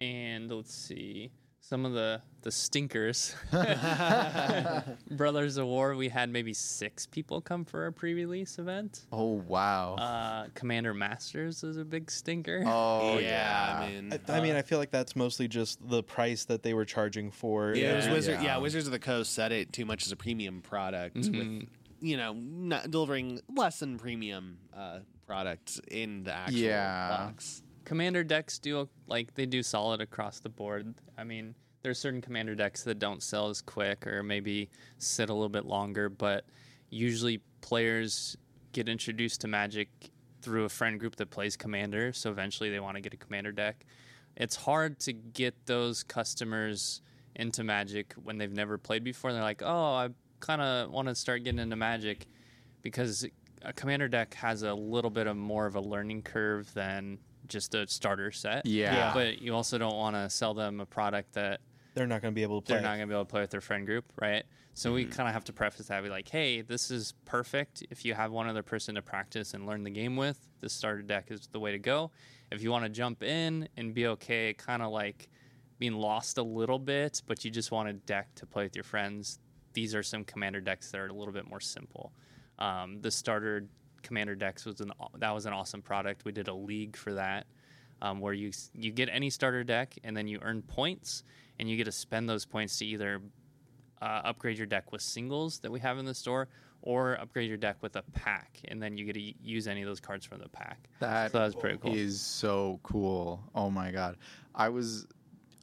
and 0.00 0.48
let's 0.48 0.72
see 0.72 1.32
some 1.60 1.84
of 1.84 1.92
the 1.92 2.22
the 2.42 2.50
stinkers. 2.50 3.34
Brothers 5.10 5.56
of 5.56 5.66
War, 5.66 5.94
we 5.96 6.08
had 6.08 6.30
maybe 6.30 6.52
six 6.54 7.06
people 7.06 7.40
come 7.40 7.64
for 7.64 7.82
our 7.84 7.92
pre-release 7.92 8.58
event. 8.58 9.06
oh 9.12 9.42
wow, 9.46 9.94
Uh, 9.96 10.46
Commander 10.54 10.94
Masters 10.94 11.62
is 11.64 11.76
a 11.76 11.84
big 11.84 12.10
stinker. 12.10 12.62
oh 12.66 13.18
yeah, 13.18 13.82
yeah, 13.88 14.00
man. 14.00 14.20
I, 14.28 14.32
I 14.32 14.40
mean, 14.40 14.56
I 14.56 14.62
feel 14.62 14.78
like 14.78 14.90
that's 14.90 15.16
mostly 15.16 15.48
just 15.48 15.86
the 15.88 16.02
price 16.02 16.44
that 16.46 16.62
they 16.62 16.74
were 16.74 16.84
charging 16.84 17.30
for. 17.30 17.74
Yeah, 17.74 17.92
it 17.92 17.96
was 17.96 18.06
Yeah. 18.06 18.12
Wizard, 18.12 18.34
yeah. 18.36 18.42
Yeah. 18.42 18.56
Wizards 18.58 18.86
of 18.86 18.92
the 18.92 18.98
Coast 18.98 19.32
set 19.32 19.52
it 19.52 19.72
too 19.72 19.84
much 19.84 20.04
as 20.06 20.12
a 20.12 20.16
premium 20.16 20.62
product 20.62 21.16
Mhm. 21.16 21.60
with, 21.60 21.68
you 22.00 22.16
know, 22.16 22.32
not 22.34 22.90
delivering 22.90 23.40
less 23.54 23.80
than 23.80 23.98
premium 23.98 24.58
uh, 24.74 25.00
product 25.26 25.80
in 25.88 26.24
the 26.24 26.32
actual 26.32 26.58
Yeah. 26.58 27.08
box. 27.08 27.62
commander 27.84 28.22
decks 28.22 28.58
do 28.60 28.88
like 29.08 29.34
they 29.34 29.46
do 29.46 29.62
solid 29.64 30.00
across 30.00 30.38
the 30.40 30.48
board. 30.48 30.94
I 31.18 31.24
mean, 31.24 31.54
there's 31.82 31.98
certain 31.98 32.20
commander 32.20 32.54
decks 32.54 32.82
that 32.84 32.98
don't 32.98 33.22
sell 33.22 33.48
as 33.48 33.60
quick 33.62 34.06
or 34.06 34.22
maybe 34.22 34.68
sit 34.98 35.30
a 35.30 35.32
little 35.32 35.48
bit 35.48 35.64
longer, 35.66 36.08
but 36.08 36.44
usually 36.90 37.40
players 37.60 38.36
get 38.72 38.88
introduced 38.88 39.40
to 39.42 39.48
Magic 39.48 39.88
through 40.42 40.64
a 40.64 40.68
friend 40.68 40.98
group 40.98 41.16
that 41.16 41.30
plays 41.30 41.56
commander, 41.56 42.12
so 42.12 42.30
eventually 42.30 42.70
they 42.70 42.80
want 42.80 42.96
to 42.96 43.00
get 43.00 43.12
a 43.14 43.16
commander 43.16 43.52
deck. 43.52 43.84
It's 44.36 44.56
hard 44.56 44.98
to 45.00 45.12
get 45.12 45.54
those 45.66 46.02
customers 46.02 47.02
into 47.36 47.62
Magic 47.64 48.14
when 48.22 48.38
they've 48.38 48.52
never 48.52 48.78
played 48.78 49.04
before. 49.04 49.32
They're 49.32 49.42
like, 49.42 49.62
"Oh, 49.62 49.94
I 49.94 50.08
kind 50.40 50.60
of 50.62 50.90
want 50.90 51.08
to 51.08 51.14
start 51.14 51.44
getting 51.44 51.58
into 51.58 51.76
Magic," 51.76 52.26
because 52.82 53.26
a 53.62 53.72
commander 53.72 54.08
deck 54.08 54.34
has 54.34 54.62
a 54.62 54.72
little 54.72 55.10
bit 55.10 55.26
of 55.26 55.36
more 55.36 55.66
of 55.66 55.74
a 55.74 55.80
learning 55.80 56.22
curve 56.22 56.72
than 56.74 57.18
just 57.48 57.74
a 57.74 57.86
starter 57.88 58.30
set. 58.30 58.64
yeah, 58.64 58.94
Yeah. 58.94 59.14
But 59.14 59.42
you 59.42 59.54
also 59.54 59.76
don't 59.76 59.96
want 59.96 60.16
to 60.16 60.30
sell 60.30 60.54
them 60.54 60.80
a 60.80 60.86
product 60.86 61.32
that 61.34 61.60
They're 62.00 62.06
not 62.06 62.22
going 62.22 62.32
to 62.32 62.34
be 62.34 62.42
able 62.42 62.62
to 62.62 62.66
play. 62.66 62.76
they're 62.76 62.82
not 62.82 62.96
going 62.96 63.00
to 63.00 63.06
be 63.08 63.12
able 63.12 63.26
to 63.26 63.30
play 63.30 63.42
with 63.42 63.50
their 63.50 63.60
friend 63.60 63.84
group, 63.84 64.10
right? 64.18 64.42
So 64.72 64.94
we 64.94 65.04
kind 65.04 65.28
of 65.28 65.34
have 65.34 65.44
to 65.44 65.52
preface 65.52 65.88
that 65.88 66.02
be 66.02 66.08
like, 66.08 66.30
hey, 66.30 66.62
this 66.62 66.90
is 66.90 67.12
perfect. 67.26 67.84
If 67.90 68.06
you 68.06 68.14
have 68.14 68.32
one 68.32 68.48
other 68.48 68.62
person 68.62 68.94
to 68.94 69.02
practice 69.02 69.52
and 69.52 69.66
learn 69.66 69.82
the 69.82 69.90
game 69.90 70.16
with, 70.16 70.38
this 70.60 70.72
starter 70.72 71.02
deck 71.02 71.26
is 71.30 71.48
the 71.48 71.60
way 71.60 71.72
to 71.72 71.78
go. 71.78 72.10
If 72.50 72.62
you 72.62 72.70
want 72.70 72.84
to 72.84 72.88
jump 72.88 73.22
in 73.22 73.68
and 73.76 73.92
be 73.92 74.06
okay, 74.06 74.54
kind 74.54 74.80
of 74.80 74.92
like 74.92 75.28
being 75.78 75.92
lost 75.92 76.38
a 76.38 76.42
little 76.42 76.78
bit, 76.78 77.20
but 77.26 77.44
you 77.44 77.50
just 77.50 77.70
want 77.70 77.90
a 77.90 77.92
deck 77.92 78.34
to 78.36 78.46
play 78.46 78.64
with 78.64 78.74
your 78.74 78.84
friends, 78.84 79.38
these 79.74 79.94
are 79.94 80.02
some 80.02 80.24
commander 80.24 80.62
decks 80.62 80.90
that 80.92 81.02
are 81.02 81.08
a 81.08 81.12
little 81.12 81.34
bit 81.34 81.50
more 81.50 81.60
simple. 81.60 82.14
Um, 82.58 83.02
the 83.02 83.10
starter 83.10 83.66
commander 84.02 84.36
decks 84.36 84.64
was 84.64 84.80
an 84.80 84.90
that 85.18 85.34
was 85.34 85.44
an 85.44 85.52
awesome 85.52 85.82
product. 85.82 86.24
We 86.24 86.32
did 86.32 86.48
a 86.48 86.54
league 86.54 86.96
for 86.96 87.12
that, 87.12 87.46
um, 88.02 88.20
where 88.20 88.32
you 88.32 88.50
you 88.74 88.90
get 88.90 89.08
any 89.12 89.30
starter 89.30 89.64
deck 89.64 89.94
and 90.04 90.16
then 90.16 90.26
you 90.26 90.38
earn 90.42 90.62
points, 90.62 91.24
and 91.58 91.68
you 91.68 91.76
get 91.76 91.84
to 91.84 91.92
spend 91.92 92.28
those 92.28 92.44
points 92.44 92.78
to 92.78 92.86
either 92.86 93.20
uh, 94.02 94.22
upgrade 94.24 94.56
your 94.56 94.66
deck 94.66 94.92
with 94.92 95.02
singles 95.02 95.58
that 95.60 95.70
we 95.70 95.80
have 95.80 95.98
in 95.98 96.04
the 96.04 96.14
store, 96.14 96.48
or 96.82 97.20
upgrade 97.20 97.48
your 97.48 97.58
deck 97.58 97.76
with 97.82 97.96
a 97.96 98.02
pack, 98.12 98.58
and 98.68 98.82
then 98.82 98.96
you 98.96 99.04
get 99.04 99.14
to 99.14 99.20
use 99.20 99.68
any 99.68 99.82
of 99.82 99.88
those 99.88 100.00
cards 100.00 100.24
from 100.24 100.38
the 100.38 100.48
pack. 100.48 100.88
That 101.00 101.32
So 101.32 101.38
that 101.38 101.44
was 101.44 101.54
pretty 101.54 101.78
cool. 101.78 101.94
is 101.94 102.20
so 102.20 102.80
cool. 102.82 103.42
Oh 103.54 103.70
my 103.70 103.90
god. 103.90 104.16
I 104.54 104.68
was 104.68 105.06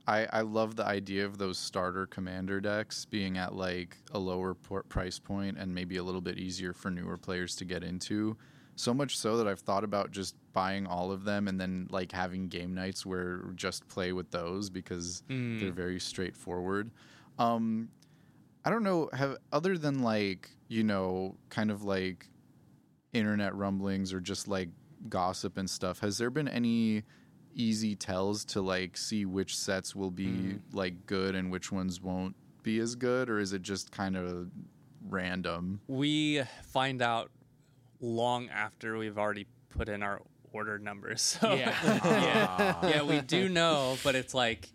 I 0.07 0.27
I 0.31 0.41
love 0.41 0.75
the 0.75 0.85
idea 0.85 1.25
of 1.25 1.37
those 1.37 1.57
starter 1.57 2.05
commander 2.05 2.61
decks 2.61 3.05
being 3.05 3.37
at 3.37 3.55
like 3.55 3.97
a 4.11 4.19
lower 4.19 4.53
price 4.53 5.19
point 5.19 5.57
and 5.57 5.73
maybe 5.73 5.97
a 5.97 6.03
little 6.03 6.21
bit 6.21 6.37
easier 6.37 6.73
for 6.73 6.89
newer 6.89 7.17
players 7.17 7.55
to 7.57 7.65
get 7.65 7.83
into. 7.83 8.37
So 8.77 8.93
much 8.93 9.17
so 9.17 9.37
that 9.37 9.47
I've 9.47 9.59
thought 9.59 9.83
about 9.83 10.11
just 10.11 10.35
buying 10.53 10.87
all 10.87 11.11
of 11.11 11.23
them 11.25 11.47
and 11.47 11.59
then 11.59 11.87
like 11.89 12.11
having 12.13 12.47
game 12.47 12.73
nights 12.75 13.05
where 13.05 13.51
just 13.55 13.87
play 13.89 14.13
with 14.13 14.31
those 14.31 14.69
because 14.69 15.23
Mm. 15.29 15.59
they're 15.59 15.71
very 15.73 15.99
straightforward. 15.99 16.91
Um 17.39 17.89
I 18.65 18.69
don't 18.69 18.83
know 18.83 19.09
have 19.13 19.37
other 19.51 19.77
than 19.77 19.99
like, 20.03 20.51
you 20.69 20.83
know, 20.83 21.37
kind 21.49 21.71
of 21.71 21.83
like 21.83 22.29
internet 23.13 23.55
rumblings 23.55 24.13
or 24.13 24.19
just 24.19 24.47
like 24.47 24.69
gossip 25.09 25.57
and 25.57 25.69
stuff 25.69 25.99
has 25.99 26.17
there 26.17 26.29
been 26.31 26.47
any 26.47 27.03
easy 27.53 27.95
tells 27.95 28.43
to 28.45 28.61
like 28.61 28.97
see 28.97 29.25
which 29.25 29.55
sets 29.57 29.95
will 29.95 30.11
be 30.11 30.27
Mm. 30.27 30.61
like 30.73 31.05
good 31.05 31.35
and 31.35 31.51
which 31.51 31.71
ones 31.71 32.01
won't 32.01 32.35
be 32.63 32.79
as 32.79 32.95
good 32.95 33.29
or 33.29 33.39
is 33.39 33.53
it 33.53 33.61
just 33.61 33.91
kind 33.91 34.17
of 34.17 34.49
random 35.01 35.81
We 35.87 36.43
find 36.63 37.01
out 37.01 37.31
long 37.99 38.49
after 38.49 38.97
we've 38.97 39.17
already 39.17 39.47
put 39.69 39.89
in 39.89 40.03
our 40.03 40.21
order 40.51 40.79
numbers. 40.79 41.21
So 41.41 41.53
Yeah. 41.53 41.73
yeah, 42.83 42.89
yeah, 42.89 43.03
we 43.03 43.21
do 43.21 43.49
know, 43.49 43.97
but 44.03 44.15
it's 44.15 44.33
like, 44.33 44.69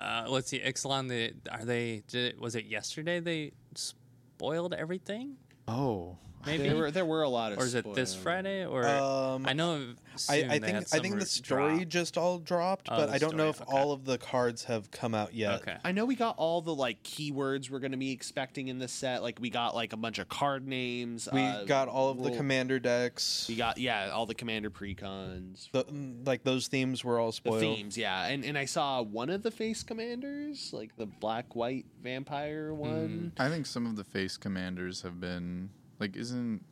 uh, 0.00 0.26
let's 0.28 0.48
see, 0.48 0.60
Ixalan. 0.60 1.08
The 1.08 1.34
are 1.50 1.64
they? 1.64 2.02
Did, 2.08 2.40
was 2.40 2.54
it 2.54 2.66
yesterday 2.66 3.20
they 3.20 3.52
spoiled 3.74 4.74
everything? 4.74 5.36
oh 5.66 6.18
Maybe, 6.46 6.64
There 6.68 6.76
were 6.76 6.90
there 6.90 7.04
were 7.04 7.22
a 7.22 7.28
lot 7.28 7.52
of 7.52 7.58
or 7.58 7.64
is 7.64 7.74
it 7.74 7.94
this. 7.94 8.14
Friday? 8.14 8.64
Or 8.66 8.86
Um, 8.86 9.46
I 9.46 9.52
know. 9.52 9.94
I, 10.28 10.34
I 10.48 10.58
think 10.60 10.76
I 10.94 10.98
think 11.00 11.18
the 11.18 11.26
story 11.26 11.78
drop. 11.78 11.88
just 11.88 12.16
all 12.18 12.38
dropped, 12.38 12.88
Oh, 12.90 12.96
but 12.96 13.08
I 13.10 13.18
don't 13.18 13.36
know 13.36 13.48
if 13.48 13.60
okay. 13.60 13.72
all 13.76 13.90
of 13.92 14.04
the 14.04 14.16
cards 14.18 14.64
have 14.64 14.90
come 14.92 15.12
out 15.14 15.34
yet. 15.34 15.62
Okay. 15.62 15.76
I 15.84 15.90
know 15.90 16.04
we 16.04 16.14
got 16.14 16.36
all 16.38 16.60
the 16.62 16.74
like 16.74 17.02
keywords 17.02 17.68
we're 17.68 17.80
going 17.80 17.90
to 17.92 17.98
be 17.98 18.12
expecting 18.12 18.68
in 18.68 18.78
this 18.78 18.92
set. 18.92 19.22
Like 19.24 19.38
we 19.40 19.50
got 19.50 19.74
like 19.74 19.92
a 19.92 19.96
bunch 19.96 20.18
of 20.20 20.28
card 20.28 20.68
names. 20.68 21.28
We 21.32 21.40
uh, 21.42 21.64
got 21.64 21.88
all 21.88 22.10
of 22.10 22.18
the 22.18 22.24
we'll- 22.24 22.36
commander 22.36 22.78
decks. 22.78 23.46
We 23.48 23.56
got 23.56 23.78
yeah, 23.78 24.10
all 24.10 24.26
the 24.26 24.34
commander 24.36 24.70
precons. 24.70 25.68
The, 25.72 25.84
mm, 25.84 26.24
like 26.26 26.44
those 26.44 26.68
themes 26.68 27.02
were 27.04 27.18
all 27.18 27.28
The 27.30 27.36
spoiled. 27.36 27.60
themes, 27.60 27.98
yeah, 27.98 28.26
and 28.26 28.44
and 28.44 28.56
I 28.56 28.66
saw 28.66 29.02
one 29.02 29.30
of 29.30 29.42
the 29.42 29.50
face 29.50 29.82
commanders, 29.82 30.72
like 30.72 30.94
the 30.96 31.06
black 31.06 31.56
white 31.56 31.86
vampire 32.02 32.72
one. 32.74 33.32
i 33.38 33.48
think 33.48 33.64
some 33.66 33.86
of 33.86 33.96
the 33.96 34.04
face 34.04 34.36
commanders 34.36 35.02
have 35.02 35.18
been 35.20 35.70
like 36.00 36.16
isn't 36.16 36.62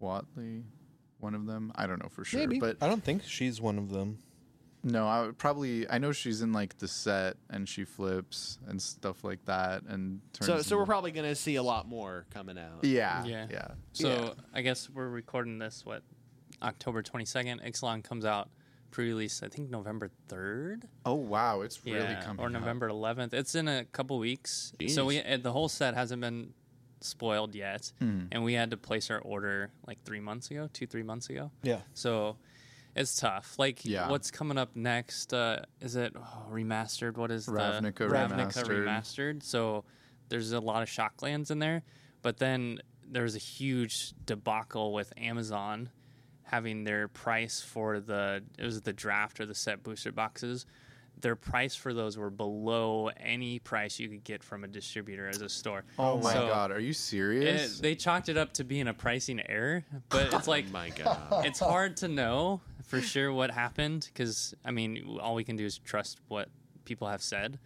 Huatli 0.00 0.62
one 1.18 1.34
of 1.34 1.46
them 1.46 1.70
i 1.76 1.86
don't 1.86 2.02
know 2.02 2.08
for 2.08 2.24
sure 2.24 2.40
Maybe. 2.40 2.58
but 2.58 2.76
I 2.80 2.88
don't 2.88 3.02
think 3.04 3.22
she's 3.24 3.60
one 3.60 3.78
of 3.78 3.90
them. 3.90 4.18
no 4.82 5.06
i 5.06 5.22
would 5.22 5.38
probably 5.38 5.88
i 5.88 5.98
know 5.98 6.10
she's 6.10 6.42
in 6.42 6.52
like 6.52 6.76
the 6.78 6.88
set 6.88 7.36
and 7.50 7.68
she 7.68 7.84
flips 7.84 8.58
and 8.66 8.82
stuff 8.82 9.22
like 9.22 9.44
that 9.44 9.82
and 9.84 10.20
turns 10.32 10.46
So 10.46 10.62
so 10.62 10.76
we're 10.76 10.86
probably 10.86 11.12
going 11.12 11.28
to 11.28 11.36
see 11.36 11.54
a 11.56 11.62
lot 11.62 11.86
more 11.88 12.26
coming 12.30 12.58
out. 12.58 12.82
yeah 12.84 13.24
Yeah. 13.24 13.46
yeah 13.50 13.68
So 13.92 14.08
Yeah. 14.08 14.30
I 14.52 14.62
guess 14.62 14.90
we're 14.90 15.08
recording 15.08 15.58
this 15.58 15.86
what 15.86 16.02
October 16.60 17.02
twenty 17.02 17.24
second. 17.24 17.60
Ixalan 17.62 18.04
comes 18.04 18.24
out 18.24 18.48
pre-release. 18.92 19.42
I 19.42 19.48
think 19.48 19.70
November 19.70 20.10
third. 20.28 20.86
oh 21.06 21.14
wow 21.14 21.60
it's 21.62 21.84
really 21.84 21.98
yeah, 22.00 22.22
coming 22.24 22.40
or 22.42 22.46
up. 22.46 22.52
November 22.52 22.88
11th. 22.90 23.32
It's 23.32 23.54
in 23.54 23.66
a 23.68 23.84
couple 23.86 24.18
weeks. 24.18 24.72
So 24.88 25.06
we 25.06 25.22
uh, 25.22 25.36
the 25.38 25.50
whole 25.52 25.68
set 25.68 25.94
hasn't 25.94 26.20
been 26.20 26.52
spoiled 27.04 27.54
yet, 27.54 27.92
Hmm. 27.98 28.26
and 28.32 28.44
we 28.44 28.54
had 28.54 28.70
to 28.70 28.76
place 28.76 29.10
our 29.10 29.18
order 29.20 29.70
like 29.86 30.02
three 30.04 30.20
months 30.20 30.50
ago, 30.50 30.68
two 30.72 30.86
three 30.86 31.02
months 31.02 31.28
ago. 31.30 31.50
Yeah. 31.62 31.80
So 31.94 32.36
it's 32.94 33.16
tough. 33.16 33.58
Like, 33.58 33.84
Yeah. 33.84 34.08
what's 34.10 34.30
coming 34.30 34.58
up 34.58 34.76
next? 34.76 35.32
Uh, 35.32 35.62
is 35.80 35.96
it 35.96 36.12
oh, 36.16 36.46
remastered? 36.50 37.16
What 37.16 37.30
is 37.30 37.46
Ravnica 37.46 37.96
the 37.98 38.04
Ravnica 38.06 38.52
remastered. 38.64 38.84
remastered? 38.84 39.42
So 39.42 39.84
there's 40.28 40.52
a 40.52 40.60
lot 40.60 40.82
of 40.82 40.88
shocklands 40.88 41.50
in 41.50 41.58
there, 41.58 41.82
but 42.22 42.38
then 42.38 42.80
there's 43.06 43.34
a 43.34 43.38
huge 43.38 44.14
debacle 44.24 44.92
with 44.92 45.12
Amazon 45.16 45.90
having 46.44 46.84
their 46.84 47.08
price 47.08 47.60
for 47.62 47.98
the 48.00 48.42
it 48.58 48.64
was 48.64 48.82
the 48.82 48.92
draft 48.92 49.40
or 49.40 49.46
the 49.46 49.54
set 49.54 49.82
booster 49.82 50.12
boxes 50.12 50.66
their 51.22 51.36
price 51.36 51.74
for 51.74 51.94
those 51.94 52.16
were 52.18 52.30
below 52.30 53.08
any 53.18 53.58
price 53.58 53.98
you 53.98 54.08
could 54.08 54.24
get 54.24 54.42
from 54.44 54.64
a 54.64 54.68
distributor 54.68 55.26
as 55.28 55.40
a 55.40 55.48
store. 55.48 55.84
Oh 55.98 56.18
my 56.18 56.32
So- 56.34 56.48
god, 56.48 56.70
are 56.70 56.80
you 56.80 56.90
It, 56.90 56.96
serious? 56.96 57.78
they 57.80 57.94
chalked 57.94 58.28
it 58.28 58.36
up 58.36 58.52
to 58.54 58.64
being 58.64 58.88
a 58.88 58.94
pricing 58.94 59.40
error, 59.48 59.84
but 60.10 60.32
it's 60.34 60.46
oh 60.48 60.50
like 60.50 60.66
oh 60.68 60.72
my 60.72 60.90
god. 60.90 61.46
it's 61.46 61.60
hard 61.60 61.96
to 61.98 62.08
know 62.08 62.60
for 62.84 63.00
sure 63.00 63.32
what 63.32 63.50
happened 63.50 64.08
because 64.12 64.54
I 64.64 64.70
mean, 64.72 65.18
all 65.22 65.34
we 65.34 65.44
can 65.44 65.56
do 65.56 65.64
is 65.64 65.78
trust 65.78 66.20
what 66.28 66.48
people 66.84 67.08
have 67.08 67.22
said, 67.22 67.58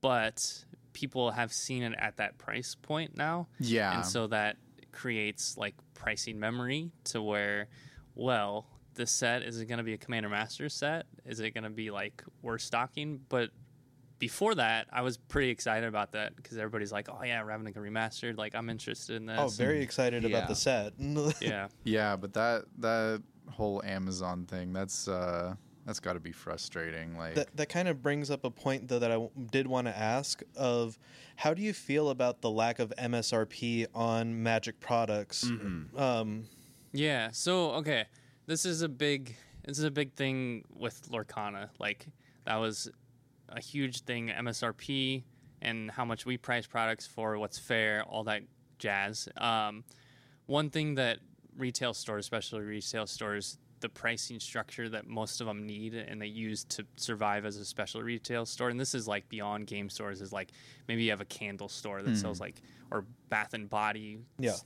but 0.00 0.64
people 0.92 1.30
have 1.32 1.52
seen 1.52 1.82
it 1.82 1.94
at 1.98 2.18
that 2.18 2.38
price 2.38 2.74
point 2.74 3.16
now, 3.16 3.48
yeah. 3.58 3.96
and 3.96 4.06
so 4.06 4.26
that 4.28 4.56
creates 4.92 5.56
like 5.56 5.74
pricing 5.94 6.38
memory 6.38 6.92
to 7.04 7.20
where, 7.22 7.66
well, 8.14 8.66
this 8.94 9.10
set 9.10 9.42
is 9.42 9.60
it 9.60 9.66
going 9.66 9.78
to 9.78 9.84
be 9.84 9.94
a 9.94 9.98
Commander 9.98 10.28
Master 10.28 10.68
set? 10.68 11.06
Is 11.24 11.40
it 11.40 11.50
going 11.52 11.64
to 11.64 11.70
be 11.70 11.90
like 11.90 12.22
we're 12.42 12.58
stocking? 12.58 13.20
But 13.28 13.50
before 14.18 14.54
that, 14.54 14.86
I 14.92 15.02
was 15.02 15.16
pretty 15.18 15.50
excited 15.50 15.86
about 15.88 16.12
that 16.12 16.36
because 16.36 16.56
everybody's 16.56 16.92
like, 16.92 17.08
"Oh 17.10 17.22
yeah, 17.24 17.42
Ravnica 17.42 17.76
remastered." 17.76 18.38
Like 18.38 18.54
I'm 18.54 18.70
interested 18.70 19.16
in 19.16 19.26
this. 19.26 19.38
Oh, 19.38 19.48
very 19.48 19.82
excited 19.82 20.22
Yeah. 20.22 20.28
about 20.30 20.48
the 20.48 20.54
set. 20.54 20.92
yeah. 21.40 21.68
yeah, 21.82 22.16
but 22.16 22.32
that 22.34 22.64
that 22.78 23.22
whole 23.50 23.82
Amazon 23.84 24.46
thing, 24.46 24.72
that's 24.72 25.08
uh 25.08 25.54
that's 25.84 26.00
got 26.00 26.14
to 26.14 26.20
be 26.20 26.32
frustrating. 26.32 27.18
Like 27.18 27.34
that 27.34 27.54
that 27.56 27.68
kind 27.68 27.88
of 27.88 28.00
brings 28.02 28.30
up 28.30 28.44
a 28.44 28.50
point 28.50 28.88
though 28.88 29.00
that 29.00 29.10
I 29.10 29.14
w- 29.14 29.30
did 29.50 29.66
want 29.66 29.86
to 29.88 29.96
ask 29.98 30.42
of 30.56 30.98
how 31.36 31.52
do 31.52 31.60
you 31.60 31.74
feel 31.74 32.08
about 32.08 32.40
the 32.40 32.50
lack 32.50 32.78
of 32.78 32.92
MSRP 32.96 33.86
on 33.94 34.42
Magic 34.42 34.80
products? 34.80 35.44
Mm-hmm. 35.44 35.98
Um, 35.98 36.44
Yeah. 36.92 37.30
So 37.32 37.72
okay, 37.72 38.04
this 38.46 38.64
is 38.64 38.82
a 38.82 38.88
big 38.88 39.34
this 39.64 39.78
is 39.78 39.84
a 39.84 39.90
big 39.90 40.12
thing 40.14 40.64
with 40.74 41.08
Lorcana. 41.10 41.70
Like 41.78 42.06
that 42.44 42.56
was 42.56 42.90
a 43.48 43.60
huge 43.60 44.00
thing. 44.02 44.28
MSRP 44.28 45.22
and 45.62 45.90
how 45.90 46.04
much 46.04 46.26
we 46.26 46.36
price 46.36 46.66
products 46.66 47.06
for, 47.06 47.38
what's 47.38 47.58
fair, 47.58 48.02
all 48.04 48.24
that 48.24 48.42
jazz. 48.78 49.28
Um, 49.38 49.84
one 50.46 50.68
thing 50.68 50.96
that 50.96 51.20
retail 51.56 51.94
stores, 51.94 52.26
especially 52.26 52.60
retail 52.60 53.06
stores, 53.06 53.56
the 53.80 53.88
pricing 53.88 54.38
structure 54.40 54.88
that 54.90 55.06
most 55.06 55.40
of 55.40 55.46
them 55.46 55.64
need 55.66 55.94
and 55.94 56.20
they 56.20 56.26
use 56.26 56.64
to 56.64 56.84
survive 56.96 57.46
as 57.46 57.56
a 57.56 57.64
special 57.64 58.02
retail 58.02 58.44
store, 58.44 58.68
and 58.68 58.78
this 58.78 58.94
is 58.94 59.08
like 59.08 59.26
beyond 59.30 59.66
game 59.66 59.88
stores, 59.88 60.20
is 60.20 60.32
like 60.32 60.50
maybe 60.88 61.04
you 61.04 61.10
have 61.10 61.20
a 61.22 61.26
candle 61.26 61.68
store 61.68 62.02
that 62.02 62.16
sells 62.16 62.40
like 62.40 62.60
or 62.90 63.06
Bath 63.30 63.54
and 63.54 63.70
Body 63.70 64.18
Yeah. 64.38 64.50
s- 64.50 64.64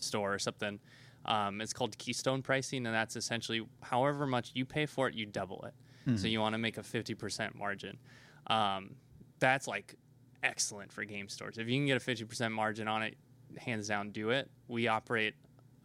store 0.00 0.34
or 0.34 0.38
something. 0.40 0.80
Um, 1.24 1.60
it's 1.60 1.72
called 1.72 1.96
Keystone 1.98 2.42
pricing, 2.42 2.86
and 2.86 2.94
that's 2.94 3.16
essentially 3.16 3.62
however 3.82 4.26
much 4.26 4.52
you 4.54 4.64
pay 4.64 4.86
for 4.86 5.08
it, 5.08 5.14
you 5.14 5.26
double 5.26 5.64
it. 5.66 5.74
So 6.16 6.26
you 6.26 6.40
want 6.40 6.54
to 6.54 6.58
make 6.58 6.78
a 6.78 6.82
50% 6.82 7.54
margin. 7.54 7.98
Um, 8.46 8.96
that's 9.38 9.68
like 9.68 9.94
excellent 10.42 10.92
for 10.92 11.04
game 11.04 11.28
stores. 11.28 11.58
If 11.58 11.68
you 11.68 11.76
can 11.76 11.86
get 11.86 11.96
a 11.96 12.04
50% 12.04 12.50
margin 12.52 12.88
on 12.88 13.02
it, 13.02 13.16
hands 13.58 13.88
down, 13.88 14.10
do 14.10 14.30
it. 14.30 14.50
We 14.68 14.88
operate 14.88 15.34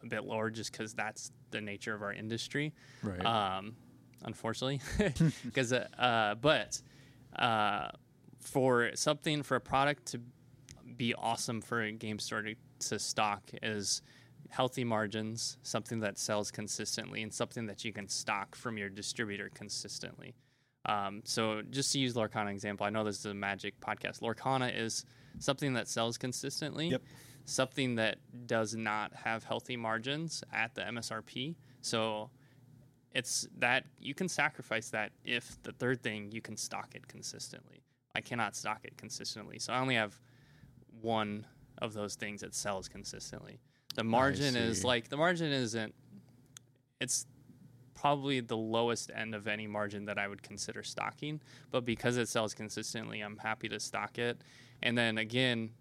a 0.03 0.07
bit 0.07 0.23
lower 0.23 0.49
just 0.49 0.71
because 0.71 0.93
that's 0.93 1.31
the 1.51 1.61
nature 1.61 1.93
of 1.93 2.01
our 2.01 2.13
industry 2.13 2.73
right. 3.01 3.25
um, 3.25 3.75
unfortunately, 4.23 4.81
because 5.45 5.73
uh, 5.73 5.87
uh, 5.97 6.35
but 6.35 6.81
uh, 7.37 7.89
for 8.39 8.91
something 8.95 9.43
for 9.43 9.55
a 9.55 9.61
product 9.61 10.07
to 10.07 10.21
be 10.97 11.13
awesome 11.15 11.61
for 11.61 11.81
a 11.81 11.91
game 11.91 12.19
store 12.19 12.41
to, 12.41 12.55
to 12.79 12.99
stock 12.99 13.41
is 13.61 14.01
healthy 14.49 14.83
margins, 14.83 15.57
something 15.63 15.99
that 15.99 16.17
sells 16.17 16.51
consistently, 16.51 17.23
and 17.23 17.33
something 17.33 17.65
that 17.67 17.83
you 17.83 17.91
can 17.91 18.07
stock 18.07 18.55
from 18.55 18.77
your 18.77 18.89
distributor 18.89 19.49
consistently. 19.53 20.35
Um, 20.85 21.21
so 21.23 21.61
just 21.69 21.91
to 21.93 21.99
use 21.99 22.13
Lorcana 22.13 22.51
example, 22.51 22.85
I 22.85 22.89
know 22.89 23.03
this 23.03 23.19
is 23.19 23.25
a 23.25 23.33
Magic 23.33 23.79
podcast. 23.79 24.21
Lorcana 24.21 24.71
is 24.75 25.05
something 25.39 25.73
that 25.73 25.87
sells 25.87 26.17
consistently. 26.17 26.89
Yep. 26.89 27.01
Something 27.45 27.95
that 27.95 28.17
does 28.47 28.75
not 28.75 29.13
have 29.13 29.43
healthy 29.43 29.77
margins 29.77 30.43
at 30.51 30.73
the 30.75 30.81
MSRP. 30.81 31.55
So 31.81 32.29
it's 33.13 33.47
that 33.59 33.85
you 33.99 34.13
can 34.13 34.27
sacrifice 34.27 34.89
that 34.89 35.11
if 35.23 35.57
the 35.63 35.71
third 35.71 36.03
thing 36.03 36.31
you 36.31 36.41
can 36.41 36.57
stock 36.57 36.89
it 36.95 37.07
consistently. 37.07 37.81
I 38.15 38.21
cannot 38.21 38.55
stock 38.55 38.79
it 38.83 38.97
consistently, 38.97 39.59
so 39.59 39.73
I 39.73 39.79
only 39.79 39.95
have 39.95 40.19
one 41.01 41.45
of 41.79 41.93
those 41.93 42.15
things 42.15 42.41
that 42.41 42.55
sells 42.55 42.87
consistently. 42.87 43.59
The 43.95 44.03
margin 44.03 44.55
is 44.55 44.83
like 44.83 45.09
the 45.09 45.17
margin 45.17 45.51
isn't. 45.51 45.95
It's 47.01 47.25
probably 47.93 48.41
the 48.41 48.57
lowest 48.57 49.09
end 49.15 49.33
of 49.33 49.47
any 49.47 49.67
margin 49.67 50.05
that 50.05 50.17
I 50.17 50.27
would 50.27 50.43
consider 50.43 50.83
stocking, 50.83 51.41
but 51.71 51.85
because 51.85 52.17
it 52.17 52.27
sells 52.27 52.53
consistently, 52.53 53.21
I'm 53.21 53.37
happy 53.37 53.69
to 53.69 53.79
stock 53.79 54.19
it. 54.19 54.41
And 54.83 54.97
then 54.97 55.17
again, 55.17 55.71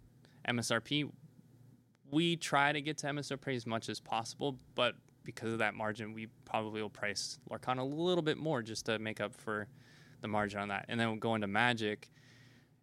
MSRP, 0.49 1.11
we 2.11 2.37
try 2.37 2.73
to 2.73 2.81
get 2.81 2.99
to 2.99 3.09
MSRP 3.09 3.57
as 3.57 3.67
much 3.67 3.89
as 3.89 4.01
possible, 4.01 4.59
but 4.75 4.95
because 5.25 5.53
of 5.53 5.59
that 5.59 5.75
margin, 5.75 6.13
we 6.13 6.29
probably 6.45 6.81
will 6.81 6.91
price 6.91 7.39
Lorcana 7.51 7.81
a 7.81 7.85
little 7.85 8.23
bit 8.23 8.39
more 8.39 8.63
just 8.63 8.87
to 8.87 8.99
make 8.99 9.21
up 9.21 9.35
for 9.35 9.67
the 10.21 10.29
margin 10.29 10.61
on 10.61 10.69
that. 10.69 10.87
And 10.89 10.99
then 10.99 11.09
we'll 11.09 11.19
go 11.19 11.35
into 11.35 11.49
Magic. 11.49 12.09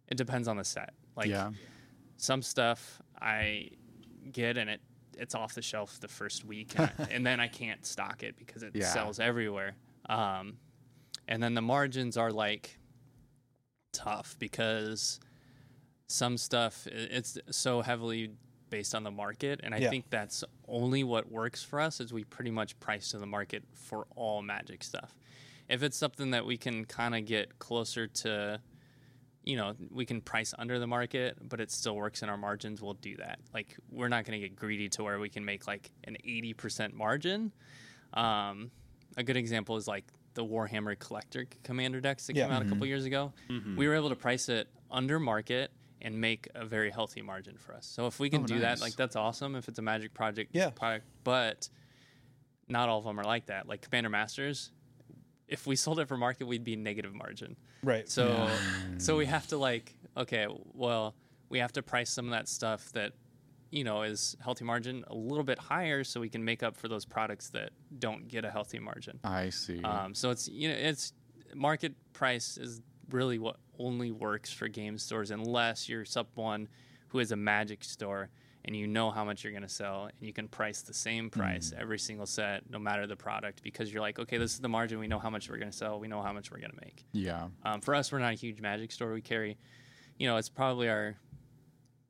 It 0.08 0.16
depends 0.16 0.46
on 0.46 0.56
the 0.56 0.64
set. 0.64 0.90
Like 1.16 1.28
yeah. 1.28 1.50
some 2.16 2.42
stuff 2.42 3.00
I 3.20 3.70
get 4.30 4.56
and 4.56 4.68
it 4.68 4.80
it's 5.18 5.34
off 5.34 5.54
the 5.54 5.62
shelf 5.62 5.98
the 6.00 6.08
first 6.08 6.44
week, 6.44 6.72
and, 6.78 6.90
I- 6.98 7.02
and 7.10 7.26
then 7.26 7.40
I 7.40 7.48
can't 7.48 7.84
stock 7.86 8.22
it 8.22 8.36
because 8.36 8.62
it 8.62 8.72
Yeah. 8.74 8.86
sells 8.92 9.20
everywhere. 9.20 9.74
Um, 10.08 10.58
and 11.28 11.42
then 11.42 11.54
the 11.54 11.62
margins 11.62 12.16
are 12.16 12.32
like 12.32 12.78
tough 13.92 14.36
because 14.38 15.20
some 16.06 16.36
stuff 16.36 16.86
it's 16.86 17.38
so 17.50 17.82
heavily 17.82 18.30
based 18.70 18.94
on 18.94 19.02
the 19.04 19.10
market, 19.10 19.60
and 19.62 19.74
I 19.74 19.78
Yeah. 19.78 19.90
think 19.90 20.08
that's 20.08 20.42
only 20.66 21.04
what 21.04 21.30
works 21.30 21.62
for 21.62 21.78
us 21.78 22.00
is 22.00 22.12
we 22.12 22.24
pretty 22.24 22.50
much 22.50 22.78
price 22.80 23.10
to 23.10 23.18
the 23.18 23.26
market 23.26 23.64
for 23.74 24.06
all 24.16 24.40
magic 24.40 24.82
stuff. 24.82 25.14
If 25.68 25.82
it's 25.82 25.96
something 25.96 26.30
that 26.30 26.46
we 26.46 26.56
can 26.56 26.86
kind 26.86 27.14
of 27.14 27.26
get 27.26 27.58
closer 27.58 28.06
to 28.06 28.60
you 29.44 29.56
know, 29.56 29.74
we 29.90 30.06
can 30.06 30.20
price 30.20 30.54
under 30.58 30.78
the 30.78 30.86
market, 30.86 31.36
but 31.48 31.60
it 31.60 31.70
still 31.70 31.96
works 31.96 32.22
in 32.22 32.28
our 32.28 32.36
margins, 32.36 32.80
we'll 32.80 32.94
do 32.94 33.16
that. 33.16 33.38
Like, 33.52 33.76
we're 33.90 34.08
not 34.08 34.24
going 34.24 34.40
to 34.40 34.48
get 34.48 34.54
greedy 34.56 34.88
to 34.90 35.02
where 35.02 35.18
we 35.18 35.28
can 35.28 35.44
make 35.44 35.66
like 35.66 35.90
an 36.04 36.16
80% 36.24 36.92
margin. 36.92 37.52
Um, 38.14 38.70
a 39.16 39.22
good 39.22 39.36
example 39.36 39.76
is 39.76 39.88
like 39.88 40.04
the 40.34 40.44
Warhammer 40.44 40.98
Collector 40.98 41.46
Commander 41.64 42.00
decks 42.00 42.26
that 42.28 42.36
Yeah. 42.36 42.44
came 42.46 42.52
out 42.52 42.62
a 42.62 42.66
couple 42.66 42.86
years 42.86 43.04
ago. 43.04 43.32
We 43.76 43.86
were 43.88 43.94
able 43.94 44.08
to 44.10 44.16
price 44.16 44.48
it 44.48 44.68
under 44.90 45.18
market 45.20 45.70
and 46.00 46.20
make 46.20 46.48
a 46.54 46.64
very 46.64 46.90
healthy 46.90 47.22
margin 47.22 47.56
for 47.58 47.74
us. 47.74 47.86
So 47.86 48.06
if 48.06 48.18
we 48.18 48.30
can 48.30 48.42
Oh, 48.42 48.46
do 48.46 48.60
that, 48.60 48.80
like 48.80 48.96
that's 48.96 49.14
awesome. 49.16 49.54
If 49.54 49.68
it's 49.68 49.78
a 49.78 49.82
Magic 49.82 50.14
project 50.14 50.50
Yeah. 50.54 50.70
product, 50.70 51.06
but 51.24 51.68
not 52.68 52.88
all 52.88 52.98
of 52.98 53.04
them 53.04 53.18
are 53.20 53.24
like 53.24 53.46
that. 53.46 53.68
Like 53.68 53.82
Commander 53.82 54.08
Masters, 54.10 54.70
if 55.52 55.66
we 55.66 55.76
sold 55.76 56.00
it 56.00 56.08
for 56.08 56.16
market, 56.16 56.46
we'd 56.46 56.64
be 56.64 56.76
negative 56.76 57.14
margin. 57.14 57.56
right. 57.82 58.08
So 58.08 58.48
so 58.98 59.16
we 59.16 59.26
have 59.26 59.46
to 59.48 59.58
like 59.58 59.94
okay, 60.16 60.46
well, 60.74 61.14
we 61.48 61.58
have 61.58 61.72
to 61.72 61.82
price 61.82 62.10
some 62.10 62.26
of 62.26 62.32
that 62.32 62.48
stuff 62.48 62.90
that 62.92 63.12
you 63.70 63.84
know 63.84 64.02
is 64.02 64.36
healthy 64.40 64.64
margin 64.64 65.04
a 65.08 65.14
little 65.14 65.44
bit 65.44 65.58
higher 65.58 66.04
so 66.04 66.20
we 66.20 66.28
can 66.28 66.44
make 66.44 66.62
up 66.62 66.76
for 66.76 66.88
those 66.88 67.04
products 67.04 67.50
that 67.50 67.70
don't 67.98 68.28
get 68.28 68.44
a 68.44 68.50
healthy 68.50 68.78
margin. 68.78 69.18
I 69.24 69.50
see. 69.50 69.82
Um, 69.82 70.14
so 70.14 70.30
it's 70.30 70.48
you 70.48 70.68
know 70.68 70.74
it's 70.74 71.12
market 71.54 71.94
price 72.12 72.56
is 72.56 72.80
really 73.10 73.38
what 73.38 73.56
only 73.78 74.10
works 74.10 74.50
for 74.50 74.68
game 74.68 74.96
stores 74.96 75.30
unless 75.30 75.88
you're 75.88 76.04
someone 76.06 76.68
who 77.08 77.18
is 77.18 77.30
a 77.30 77.36
magic 77.36 77.84
store 77.84 78.30
and 78.64 78.76
you 78.76 78.86
know 78.86 79.10
how 79.10 79.24
much 79.24 79.42
you're 79.42 79.52
going 79.52 79.62
to 79.62 79.68
sell 79.68 80.04
and 80.04 80.12
you 80.20 80.32
can 80.32 80.46
price 80.48 80.82
the 80.82 80.94
same 80.94 81.28
price 81.30 81.72
every 81.78 81.98
single 81.98 82.26
set 82.26 82.62
no 82.70 82.78
matter 82.78 83.06
the 83.06 83.16
product 83.16 83.62
because 83.62 83.92
you're 83.92 84.02
like 84.02 84.18
okay 84.18 84.36
this 84.38 84.52
is 84.54 84.60
the 84.60 84.68
margin 84.68 84.98
we 84.98 85.08
know 85.08 85.18
how 85.18 85.30
much 85.30 85.48
we're 85.50 85.58
going 85.58 85.70
to 85.70 85.76
sell 85.76 85.98
we 85.98 86.06
know 86.08 86.22
how 86.22 86.32
much 86.32 86.50
we're 86.50 86.58
going 86.60 86.70
to 86.70 86.80
make 86.84 87.04
yeah. 87.12 87.48
um, 87.64 87.80
for 87.80 87.94
us, 87.94 88.12
we're 88.12 88.18
not 88.20 88.32
a 88.32 88.36
huge 88.36 88.60
magic 88.60 88.92
store. 88.92 89.12
We 89.12 89.20
carry, 89.20 89.58
you 90.18 90.26
know, 90.26 90.36
it's 90.36 90.48
probably 90.48 90.88
our 90.88 91.16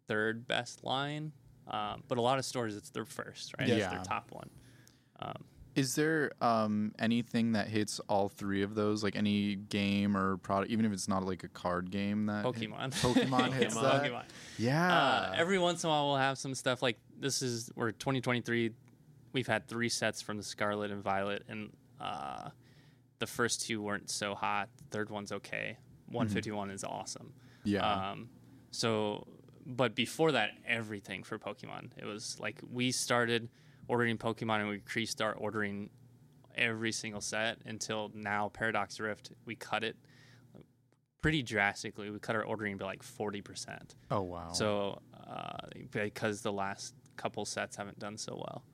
third 0.08 0.46
best 0.46 0.84
line. 0.84 1.32
Um, 1.68 2.02
but 2.08 2.18
a 2.18 2.20
lot 2.20 2.38
of 2.38 2.44
stores, 2.44 2.76
it's 2.76 2.90
their 2.90 3.04
first, 3.04 3.54
right? 3.58 3.68
It's 3.68 3.78
Yeah. 3.78 3.90
their 3.90 4.02
top 4.02 4.30
one. 4.30 4.50
Um, 5.20 5.44
Is 5.74 5.94
there 5.94 6.32
um, 6.42 6.92
anything 6.98 7.52
that 7.52 7.68
hits 7.68 7.98
all 8.08 8.28
three 8.28 8.62
of 8.62 8.74
those? 8.74 9.02
Like 9.02 9.16
any 9.16 9.54
game 9.56 10.16
or 10.16 10.36
product, 10.36 10.70
even 10.70 10.84
if 10.84 10.92
it's 10.92 11.08
not 11.08 11.24
like 11.24 11.44
a 11.44 11.48
card 11.48 11.90
game 11.90 12.26
that 12.26 12.44
hit- 12.44 12.70
Pokemon. 12.70 12.90
Pokemon 13.00 13.58
that. 13.80 14.02
Pokemon. 14.02 14.24
Yeah. 14.58 14.94
Uh, 14.94 15.34
every 15.36 15.58
once 15.58 15.82
in 15.82 15.88
a 15.88 15.90
while, 15.90 16.08
we'll 16.08 16.16
have 16.16 16.36
some 16.36 16.54
stuff 16.54 16.82
like 16.82 16.98
this 17.18 17.40
is 17.40 17.70
we're 17.74 17.92
2023. 17.92 18.72
We've 19.32 19.46
had 19.46 19.66
three 19.66 19.88
sets 19.88 20.20
from 20.20 20.36
the 20.36 20.42
Scarlet 20.42 20.90
and 20.90 21.02
Violet, 21.02 21.44
and 21.48 21.70
uh, 21.98 22.50
the 23.18 23.26
first 23.26 23.62
two 23.66 23.80
weren't 23.80 24.10
so 24.10 24.34
hot. 24.34 24.68
The 24.76 24.84
third 24.90 25.08
one's 25.08 25.32
okay. 25.32 25.78
151 26.08 26.70
is 26.70 26.84
awesome. 26.84 27.32
yeah. 27.64 28.10
Um, 28.10 28.28
so, 28.70 29.26
but 29.64 29.94
before 29.94 30.32
that, 30.32 30.50
everything 30.66 31.22
for 31.22 31.38
Pokemon. 31.38 31.90
It 31.96 32.04
was 32.04 32.38
like 32.40 32.60
we 32.70 32.90
started 32.92 33.48
ordering 33.88 34.18
Pokemon 34.18 34.60
and 34.60 34.68
we 34.68 34.74
increased 34.76 35.20
our 35.20 35.32
ordering 35.34 35.90
every 36.54 36.92
single 36.92 37.20
set 37.20 37.58
until 37.66 38.10
now. 38.14 38.48
Paradox 38.50 39.00
Rift, 39.00 39.32
we 39.46 39.54
cut 39.54 39.84
it 39.84 39.96
pretty 41.20 41.42
drastically. 41.42 42.10
We 42.10 42.18
cut 42.18 42.36
our 42.36 42.44
ordering 42.44 42.76
by 42.76 42.86
like 42.86 43.02
forty 43.02 43.40
percent. 43.40 43.94
Oh 44.10 44.22
wow. 44.22 44.52
So 44.52 45.00
uh, 45.26 45.66
because 45.90 46.42
the 46.42 46.52
last 46.52 46.94
couple 47.16 47.44
sets 47.44 47.76
haven't 47.76 47.98
done 47.98 48.16
so 48.16 48.34
well, 48.36 48.64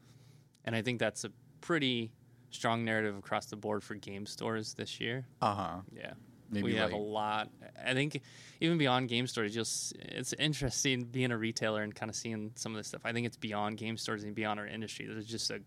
and 0.64 0.74
I 0.74 0.82
think 0.82 0.98
that's 0.98 1.24
a 1.24 1.30
pretty 1.60 2.12
strong 2.50 2.84
narrative 2.84 3.16
across 3.16 3.46
the 3.46 3.56
board 3.56 3.84
for 3.84 3.94
game 3.94 4.24
stores 4.24 4.74
this 4.74 5.00
year. 5.00 5.26
uh 5.42 5.54
huh. 5.54 5.76
Yeah. 5.94 6.12
Maybe 6.50 6.64
we 6.64 6.74
have 6.76 6.92
a 6.92 6.96
lot. 6.96 7.50
I 7.84 7.94
think 7.94 8.22
even 8.60 8.78
beyond 8.78 9.08
game 9.08 9.26
stores, 9.26 9.54
just 9.54 9.94
it's 9.98 10.32
interesting 10.34 11.04
being 11.04 11.30
a 11.30 11.38
retailer 11.38 11.82
and 11.82 11.94
kind 11.94 12.08
of 12.08 12.16
seeing 12.16 12.52
some 12.54 12.72
of 12.72 12.78
this 12.78 12.88
stuff. 12.88 13.02
I 13.04 13.12
think 13.12 13.26
it's 13.26 13.36
beyond 13.36 13.76
game 13.76 13.96
stores 13.96 14.24
and 14.24 14.34
beyond 14.34 14.58
our 14.58 14.66
industry. 14.66 15.06
There's 15.06 15.26
just 15.26 15.50
a 15.50 15.60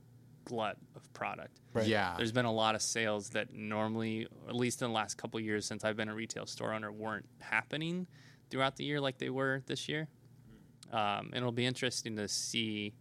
glut 0.45 0.77
of 0.95 1.13
product. 1.13 1.59
Right. 1.73 1.87
Yeah. 1.87 2.15
There's 2.17 2.31
been 2.31 2.45
a 2.45 2.51
lot 2.51 2.75
of 2.75 2.81
sales 2.81 3.29
that 3.29 3.53
normally, 3.53 4.27
at 4.47 4.55
least 4.55 4.81
in 4.81 4.87
the 4.87 4.93
last 4.93 5.17
couple 5.17 5.39
years 5.39 5.65
since 5.65 5.83
I've 5.83 5.95
been 5.95 6.09
a 6.09 6.15
retail 6.15 6.45
store 6.45 6.73
owner, 6.73 6.91
weren't 6.91 7.27
happening 7.39 8.07
throughout 8.49 8.75
the 8.75 8.83
year 8.83 8.99
like 8.99 9.17
they 9.17 9.29
were 9.29 9.61
this 9.67 9.87
year. 9.87 10.07
Um, 10.91 11.27
and 11.27 11.37
it'll 11.37 11.51
be 11.51 11.65
interesting 11.65 12.15
to 12.17 12.27
see 12.27 12.93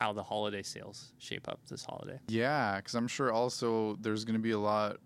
how 0.00 0.12
the 0.12 0.22
holiday 0.22 0.62
sales 0.62 1.12
shape 1.18 1.48
up 1.48 1.60
this 1.68 1.84
holiday. 1.84 2.18
Yeah, 2.28 2.76
because 2.76 2.94
I'm 2.94 3.08
sure 3.08 3.32
also 3.32 3.96
there's 4.00 4.24
going 4.24 4.36
to 4.36 4.42
be 4.42 4.50
a 4.52 4.58
lot 4.58 4.98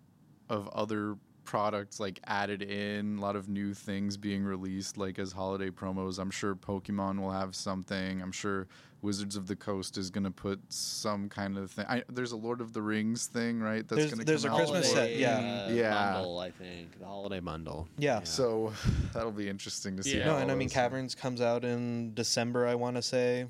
of 0.49 0.67
other 0.69 1.15
products 1.43 1.99
like 1.99 2.19
added 2.25 2.61
in, 2.61 3.17
a 3.17 3.21
lot 3.21 3.35
of 3.35 3.49
new 3.49 3.73
things 3.73 4.17
being 4.17 4.43
released 4.43 4.97
like 4.97 5.19
as 5.19 5.31
holiday 5.31 5.69
promos. 5.69 6.19
I'm 6.19 6.31
sure 6.31 6.55
Pokemon 6.55 7.19
will 7.19 7.31
have 7.31 7.55
something. 7.55 8.21
I'm 8.21 8.31
sure 8.31 8.67
Wizards 9.01 9.35
of 9.35 9.47
the 9.47 9.55
Coast 9.55 9.97
is 9.97 10.09
going 10.09 10.23
to 10.23 10.31
put 10.31 10.61
some 10.69 11.27
kind 11.27 11.57
of 11.57 11.69
thing. 11.71 11.85
I, 11.89 12.03
there's 12.09 12.31
a 12.31 12.37
Lord 12.37 12.61
of 12.61 12.71
the 12.71 12.81
Rings 12.81 13.27
thing, 13.27 13.59
right? 13.59 13.85
That's 13.87 13.97
There's- 13.99 14.11
going 14.11 14.19
to 14.19 14.25
there's 14.25 14.43
come 14.45 14.53
a 14.53 14.55
out. 14.55 14.59
Christmas 14.59 14.87
set, 14.91 14.95
Holiday, 14.97 15.19
yeah. 15.19 15.65
uh, 15.65 15.69
Yeah. 15.73 16.13
Bundle, 16.13 16.39
I 16.39 16.51
think 16.51 16.99
the 16.99 17.05
holiday 17.05 17.39
bundle. 17.41 17.87
Yeah. 17.97 18.21
So 18.23 18.71
that'll 19.13 19.31
be 19.33 19.49
interesting 19.49 19.97
to 19.97 20.03
see. 20.03 20.19
Yeah. 20.19 20.25
No, 20.27 20.37
and 20.37 20.49
I 20.51 20.55
mean 20.55 20.69
Caverns 20.69 21.15
comes 21.15 21.41
out 21.41 21.65
in 21.65 22.13
December. 22.13 22.65
I 22.65 22.75
want 22.75 22.95
to 22.95 23.01
say 23.01 23.45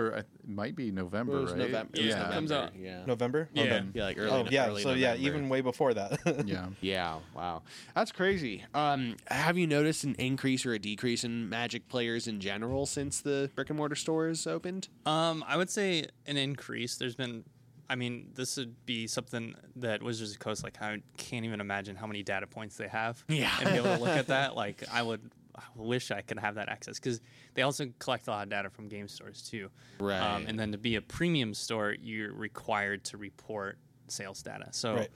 or 0.00 0.08
it 0.18 0.26
might 0.46 0.74
be 0.74 0.90
November, 0.90 1.36
It 1.36 1.40
was 1.42 1.50
right? 1.52 1.58
November. 1.58 1.90
It 1.94 1.98
was 2.00 2.06
Yeah. 2.08 2.14
November. 2.16 2.34
Comes 2.34 2.52
out. 2.52 2.76
Yeah. 2.76 3.04
November. 3.06 3.48
Yeah. 3.52 3.62
Okay. 3.62 3.84
Yeah, 3.94 4.04
like 4.04 4.18
early. 4.18 4.30
Oh 4.30 4.46
yeah. 4.50 4.66
early 4.68 4.82
So 4.82 4.92
yeah, 4.92 5.14
even 5.16 5.48
way 5.48 5.60
before 5.60 5.94
that. 5.94 6.18
Yeah. 6.46 6.66
Yeah, 6.80 7.18
wow. 7.34 7.62
That's 7.94 8.12
crazy. 8.12 8.64
Um, 8.74 9.16
have 9.26 9.58
you 9.58 9.66
noticed 9.66 10.04
an 10.04 10.14
increase 10.18 10.64
or 10.66 10.72
a 10.72 10.78
decrease 10.78 11.24
in 11.24 11.48
Magic 11.48 11.88
players 11.88 12.26
in 12.26 12.40
general 12.40 12.86
since 12.86 13.20
the 13.20 13.50
brick 13.54 13.68
and 13.70 13.76
mortar 13.76 13.94
stores 13.94 14.46
opened? 14.46 14.88
Um, 15.06 15.44
I 15.46 15.56
would 15.56 15.70
say 15.70 16.06
an 16.26 16.36
increase. 16.36 16.96
There's 16.96 17.14
been, 17.14 17.44
I 17.88 17.96
mean, 17.96 18.30
this 18.34 18.56
would 18.56 18.86
be 18.86 19.06
something 19.06 19.54
that 19.76 20.02
Wizards 20.02 20.32
of 20.32 20.38
Coast, 20.38 20.62
like, 20.64 20.80
I 20.80 20.98
can't 21.16 21.44
even 21.44 21.60
imagine 21.60 21.96
how 21.96 22.06
many 22.06 22.22
data 22.22 22.46
points 22.46 22.76
they 22.76 22.88
have. 22.88 23.22
Yeah. 23.28 23.50
And 23.60 23.70
be 23.70 23.76
able 23.76 23.96
to 23.96 24.00
look 24.02 24.16
at 24.16 24.26
that. 24.36 24.54
Like, 24.56 24.82
I 24.92 25.02
would 25.02 25.20
I 25.56 25.62
wish 25.74 26.10
I 26.10 26.20
could 26.22 26.38
have 26.38 26.54
that 26.56 26.68
access 26.68 26.98
because 26.98 27.20
they 27.54 27.62
also 27.62 27.86
collect 27.98 28.28
a 28.28 28.30
lot 28.30 28.42
of 28.44 28.48
data 28.50 28.70
from 28.70 28.88
game 28.88 29.08
stores, 29.08 29.42
too. 29.42 29.70
Right. 29.98 30.18
Um, 30.20 30.46
and 30.46 30.58
then 30.58 30.72
to 30.72 30.78
be 30.78 30.96
a 30.96 31.02
premium 31.02 31.54
store, 31.54 31.94
you're 32.00 32.32
required 32.32 33.04
to 33.04 33.16
report 33.16 33.78
sales 34.08 34.42
data. 34.42 34.68
So, 34.72 34.94
Right. 34.94 35.10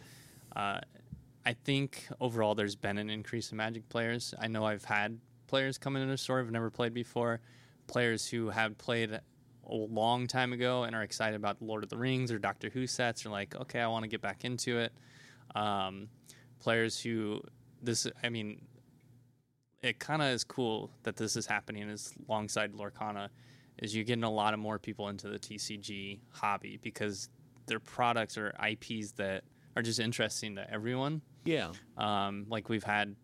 uh, 0.57 0.81
I 1.47 1.53
think 1.53 2.07
overall 2.21 2.55
there's 2.55 2.77
been 2.77 2.97
an 2.99 3.11
increase 3.11 3.51
in 3.51 3.59
Magic 3.59 3.89
players. 3.89 4.35
I 4.39 4.49
know 4.49 4.65
I've 4.65 4.85
had 4.85 5.19
players 5.47 5.77
come 5.79 5.95
into 5.97 6.11
the 6.11 6.17
store 6.17 6.41
I've 6.41 6.51
never 6.51 6.71
played 6.71 6.95
before, 6.95 7.41
players 7.87 8.27
who 8.27 8.49
have 8.49 8.79
played 8.79 9.13
a 9.13 9.75
long 9.75 10.27
time 10.27 10.53
ago 10.53 10.85
and 10.85 10.95
are 10.97 11.03
excited 11.03 11.37
about 11.37 11.61
Lord 11.61 11.85
of 11.85 11.91
the 11.91 11.97
Rings 11.97 12.33
or 12.33 12.39
Doctor 12.39 12.71
Who 12.71 12.87
sets 12.87 13.27
are 13.27 13.31
like, 13.31 13.55
okay, 13.57 13.81
I 13.81 13.87
want 13.89 14.05
to 14.05 14.09
get 14.09 14.21
back 14.23 14.45
into 14.45 14.79
it. 14.79 14.93
Um, 15.55 16.09
players 16.61 16.99
who 17.01 17.43
this, 17.83 18.07
I 18.23 18.31
mean, 18.31 18.63
it 19.85 19.99
kind 19.99 20.23
of 20.23 20.29
is 20.29 20.45
cool 20.45 20.91
that 21.03 21.17
this 21.17 21.37
is 21.37 21.45
happening 21.45 21.89
is 21.91 22.15
alongside 22.27 22.73
Lorcana 22.73 23.29
is 23.79 23.95
you're 23.95 24.05
getting 24.05 24.25
a 24.25 24.31
lot 24.31 24.55
of 24.55 24.61
more 24.61 24.79
people 24.79 25.09
into 25.09 25.29
the 25.29 25.39
TCG 25.39 26.21
hobby 26.31 26.79
because 26.83 27.29
their 27.67 27.81
products 27.81 28.39
are 28.39 28.55
IPs 28.67 29.13
that 29.13 29.45
are 29.77 29.83
just 29.83 30.01
interesting 30.01 30.55
to 30.57 30.71
everyone. 30.73 31.21
yeah. 31.45 31.73
Um, 31.99 32.47
like 32.49 32.71
we've 32.71 32.85
had 32.85 33.15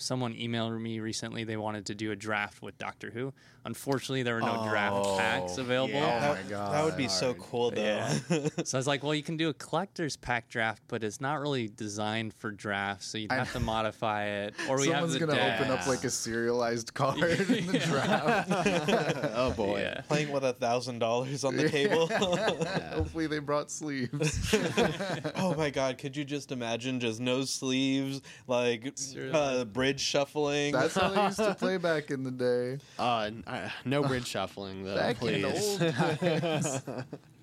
someone 0.00 0.34
emailed 0.34 0.80
me 0.80 1.00
recently 1.00 1.44
they 1.44 1.56
wanted 1.56 1.86
to 1.86 1.94
do 1.94 2.10
a 2.12 2.16
draft 2.16 2.62
with 2.62 2.76
Doctor 2.78 3.10
Who. 3.10 3.32
Unfortunately, 3.64 4.22
there 4.22 4.34
were 4.36 4.40
no 4.40 4.66
draft 4.68 4.94
Oh, 4.96 5.18
packs 5.18 5.58
available. 5.58 5.92
yeah. 5.94 6.16
Oh 6.30 6.34
that, 6.34 6.44
my 6.44 6.50
god. 6.50 6.74
that 6.74 6.84
would 6.84 6.96
be 6.96 7.08
so 7.08 7.34
cool 7.34 7.70
though. 7.70 7.82
Yeah. 7.82 8.18
So 8.64 8.76
I 8.76 8.80
was 8.80 8.86
like, 8.86 9.02
well, 9.02 9.14
you 9.14 9.22
can 9.22 9.36
do 9.36 9.48
a 9.50 9.54
collector's 9.54 10.16
pack 10.16 10.48
draft, 10.48 10.82
but 10.88 11.04
it's 11.04 11.20
not 11.20 11.40
really 11.40 11.68
designed 11.68 12.32
for 12.34 12.50
drafts, 12.50 13.06
so 13.06 13.18
you'd 13.18 13.30
have 13.32 13.52
to 13.52 13.60
modify 13.60 14.24
it. 14.26 14.54
Or 14.68 14.76
we 14.78 14.84
Someone's 14.84 15.12
have 15.12 15.20
the 15.20 15.26
gonna 15.26 15.38
deck. 15.38 15.60
open 15.60 15.72
up 15.72 15.86
like 15.86 16.04
a 16.04 16.10
serialized 16.10 16.94
card 16.94 17.18
in 17.22 17.66
the 17.66 17.78
draft. 17.80 18.50
oh 19.34 19.52
boy. 19.56 19.80
Yeah. 19.80 20.00
Playing 20.08 20.32
with 20.32 20.44
a 20.44 20.52
thousand 20.54 20.98
dollars 21.00 21.44
on 21.44 21.56
the 21.56 21.68
table. 21.68 22.06
Hopefully 22.94 23.26
they 23.26 23.38
brought 23.40 23.70
sleeves. 23.70 24.54
oh 25.36 25.54
my 25.56 25.70
god, 25.70 25.98
could 25.98 26.16
you 26.16 26.24
just 26.24 26.52
imagine 26.52 26.98
just 27.00 27.20
no 27.20 27.44
sleeves, 27.44 28.20
like 28.46 28.90
Seriously. 28.94 29.38
uh, 29.38 29.64
bridge 29.90 30.00
shuffling? 30.00 30.72
That's 30.72 30.94
how 30.94 31.08
they 31.10 31.24
used 31.24 31.38
to 31.38 31.54
play 31.58 31.76
back 31.76 32.10
in 32.10 32.22
the 32.24 32.30
day. 32.30 32.78
Uh, 32.98 33.22
n- 33.26 33.44
uh, 33.46 33.68
no 33.84 34.02
bridge 34.02 34.26
shuffling 34.26 34.84
though, 34.84 34.94
Back 34.96 35.16
please. 35.18 35.44
in 35.44 35.44
old 35.44 35.94
times. 35.94 36.82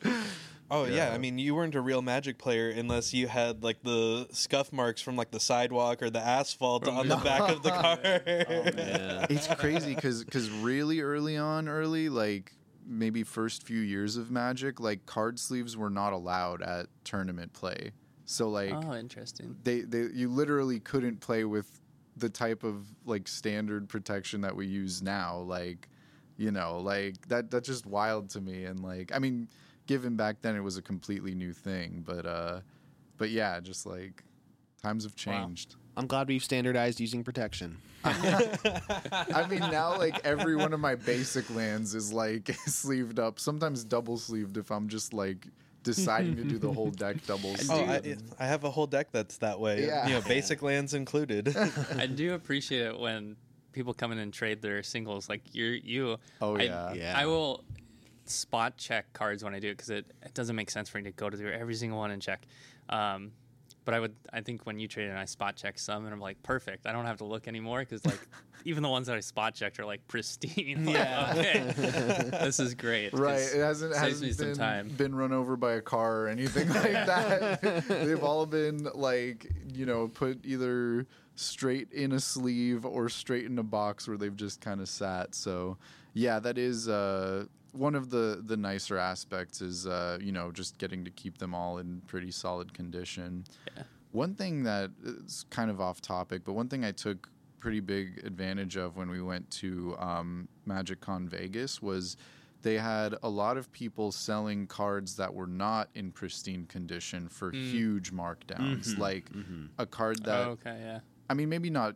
oh 0.71 0.85
yeah. 0.85 0.95
Yeah. 0.95 1.11
I 1.13 1.17
mean 1.17 1.37
you 1.37 1.55
weren't 1.55 1.75
a 1.75 1.81
real 1.81 2.01
magic 2.01 2.37
player 2.37 2.69
unless 2.69 3.13
you 3.13 3.27
had 3.27 3.63
like 3.63 3.81
the 3.83 4.27
scuff 4.31 4.71
marks 4.71 5.01
from 5.01 5.15
like 5.15 5.31
the 5.31 5.39
sidewalk 5.39 6.01
or 6.01 6.09
the 6.09 6.19
asphalt 6.19 6.87
on 6.87 7.07
the 7.07 7.15
back 7.17 7.49
of 7.49 7.63
the 7.63 7.69
car. 7.81 7.99
yeah. 8.03 9.25
it's 9.29 9.47
crazy 9.55 9.95
because 9.95 10.23
because 10.23 10.49
really 10.49 11.01
early 11.01 11.37
on, 11.37 11.67
early 11.67 12.09
like 12.09 12.53
maybe 12.85 13.23
first 13.23 13.63
few 13.63 13.79
years 13.81 14.15
of 14.15 14.31
Magic, 14.31 14.79
like 14.79 15.05
card 15.05 15.37
sleeves 15.39 15.75
were 15.75 15.89
not 15.89 16.13
allowed 16.13 16.61
at 16.61 16.87
tournament 17.03 17.51
play. 17.53 17.91
So 18.25 18.49
like 18.49 18.71
Oh, 18.73 18.93
interesting. 18.93 19.55
they 19.63 19.81
they 19.81 20.07
you 20.13 20.29
literally 20.29 20.79
couldn't 20.79 21.19
play 21.21 21.43
with 21.45 21.79
the 22.17 22.29
type 22.29 22.63
of 22.63 22.85
like 23.05 23.27
standard 23.27 23.87
protection 23.87 24.41
that 24.41 24.55
we 24.55 24.65
use 24.65 25.01
now 25.01 25.37
like 25.39 25.87
you 26.37 26.51
know 26.51 26.79
like 26.79 27.27
that 27.27 27.49
that's 27.51 27.67
just 27.67 27.85
wild 27.85 28.29
to 28.29 28.41
me 28.41 28.65
and 28.65 28.81
like 28.81 29.11
i 29.13 29.19
mean 29.19 29.47
given 29.87 30.15
back 30.15 30.41
then 30.41 30.55
it 30.55 30.61
was 30.61 30.77
a 30.77 30.81
completely 30.81 31.33
new 31.35 31.53
thing 31.53 32.03
but 32.05 32.25
uh 32.25 32.59
but 33.17 33.29
yeah 33.29 33.59
just 33.59 33.85
like 33.85 34.23
times 34.81 35.03
have 35.03 35.13
Wow. 35.25 35.45
changed 35.47 35.75
I'm 35.95 36.05
glad 36.05 36.27
we've 36.27 36.43
standardized 36.43 36.99
using 36.99 37.23
protection. 37.23 37.77
i 38.03 39.45
mean 39.49 39.59
now 39.59 39.97
like 39.97 40.19
every 40.23 40.55
one 40.55 40.71
of 40.73 40.79
my 40.79 40.95
basic 40.95 41.49
lands 41.53 41.95
is 41.95 42.13
like 42.13 42.53
sleeved 42.67 43.19
up 43.19 43.39
sometimes 43.39 43.83
double 43.83 44.17
sleeved 44.17 44.57
if 44.57 44.71
i'm 44.71 44.87
just 44.87 45.13
like 45.13 45.47
deciding 45.87 46.35
to 46.35 46.43
do 46.43 46.57
the 46.59 46.71
whole 46.71 46.91
deck 47.03 47.15
double 47.25 47.55
Oh, 47.69 47.79
I, 47.79 48.15
I 48.39 48.45
have 48.45 48.63
a 48.63 48.69
whole 48.69 48.87
deck 48.87 49.07
that's 49.11 49.37
that 49.37 49.59
way. 49.59 49.85
Yeah. 49.85 50.07
You 50.07 50.13
know, 50.15 50.21
basic 50.21 50.61
lands 50.61 50.93
included. 50.93 51.55
I 51.97 52.05
do 52.07 52.33
appreciate 52.33 52.85
it 52.87 52.99
when 52.99 53.35
people 53.71 53.93
come 53.93 54.11
in 54.11 54.17
and 54.19 54.33
trade 54.33 54.61
their 54.61 54.83
singles. 54.83 55.29
Like 55.29 55.41
you're 55.53 55.73
you. 55.73 56.17
Oh, 56.41 56.57
I- 56.57 56.63
yeah. 56.63 56.93
Yeah. 56.93 57.13
I 57.17 57.25
will 57.25 57.63
spot 58.25 58.77
check 58.77 59.11
cards 59.13 59.43
when 59.43 59.55
I 59.55 59.59
do 59.59 59.69
it 59.69 59.77
because 59.77 59.89
it, 59.89 60.05
it 60.23 60.33
doesn't 60.33 60.55
make 60.55 60.69
sense 60.69 60.89
for 60.89 60.97
me 60.97 61.05
to 61.05 61.11
go 61.11 61.29
to 61.29 61.37
through 61.37 61.51
every 61.53 61.75
single 61.75 61.97
one 61.97 62.11
and 62.11 62.21
check. 62.21 62.45
Um, 62.89 63.31
but 63.87 63.93
I 63.93 64.01
would, 64.01 64.15
I 64.33 64.41
think 64.41 64.65
when 64.65 64.79
you 64.79 64.89
trade 64.89 65.07
and 65.07 65.17
I 65.17 65.23
spot 65.23 65.55
check 65.55 65.79
some, 65.79 66.03
and 66.03 66.13
I'm 66.13 66.19
like, 66.19 66.43
perfect. 66.43 66.85
I 66.85 66.91
don't 66.91 67.05
have 67.05 67.19
to 67.19 67.23
look 67.23 67.47
anymore 67.47 67.79
because 67.79 68.05
like 68.05 68.19
even 68.65 68.83
the 68.83 68.89
ones 68.89 69.07
that 69.07 69.15
I 69.15 69.21
spot 69.21 69.55
checked 69.55 69.79
are 69.79 69.85
like 69.85 70.05
pristine. 70.09 70.83
Like, 70.87 70.95
Yeah. 70.95 71.33
okay, 71.37 71.59
this 72.43 72.59
is 72.59 72.75
great 72.75 73.13
Right, 73.13 73.39
it 73.39 73.61
hasn't, 73.61 73.95
saves 73.95 74.19
hasn't 74.19 74.37
been, 74.39 74.57
time. 74.57 74.89
been 74.89 75.15
run 75.15 75.31
over 75.31 75.55
by 75.55 75.75
a 75.75 75.81
car 75.81 76.23
or 76.23 76.27
anything 76.27 76.67
like 76.67 76.91
that. 77.05 77.61
They've 77.87 78.21
all 78.21 78.45
been 78.45 78.89
like, 78.93 79.49
you 79.73 79.85
know, 79.85 80.09
put 80.09 80.45
either 80.45 81.05
straight 81.35 81.89
in 81.93 82.11
a 82.11 82.19
sleeve 82.19 82.85
or 82.85 83.07
straight 83.07 83.45
in 83.45 83.57
a 83.57 83.63
box 83.63 84.05
where 84.05 84.17
they've 84.17 84.35
just 84.35 84.59
kind 84.59 84.81
of 84.81 84.89
sat. 84.89 85.33
So, 85.33 85.77
yeah, 86.13 86.39
that 86.39 86.57
is 86.57 86.89
uh, 86.89 87.45
one 87.73 87.95
of 87.95 88.09
the 88.09 88.41
the 88.45 88.57
nicer 88.57 88.97
aspects 88.97 89.61
is 89.61 89.85
uh, 89.87 90.17
you 90.21 90.31
know 90.31 90.51
just 90.51 90.77
getting 90.77 91.03
to 91.05 91.11
keep 91.11 91.37
them 91.37 91.53
all 91.55 91.77
in 91.77 92.01
pretty 92.07 92.31
solid 92.31 92.73
condition. 92.73 93.45
Yeah. 93.75 93.83
One 94.11 94.35
thing 94.35 94.63
that 94.63 94.91
is 95.03 95.45
kind 95.49 95.69
of 95.69 95.79
off 95.81 96.01
topic, 96.01 96.43
but 96.45 96.53
one 96.53 96.69
thing 96.69 96.83
I 96.85 96.91
took 96.91 97.29
pretty 97.59 97.79
big 97.81 98.21
advantage 98.25 98.77
of 98.77 98.95
when 98.95 99.09
we 99.09 99.21
went 99.21 99.49
to 99.51 99.95
um, 99.99 100.47
Magic 100.65 101.01
Con 101.01 101.27
Vegas 101.27 101.81
was 101.81 102.15
they 102.61 102.75
had 102.77 103.15
a 103.21 103.29
lot 103.29 103.57
of 103.57 103.71
people 103.71 104.11
selling 104.11 104.65
cards 104.67 105.15
that 105.17 105.33
were 105.33 105.45
not 105.47 105.89
in 105.93 106.11
pristine 106.11 106.65
condition 106.65 107.27
for 107.29 107.51
huge 107.51 108.11
markdowns. 108.11 108.97
Like 108.97 109.29
a 109.77 109.85
card 109.85 110.23
that, 110.25 110.47
oh, 110.47 110.51
okay, 110.51 110.77
yeah. 110.81 110.99
I 111.29 111.33
mean, 111.33 111.49
maybe 111.49 111.69
not 111.69 111.95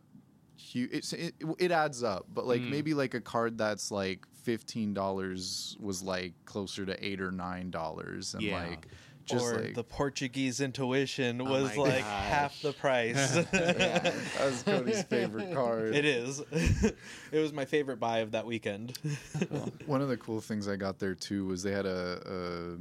huge. 0.56 0.90
It's, 0.92 1.12
it, 1.12 1.34
it 1.58 1.72
adds 1.72 2.02
up, 2.04 2.26
but 2.32 2.46
like 2.46 2.60
Mm. 2.60 2.70
maybe 2.70 2.94
like 2.94 3.14
a 3.14 3.20
card 3.20 3.58
that's 3.58 3.90
like 3.90 4.26
fifteen 4.42 4.94
dollars 4.94 5.76
was 5.80 6.02
like 6.02 6.32
closer 6.44 6.84
to 6.86 7.04
eight 7.04 7.20
or 7.20 7.30
nine 7.30 7.70
dollars, 7.70 8.34
and 8.34 8.42
Yeah. 8.42 8.64
like 8.66 8.86
Just 9.24 9.44
or 9.44 9.60
like 9.60 9.74
the 9.74 9.84
Portuguese 9.84 10.60
intuition 10.60 11.40
Oh 11.40 11.44
was 11.44 11.76
like 11.76 12.00
gosh. 12.04 12.24
half 12.28 12.62
the 12.62 12.72
price. 12.72 13.34
that 13.52 14.14
was 14.40 14.62
Cody's 14.64 15.02
favorite 15.16 15.52
card. 15.54 15.94
it 15.94 16.04
is. 16.04 16.40
it 16.52 16.96
was 17.38 17.52
my 17.52 17.64
favorite 17.64 18.00
buy 18.00 18.18
of 18.18 18.32
that 18.32 18.44
weekend. 18.46 18.98
One 19.86 20.02
of 20.02 20.08
the 20.08 20.16
cool 20.16 20.40
things 20.40 20.66
I 20.68 20.76
got 20.76 20.98
there 20.98 21.14
too 21.14 21.46
was 21.46 21.62
they 21.62 21.70
had 21.72 21.86
a, 21.86 22.20
a 22.26 22.76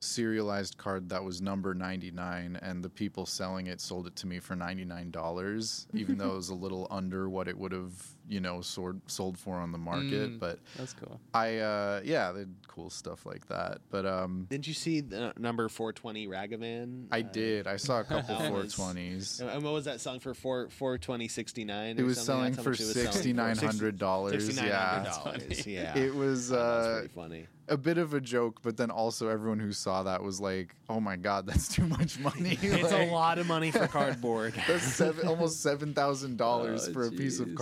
serialized 0.00 0.76
card 0.78 1.08
that 1.10 1.22
was 1.22 1.40
number 1.40 1.74
99 1.74 2.58
and 2.60 2.82
the 2.84 2.88
people 2.90 3.24
selling 3.24 3.68
it 3.68 3.80
sold 3.80 4.08
it 4.08 4.16
to 4.16 4.26
me 4.26 4.40
for 4.40 4.56
$99 4.56 5.86
even 5.94 6.18
though 6.18 6.32
it 6.32 6.36
was 6.36 6.48
a 6.48 6.54
little 6.56 6.88
under 6.90 7.30
what 7.30 7.46
it 7.46 7.56
would 7.56 7.70
have 7.70 7.92
you 8.28 8.40
know 8.40 8.60
sold, 8.60 9.00
sold 9.06 9.36
for 9.36 9.56
on 9.56 9.72
the 9.72 9.78
market 9.78 10.30
Mm. 10.30 10.38
but 10.38 10.58
That's 10.76 10.92
cool. 10.94 11.20
i 11.34 11.58
uh 11.58 12.00
yeah 12.04 12.30
they 12.32 12.40
had 12.40 12.54
cool 12.68 12.88
stuff 12.90 13.26
like 13.26 13.46
that 13.48 13.78
but 13.90 14.06
um 14.06 14.46
Didn't 14.48 14.66
you 14.68 14.74
see 14.74 15.00
the 15.00 15.32
number 15.38 15.68
420 15.68 16.28
Ragavan? 16.28 17.06
i 17.10 17.20
Uh, 17.20 17.22
did 17.22 17.66
i 17.66 17.76
saw 17.76 18.00
a 18.00 18.04
couple 18.04 18.34
420s 18.52 19.40
And 19.40 19.62
what 19.64 19.72
was 19.72 19.84
that 19.86 20.00
selling 20.00 20.20
for? 20.20 20.34
Four 20.34 20.68
four 20.70 20.98
twenty 20.98 21.28
sixty 21.28 21.64
nine. 21.64 21.98
it 21.98 22.04
was 22.04 22.20
selling 22.20 22.54
for 22.54 22.72
$6900 22.72 23.82
yeah 23.82 23.90
dollars. 23.98 25.66
Yeah, 25.66 25.96
it 26.06 26.14
was 26.14 26.48
That 26.48 26.56
was 26.56 26.86
uh 26.86 26.92
pretty 27.00 27.14
funny. 27.14 27.46
a 27.68 27.76
bit 27.76 27.98
of 27.98 28.14
a 28.14 28.20
joke, 28.20 28.60
but 28.62 28.76
then 28.76 28.90
also 28.90 29.28
everyone 29.28 29.58
who 29.60 29.72
saw 29.72 30.02
that 30.02 30.22
was 30.22 30.40
like, 30.40 30.74
"Oh 30.88 31.00
my 31.00 31.16
god, 31.16 31.46
that's 31.46 31.68
too 31.68 31.86
much 31.86 32.18
money!" 32.18 32.58
It's 32.62 32.92
a 32.92 33.06
lot 33.10 33.38
of 33.38 33.46
money 33.46 33.70
for 33.70 33.86
cardboard. 33.86 34.54
That's 34.66 34.82
seven, 34.84 35.26
almost 35.28 35.62
seven 35.62 35.94
thousand 35.94 36.36
dollars 36.38 36.88
Oh, 36.88 36.92
for 36.92 37.06
a 37.06 37.10
piece 37.12 37.38
of 37.40 37.48
jeez. 37.48 37.56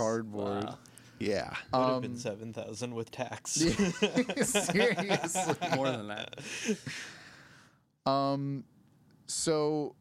Cardboard. 0.53 0.65
Wow. 0.75 0.79
yeah. 1.19 1.49
Would 1.73 1.79
have 1.81 1.91
Um, 1.97 2.01
been 2.03 2.17
seven 2.17 2.53
thousand 2.53 2.95
with 2.95 3.11
tax. 3.11 3.51
Seriously. 4.43 5.55
More 5.77 5.91
than 5.91 6.09
that. 6.09 6.41
Um, 8.07 8.65
so 9.27 9.95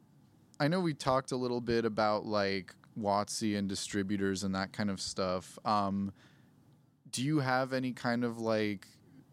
I 0.59 0.67
know 0.67 0.79
we 0.79 0.93
talked 0.93 1.31
a 1.31 1.35
little 1.35 1.61
bit 1.61 1.85
about 1.85 2.25
like 2.25 2.73
WotC 2.99 3.57
and 3.57 3.67
distributors 3.69 4.43
and 4.43 4.53
that 4.55 4.73
kind 4.73 4.89
of 4.89 4.99
stuff. 4.99 5.57
Um, 5.65 6.11
do 7.11 7.23
you 7.23 7.39
have 7.39 7.73
any 7.73 7.91
kind 7.91 8.23
of 8.23 8.39
like 8.39 8.87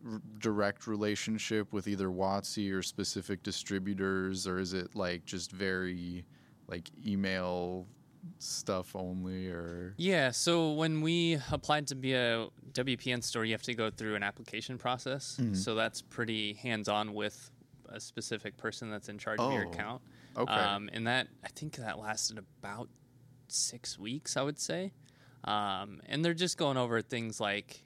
r- 0.09 0.21
direct 0.39 0.87
relationship 0.87 1.73
with 1.73 1.89
either 1.89 2.09
WotC 2.09 2.73
or 2.73 2.83
specific 2.83 3.43
distributors, 3.43 4.47
or 4.47 4.59
is 4.59 4.73
it 4.73 4.95
like 4.95 5.25
just 5.25 5.51
very 5.53 6.25
like 6.69 6.89
email 7.07 7.87
stuff 8.39 8.95
only, 8.97 9.49
or 9.49 9.95
Yeah, 9.97 10.31
so 10.31 10.73
when 10.73 11.01
we 11.01 11.39
applied 11.51 11.87
to 11.89 11.95
be 11.95 12.15
a 12.15 12.49
WPN 12.73 13.23
store, 13.23 13.45
you 13.45 13.53
have 13.53 13.63
to 13.63 13.75
go 13.75 13.91
through 13.91 14.15
an 14.17 14.23
application 14.23 14.79
process. 14.79 15.37
Mhm. 15.41 15.57
So 15.57 15.75
that's 15.75 16.03
pretty 16.03 16.55
hands 16.55 16.89
on 16.89 17.15
with 17.15 17.51
a 17.89 18.01
specific 18.01 18.57
person 18.57 18.91
that's 18.91 19.09
in 19.09 19.19
charge 19.19 19.41
of 19.41 19.53
your 19.53 19.67
Oh, 19.67 19.71
account. 19.71 20.03
okay? 20.37 20.53
Um, 20.53 20.91
and 20.93 21.07
that, 21.07 21.29
I 21.45 21.49
think 21.49 21.77
that 21.77 21.99
lasted 21.99 22.39
about 22.39 22.89
six 23.49 23.99
weeks, 23.99 24.37
I 24.37 24.43
would 24.43 24.59
say. 24.59 24.93
Um, 25.45 26.01
and 26.07 26.25
they're 26.25 26.35
just 26.35 26.57
going 26.59 26.77
over 26.77 27.01
things 27.03 27.39
like 27.41 27.85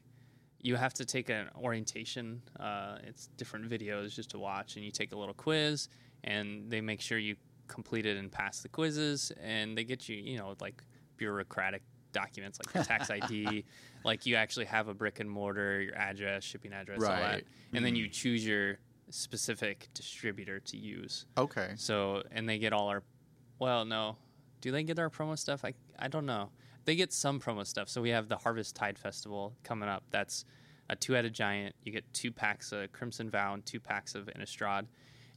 you 0.63 0.77
have 0.77 0.95
to 0.95 1.05
take 1.05 1.29
an 1.29 1.49
orientation. 1.57 2.43
Uh, 2.59 2.99
it's 3.05 3.29
different 3.37 3.69
videos 3.71 4.15
just 4.15 4.31
to 4.31 4.39
watch, 4.39 4.77
and 4.77 4.85
you 4.85 4.91
take 4.91 5.13
a 5.13 5.17
little 5.17 5.35
quiz, 5.35 5.89
and 6.25 6.71
they 6.71 6.81
make 6.81 7.01
sure 7.01 7.19
you 7.19 7.37
complete 7.71 8.05
it 8.05 8.17
and 8.17 8.31
pass 8.31 8.61
the 8.61 8.69
quizzes, 8.69 9.33
and 9.41 9.79
they 9.79 9.85
get 9.85 10.09
you, 10.09 10.17
you 10.17 10.37
know, 10.39 10.55
like 10.61 10.83
bureaucratic 11.17 11.83
documents 12.13 12.59
like 12.59 12.75
your 12.75 12.85
tax 12.85 13.09
ID, 13.11 13.65
like 14.05 14.27
you 14.27 14.35
actually 14.35 14.67
have 14.67 14.89
a 14.89 14.95
brick 14.95 15.21
and 15.21 15.31
mortar, 15.31 15.81
your 15.81 15.95
address, 15.95 16.43
shipping 16.43 16.73
address, 16.73 17.03
all 17.03 17.11
that, 17.11 17.23
Right. 17.23 17.47
and 17.73 17.85
then 17.85 17.95
you 17.95 18.07
mm. 18.07 18.13
choose 18.13 18.45
your 18.45 18.79
specific 19.11 19.89
distributor 19.95 20.61
to 20.61 20.77
use. 20.77 21.27
okay, 21.39 21.73
So, 21.77 22.23
and 22.33 22.49
they 22.49 22.59
get 22.59 22.73
all 22.73 22.89
our, 22.89 23.03
well, 23.59 23.85
no, 23.85 24.17
do 24.61 24.71
they 24.73 24.83
get 24.83 24.99
our 24.99 25.11
promo 25.11 25.39
stuff? 25.39 25.65
I, 25.65 25.75
I 25.99 26.09
don't 26.09 26.27
know. 26.27 26.51
They 26.85 26.97
get 26.97 27.13
some 27.13 27.39
promo 27.41 27.67
stuff. 27.67 27.89
So 27.89 28.01
we 28.01 28.11
have 28.11 28.29
the 28.29 28.37
Harvest 28.37 28.75
Tide 28.75 28.99
Festival 28.99 29.55
coming 29.63 29.89
up. 29.89 30.03
That's 30.11 30.45
a 30.89 30.97
two-headed 30.97 31.33
giant. 31.33 31.75
You 31.85 31.93
get 31.93 32.11
two 32.13 32.33
packs 32.33 32.73
of 32.73 32.91
Crimson 32.93 33.31
Vow 33.31 33.55
and 33.55 33.65
two 33.65 33.79
packs 33.81 34.15
of 34.15 34.27
Innistrad. 34.27 34.87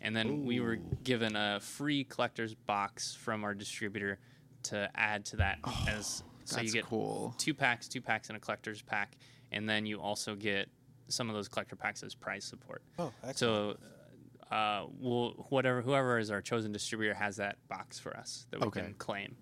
And 0.04 0.14
then 0.16 0.46
we 0.46 0.60
were 0.60 0.76
given 1.04 1.36
a 1.36 1.60
free 1.62 2.04
collector's 2.04 2.54
box 2.54 3.16
from 3.16 3.44
our 3.46 3.54
distributor 3.54 4.20
to 4.64 4.90
add 4.96 5.26
to 5.26 5.38
that 5.38 5.60
as 5.88 6.24
so 6.44 6.60
you 6.60 6.72
get 6.72 6.84
cool. 6.86 7.34
two 7.38 7.54
packs, 7.54 7.88
two 7.88 8.02
packs, 8.02 8.28
and 8.28 8.36
a 8.36 8.40
collector's 8.40 8.82
pack, 8.82 9.16
and 9.54 9.68
then 9.68 9.86
you 9.86 10.02
also 10.02 10.36
get 10.36 10.70
some 11.08 11.30
of 11.30 11.36
those 11.36 11.48
collector 11.48 11.78
packs 11.78 12.04
as 12.04 12.14
prize 12.16 12.44
support. 12.44 12.84
Oh, 13.00 13.14
excellent. 13.24 13.80
So, 14.52 14.56
uh, 14.56 14.86
we'll 15.00 15.32
whatever 15.50 15.82
whoever 15.82 16.20
is 16.20 16.30
our 16.30 16.42
chosen 16.42 16.72
distributor 16.74 17.14
has 17.14 17.38
that 17.38 17.56
box 17.70 17.98
for 17.98 18.16
us 18.16 18.46
that 18.52 18.60
we 18.60 18.68
Okay. 18.68 18.82
can 18.82 18.94
claim. 18.96 19.38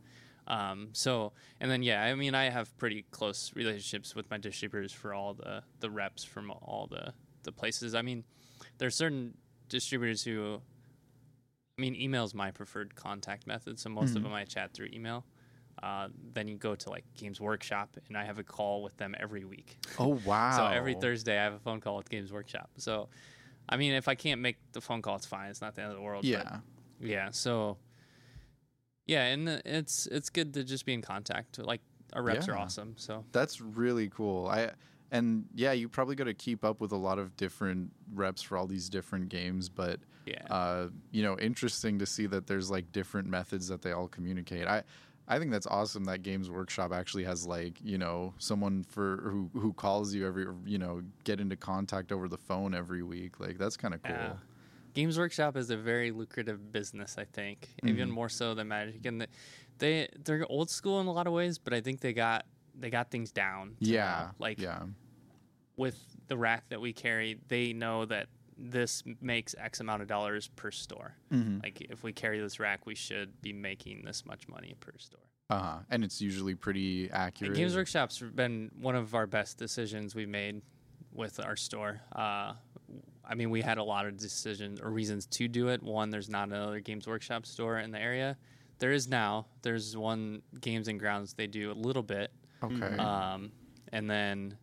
Um, 0.47 0.89
so, 0.93 1.33
and 1.59 1.69
then 1.71 1.81
yeah, 1.81 2.03
I 2.03 2.13
mean, 2.13 2.35
I 2.35 2.49
have 2.49 2.75
pretty 2.77 3.05
close 3.11 3.51
relationships 3.55 4.15
with 4.15 4.29
my 4.29 4.37
distributors 4.37 4.93
for 4.93 5.13
all 5.13 5.33
the 5.33 5.63
the 5.79 5.89
reps 5.89 6.23
from 6.23 6.51
all 6.51 6.87
the 6.89 7.13
the 7.43 7.51
places. 7.51 7.95
I 7.95 8.03
mean, 8.03 8.23
there's 8.77 8.95
certain 8.95 9.35
distributors 9.71 10.23
who, 10.23 10.61
I 11.77 11.81
mean, 11.81 11.95
email 11.95 12.23
is 12.23 12.33
my 12.35 12.51
preferred 12.51 12.95
contact 12.95 13.47
method. 13.47 13.79
So 13.79 13.89
most 13.89 14.15
of 14.15 14.21
Mhm. 14.21 14.25
them 14.25 14.33
I 14.33 14.45
chat 14.45 14.73
through 14.73 14.89
email. 14.93 15.25
Uh, 15.81 16.09
then 16.33 16.47
you 16.47 16.57
go 16.57 16.75
to 16.75 16.89
like 16.89 17.05
Games 17.15 17.39
Workshop, 17.41 17.97
and 18.07 18.15
I 18.17 18.25
have 18.25 18.37
a 18.37 18.43
call 18.43 18.83
with 18.83 18.97
them 18.97 19.15
every 19.19 19.45
week. 19.45 19.77
Oh 19.97 20.19
wow! 20.25 20.51
So 20.57 20.65
every 20.67 20.93
Thursday 20.95 21.39
I 21.39 21.43
have 21.43 21.53
a 21.53 21.59
phone 21.59 21.79
call 21.79 21.95
with 21.97 22.09
Games 22.09 22.31
Workshop. 22.31 22.69
So, 22.77 23.09
I 23.69 23.77
mean, 23.77 23.93
if 23.93 24.07
I 24.07 24.13
can't 24.15 24.41
make 24.41 24.57
the 24.73 24.81
phone 24.81 25.01
call, 25.01 25.15
it's 25.15 25.25
fine. 25.25 25.49
It's 25.49 25.61
not 25.61 25.73
the 25.75 25.81
end 25.81 25.91
of 25.91 25.97
the 25.97 26.03
world. 26.03 26.23
but 26.23 26.29
yeah. 26.29 26.59
yeah. 26.99 27.31
So, 27.31 27.77
yeah, 29.07 29.25
and 29.27 29.47
it's 29.65 30.05
it's 30.07 30.29
good 30.29 30.53
to 30.55 30.63
just 30.63 30.85
be 30.85 30.93
in 30.93 31.01
contact. 31.01 31.57
Like 31.57 31.81
our 32.13 32.21
reps 32.21 32.47
are 32.49 32.57
awesome. 32.57 32.95
So 32.97 33.23
That's 33.31 33.61
really 33.61 34.09
cool. 34.09 34.47
I 34.47 34.71
and 35.11 35.45
yeah, 35.53 35.71
you 35.73 35.89
probably 35.89 36.15
got 36.15 36.25
to 36.25 36.33
keep 36.33 36.63
up 36.63 36.79
with 36.81 36.91
a 36.91 36.97
lot 36.97 37.19
of 37.19 37.35
different 37.37 37.91
reps 38.13 38.41
for 38.41 38.57
all 38.57 38.65
these 38.67 38.89
different 38.89 39.29
games, 39.29 39.69
but 39.69 39.99
yeah, 40.25 40.45
uh, 40.49 40.87
you 41.11 41.23
know, 41.23 41.37
interesting 41.39 41.99
to 41.99 42.05
see 42.05 42.25
that 42.27 42.47
there's 42.47 42.69
like 42.71 42.91
different 42.91 43.27
methods 43.27 43.67
that 43.67 43.81
they 43.81 43.91
all 43.91 44.07
communicate. 44.07 44.67
I 44.67 44.83
I 45.27 45.39
think 45.39 45.51
that's 45.51 45.67
awesome 45.67 46.03
that 46.05 46.23
Games 46.23 46.49
Workshop 46.49 46.91
actually 46.91 47.23
has 47.23 47.45
like, 47.45 47.79
you 47.81 47.97
know, 47.97 48.33
someone 48.37 48.83
for 48.83 49.17
who 49.23 49.49
who 49.53 49.73
calls 49.73 50.13
you 50.13 50.27
every 50.27 50.45
you 50.65 50.77
know, 50.77 51.01
get 51.23 51.39
into 51.39 51.55
contact 51.55 52.11
over 52.11 52.27
the 52.27 52.37
phone 52.37 52.73
every 52.73 53.03
week. 53.03 53.39
Like 53.39 53.57
that's 53.57 53.77
kind 53.77 53.93
of 53.93 54.01
cool. 54.03 54.15
Yeah. 54.15 54.33
Games 54.93 55.17
Workshop 55.17 55.55
is 55.55 55.69
a 55.69 55.77
very 55.77 56.11
lucrative 56.11 56.71
business. 56.73 57.17
I 57.17 57.23
think 57.23 57.69
even 57.85 58.09
Mhm. 58.09 58.13
more 58.13 58.27
so 58.29 58.53
than 58.53 58.67
Magic, 58.67 59.05
and 59.05 59.21
the, 59.21 59.27
they 59.77 60.09
they're 60.25 60.45
old 60.49 60.69
school 60.69 60.99
in 60.99 61.07
a 61.07 61.13
lot 61.13 61.27
of 61.27 61.33
ways, 61.33 61.57
but 61.57 61.73
I 61.73 61.79
think 61.81 62.01
they 62.01 62.11
got 62.13 62.45
they 62.81 62.89
got 62.89 63.11
things 63.11 63.31
down. 63.31 63.75
Yeah. 63.79 64.03
now. 64.03 64.31
like 64.39 64.59
yeah. 64.59 64.83
with 65.77 65.97
the 66.27 66.37
rack 66.37 66.69
that 66.69 66.81
we 66.81 66.93
carry, 66.93 67.39
they 67.47 67.73
know 67.73 68.05
that 68.05 68.27
this 68.57 69.03
makes 69.21 69.55
X 69.57 69.79
amount 69.79 70.01
of 70.01 70.07
dollars 70.07 70.49
per 70.55 70.71
store. 70.71 71.15
Mhm. 71.31 71.63
Like 71.63 71.81
if 71.81 72.03
we 72.03 72.13
carry 72.13 72.39
this 72.39 72.59
rack, 72.59 72.85
we 72.85 72.95
should 72.95 73.41
be 73.41 73.53
making 73.53 74.03
this 74.03 74.25
much 74.25 74.47
money 74.47 74.75
per 74.79 74.91
store. 74.97 75.19
Uh-huh. 75.49 75.79
And 75.89 76.03
it's 76.03 76.21
usually 76.21 76.55
pretty 76.55 77.09
accurate. 77.11 77.55
Games 77.55 77.75
Workshop's 77.75 78.19
been 78.19 78.71
one 78.79 78.95
of 78.95 79.13
our 79.15 79.27
best 79.27 79.57
decisions 79.57 80.15
we 80.15 80.25
made 80.25 80.61
with 81.11 81.39
our 81.39 81.55
store. 81.57 81.99
Uh, 82.15 82.53
I 83.25 83.35
mean, 83.35 83.49
we 83.49 83.61
had 83.61 83.77
a 83.77 83.83
lot 83.83 84.05
of 84.05 84.17
decisions 84.17 84.79
or 84.79 84.89
reasons 84.89 85.25
to 85.27 85.47
do 85.47 85.67
it. 85.69 85.83
One, 85.83 86.09
there's 86.09 86.29
not 86.29 86.47
another 86.47 86.79
Games 86.79 87.07
Workshop 87.07 87.45
store 87.45 87.79
in 87.79 87.91
the 87.91 87.99
area. 87.99 88.37
There 88.79 88.91
is 88.91 89.07
now. 89.07 89.47
There's 89.61 89.95
one 89.95 90.41
Games 90.59 90.87
and 90.87 90.99
Grounds. 90.99 91.33
They 91.33 91.47
do 91.47 91.71
a 91.71 91.73
little 91.73 92.01
bit, 92.01 92.31
Okay. 92.63 92.97
um, 92.97 93.51
and 93.91 94.09
then 94.09 94.57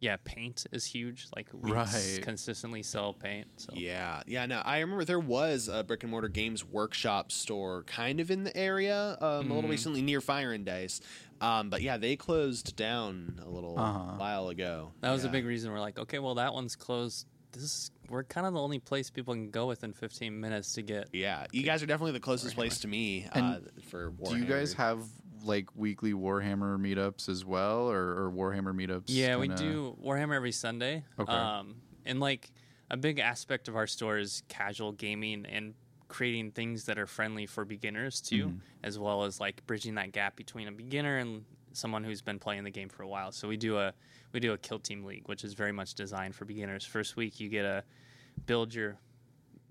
yeah, 0.00 0.16
paint 0.22 0.66
is 0.70 0.84
huge. 0.84 1.28
Like 1.34 1.48
we 1.52 1.72
Right. 1.72 2.18
consistently 2.22 2.82
sell 2.82 3.14
paint. 3.14 3.46
So 3.56 3.72
Yeah, 3.74 4.22
yeah. 4.26 4.44
No, 4.44 4.58
I 4.58 4.80
remember 4.80 5.04
there 5.06 5.18
was 5.20 5.68
a 5.68 5.82
brick 5.82 6.02
and 6.02 6.10
mortar 6.10 6.28
games 6.28 6.62
workshop 6.62 7.32
store 7.32 7.84
kind 7.84 8.20
of 8.20 8.30
in 8.30 8.44
the 8.44 8.54
area 8.54 9.16
um, 9.22 9.50
a 9.50 9.54
little 9.54 9.62
Mhm. 9.62 9.70
recently 9.70 10.02
near 10.02 10.20
Fire 10.20 10.52
and 10.52 10.66
Dice. 10.66 11.00
Um, 11.40 11.70
but 11.70 11.80
yeah, 11.80 11.96
they 11.96 12.16
closed 12.16 12.76
down 12.76 13.40
a 13.42 13.48
little 13.48 13.78
Uh-huh. 13.78 14.16
while 14.18 14.48
ago. 14.48 14.92
that 15.00 15.10
was 15.10 15.22
yeah. 15.22 15.30
a 15.30 15.32
big 15.32 15.46
reason. 15.46 15.72
We're 15.72 15.80
like, 15.80 15.98
okay, 15.98 16.18
well 16.18 16.34
that 16.34 16.52
one's 16.52 16.76
closed. 16.76 17.26
This 17.52 17.62
is, 17.62 17.90
we're 18.10 18.24
kind 18.24 18.46
of 18.46 18.52
the 18.52 18.60
only 18.60 18.80
place 18.80 19.08
people 19.10 19.32
can 19.32 19.50
go 19.50 19.68
within 19.68 19.92
15 19.94 20.38
minutes 20.38 20.72
to 20.74 20.82
get 20.82 21.08
Yeah, 21.14 21.46
you 21.52 21.62
guys 21.62 21.82
are 21.82 21.86
definitely 21.86 22.12
the 22.12 22.20
closest 22.20 22.56
place 22.56 22.78
to 22.80 22.88
me 22.88 23.26
uh, 23.32 23.38
And 23.38 23.84
for 23.84 24.10
Warhammer. 24.10 24.30
Do 24.30 24.36
you 24.38 24.44
guys 24.44 24.74
have 24.74 25.06
like 25.44 25.74
weekly 25.76 26.12
Warhammer 26.12 26.78
meetups 26.78 27.28
as 27.28 27.44
well, 27.44 27.90
or, 27.90 28.26
or 28.26 28.30
Warhammer 28.30 28.74
meetups? 28.74 29.04
Yeah, 29.06 29.36
we 29.36 29.48
kinda- 29.48 29.62
do 29.62 29.98
Warhammer 30.02 30.34
every 30.34 30.52
Sunday. 30.52 31.04
Okay. 31.18 31.32
Um, 31.32 31.76
and 32.04 32.20
like 32.20 32.50
a 32.90 32.96
big 32.96 33.18
aspect 33.18 33.68
of 33.68 33.76
our 33.76 33.86
store 33.86 34.18
is 34.18 34.42
casual 34.48 34.92
gaming 34.92 35.46
and 35.46 35.74
creating 36.08 36.52
things 36.52 36.84
that 36.84 36.98
are 36.98 37.06
friendly 37.06 37.46
for 37.46 37.64
beginners 37.64 38.20
too, 38.20 38.48
Mhm. 38.48 38.58
as 38.82 38.98
well 38.98 39.24
as 39.24 39.40
like 39.40 39.66
bridging 39.66 39.94
that 39.96 40.12
gap 40.12 40.36
between 40.36 40.68
a 40.68 40.72
beginner 40.72 41.18
and 41.18 41.44
someone 41.72 42.04
who's 42.04 42.20
been 42.22 42.38
playing 42.38 42.62
the 42.62 42.70
game 42.70 42.88
for 42.88 43.02
a 43.02 43.08
while. 43.08 43.32
So 43.32 43.48
we 43.48 43.56
do 43.56 43.78
a 43.78 43.92
we 44.32 44.40
do 44.40 44.52
a 44.52 44.58
kill 44.58 44.78
team 44.80 45.04
league, 45.04 45.28
which 45.28 45.44
is 45.44 45.54
very 45.54 45.70
much 45.72 45.94
designed 45.94 46.34
for 46.34 46.44
beginners. 46.44 46.84
First 46.84 47.16
week 47.16 47.38
you 47.40 47.48
get 47.48 47.64
a 47.64 47.84
build 48.46 48.74
your 48.74 48.96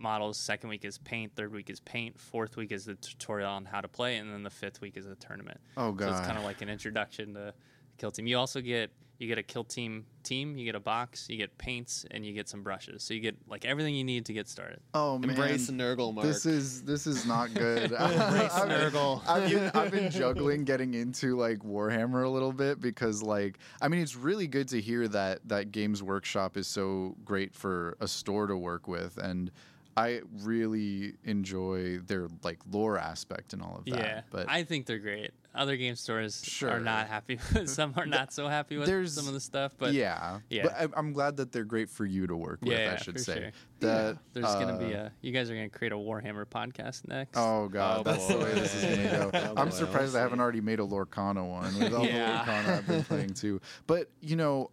models. 0.03 0.37
Second 0.37 0.69
week 0.69 0.85
is 0.85 0.97
paint. 0.99 1.35
Third 1.35 1.51
week 1.51 1.69
is 1.69 1.79
paint. 1.79 2.19
Fourth 2.19 2.57
week 2.57 2.71
is 2.71 2.85
the 2.85 2.95
tutorial 2.95 3.49
on 3.49 3.65
how 3.65 3.81
to 3.81 3.87
play, 3.87 4.17
and 4.17 4.31
then 4.31 4.43
the 4.43 4.49
fifth 4.49 4.81
week 4.81 4.97
is 4.97 5.07
a 5.07 5.15
tournament. 5.15 5.59
Oh 5.77 5.91
god! 5.91 6.09
So 6.09 6.17
it's 6.17 6.27
kind 6.27 6.37
of 6.37 6.43
like 6.43 6.61
an 6.61 6.69
introduction 6.69 7.33
to 7.33 7.53
kill 7.97 8.11
team. 8.11 8.27
You 8.27 8.37
also 8.37 8.61
get 8.61 8.91
you 9.19 9.27
get 9.27 9.37
a 9.37 9.43
kill 9.43 9.63
team 9.63 10.05
team. 10.23 10.57
You 10.57 10.65
get 10.65 10.75
a 10.75 10.79
box. 10.79 11.27
You 11.29 11.37
get 11.37 11.57
paints, 11.57 12.05
and 12.11 12.25
you 12.25 12.33
get 12.33 12.49
some 12.49 12.63
brushes. 12.63 13.03
So 13.03 13.13
you 13.13 13.21
get 13.21 13.37
like 13.47 13.63
everything 13.63 13.95
you 13.95 14.03
need 14.03 14.25
to 14.25 14.33
get 14.33 14.49
started. 14.49 14.81
oh 14.93 15.17
man. 15.17 15.31
Embrace 15.31 15.69
Nurgle, 15.69 16.13
Mark. 16.13 16.27
This 16.27 16.45
is 16.45 16.83
this 16.83 17.07
is 17.07 17.25
not 17.25 17.53
good. 17.53 17.91
Embrace 17.91 17.99
I've, 18.53 18.67
been, 18.67 18.79
Nurgle. 18.79 19.21
I've 19.27 19.49
been 19.49 19.71
I've 19.73 19.91
been 19.91 20.11
juggling 20.11 20.65
getting 20.65 20.93
into 20.93 21.37
like 21.37 21.59
Warhammer 21.59 22.25
a 22.25 22.29
little 22.29 22.51
bit 22.51 22.81
because 22.81 23.23
like 23.23 23.59
I 23.81 23.87
mean 23.87 24.01
it's 24.01 24.15
really 24.15 24.47
good 24.47 24.67
to 24.69 24.81
hear 24.81 25.07
that 25.07 25.39
that 25.47 25.71
Games 25.71 26.03
Workshop 26.03 26.57
is 26.57 26.67
so 26.67 27.15
great 27.23 27.55
for 27.55 27.95
a 27.99 28.07
store 28.07 28.47
to 28.47 28.57
work 28.57 28.87
with 28.87 29.17
and 29.17 29.51
I 29.95 30.21
really 30.41 31.13
enjoy 31.23 31.99
their 31.99 32.27
like 32.43 32.57
lore 32.71 32.97
aspect 32.97 33.53
and 33.53 33.61
all 33.61 33.77
of 33.77 33.85
that. 33.85 33.99
yeah, 33.99 34.21
but 34.31 34.49
I 34.49 34.63
think 34.63 34.85
they're 34.87 34.97
great. 34.99 35.31
Other 35.55 35.77
game 35.77 35.95
stores 35.95 36.41
Sure. 36.43 36.71
are 36.71 36.79
not 36.79 37.07
happy. 37.07 37.37
with 37.53 37.69
Some 37.69 37.93
are 37.95 38.07
not 38.07 38.33
so 38.33 38.47
happy 38.47 38.75
with 38.77 38.87
There's- 38.87 39.13
some 39.13 39.27
of 39.27 39.35
the 39.35 39.39
stuff. 39.39 39.75
But 39.77 39.93
yeah, 39.93 40.39
yeah. 40.49 40.63
But 40.63 40.73
I, 40.73 40.87
I'm 40.99 41.13
glad 41.13 41.37
that 41.37 41.51
they're 41.51 41.63
great 41.63 41.91
for 41.91 42.05
you 42.05 42.25
to 42.25 42.35
work 42.35 42.59
with. 42.61 42.71
Yeah, 42.71 42.95
I 42.97 43.01
should 43.03 43.13
for 43.13 43.19
say 43.19 43.35
sure. 43.39 43.51
that 43.81 44.17
there's 44.33 44.45
gonna 44.47 44.79
be 44.79 44.95
uh, 44.95 45.03
a. 45.05 45.11
You 45.21 45.31
guys 45.31 45.51
are 45.51 45.55
gonna 45.55 45.69
create 45.69 45.91
a 45.91 45.95
Warhammer 45.97 46.45
podcast 46.45 47.07
next. 47.07 47.37
Oh 47.37 47.67
god, 47.67 47.99
Oh, 47.99 48.03
that's 48.03 48.25
the 48.27 48.37
way 48.39 48.51
this 48.55 48.73
is 48.73 48.83
gonna 48.83 49.31
go. 49.31 49.31
Oh, 49.51 49.53
I'm 49.61 49.69
boy, 49.69 49.75
surprised 49.75 50.15
I 50.15 50.21
haven't 50.21 50.39
already 50.39 50.61
made 50.61 50.79
a 50.79 50.83
Lorcana 50.87 51.47
one 51.47 51.77
with 51.77 51.93
all 51.93 52.03
Yeah. 52.05 52.43
the 52.45 52.51
Lorcana 52.51 52.77
I've 52.79 52.87
been 52.87 53.03
playing 53.03 53.33
too. 53.35 53.61
But 53.85 54.09
you 54.21 54.35
know, 54.35 54.71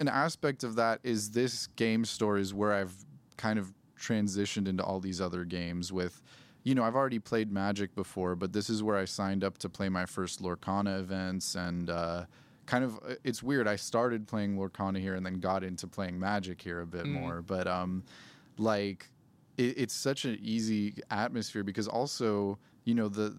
an 0.00 0.08
aspect 0.08 0.64
of 0.64 0.74
that 0.74 0.98
is 1.04 1.30
this 1.30 1.68
game 1.76 2.04
store 2.04 2.36
is 2.38 2.52
where 2.52 2.72
I've 2.72 2.92
kind 3.36 3.60
of 3.60 3.72
transitioned 3.98 4.68
into 4.68 4.82
all 4.82 5.00
these 5.00 5.20
other 5.20 5.44
games 5.44 5.92
with. 5.92 6.22
You 6.64 6.74
know, 6.74 6.82
I've 6.82 6.96
already 6.96 7.20
played 7.20 7.52
Magic 7.52 7.94
before, 7.94 8.34
but 8.34 8.52
this 8.52 8.68
is 8.68 8.82
where 8.82 8.96
I 8.96 9.04
signed 9.04 9.44
up 9.44 9.56
to 9.58 9.68
play 9.68 9.88
my 9.88 10.04
first 10.04 10.42
Lorcana 10.42 10.98
events, 10.98 11.54
and 11.54 11.88
uh, 11.88 12.24
kind 12.66 12.82
of 12.82 12.96
uh, 13.08 13.14
it's 13.22 13.40
weird. 13.40 13.68
I 13.68 13.76
started 13.76 14.26
playing 14.26 14.56
Lorcana 14.56 14.98
here, 14.98 15.14
and 15.14 15.24
then 15.24 15.34
got 15.38 15.62
into 15.62 15.86
playing 15.86 16.18
Magic 16.18 16.60
here 16.60 16.80
a 16.80 16.86
bit 16.86 17.04
Mm. 17.04 17.12
more. 17.20 17.40
But 17.40 17.68
um, 17.68 18.02
like 18.58 19.08
it, 19.56 19.78
it's 19.78 19.94
such 19.94 20.24
an 20.24 20.38
easy 20.42 20.94
atmosphere 21.08 21.62
because 21.62 21.86
also 21.86 22.58
you 22.84 22.94
know 22.96 23.08
the 23.08 23.36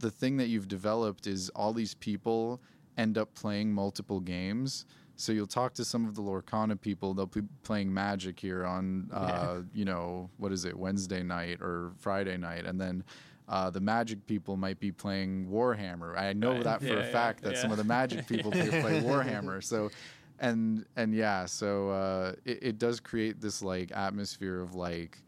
the 0.00 0.10
thing 0.10 0.36
that 0.36 0.48
you've 0.48 0.68
developed 0.68 1.26
is 1.26 1.48
all 1.56 1.72
these 1.72 1.94
people 1.94 2.60
end 2.98 3.16
up 3.16 3.32
playing 3.34 3.72
multiple 3.72 4.20
games 4.20 4.84
so 5.20 5.32
you'll 5.32 5.46
talk 5.46 5.74
to 5.74 5.84
some 5.84 6.06
of 6.06 6.14
the 6.14 6.22
Lorcana 6.22 6.80
people. 6.80 7.14
They'll 7.14 7.26
be 7.26 7.42
playing 7.62 7.92
magic 7.92 8.40
here 8.40 8.64
on 8.64 9.08
uh, 9.12 9.60
you 9.72 9.84
know 9.84 10.30
what 10.38 10.52
is 10.52 10.64
it 10.64 10.76
wednesday 10.76 11.22
night 11.22 11.60
or 11.60 11.92
friday 11.98 12.36
night. 12.36 12.64
And 12.66 12.80
then 12.80 13.04
uh, 13.48 13.68
the 13.70 13.80
magic 13.80 14.26
people 14.26 14.56
might 14.56 14.78
be 14.80 14.92
playing 14.92 15.46
warhammer. 15.46 16.16
I 16.16 16.32
know 16.32 16.52
Right. 16.54 16.64
that 16.64 16.80
for 16.80 16.86
Yeah, 16.86 16.94
a 16.94 17.02
yeah, 17.02 17.12
fact 17.12 17.42
that 17.42 17.56
some 17.58 17.70
of 17.72 17.78
the 17.78 17.84
magic 17.84 18.26
people 18.26 18.50
play, 18.52 18.70
play 18.70 18.92
warhammer. 19.02 19.62
So 19.62 19.90
and 20.38 20.86
and 20.96 21.14
yeah 21.14 21.44
so 21.46 21.90
uh, 21.90 22.32
it, 22.44 22.58
it 22.62 22.78
does 22.78 23.00
create 23.00 23.40
this 23.40 23.62
like 23.62 23.92
atmosphere 23.92 24.60
of 24.60 24.74
like 24.74 25.22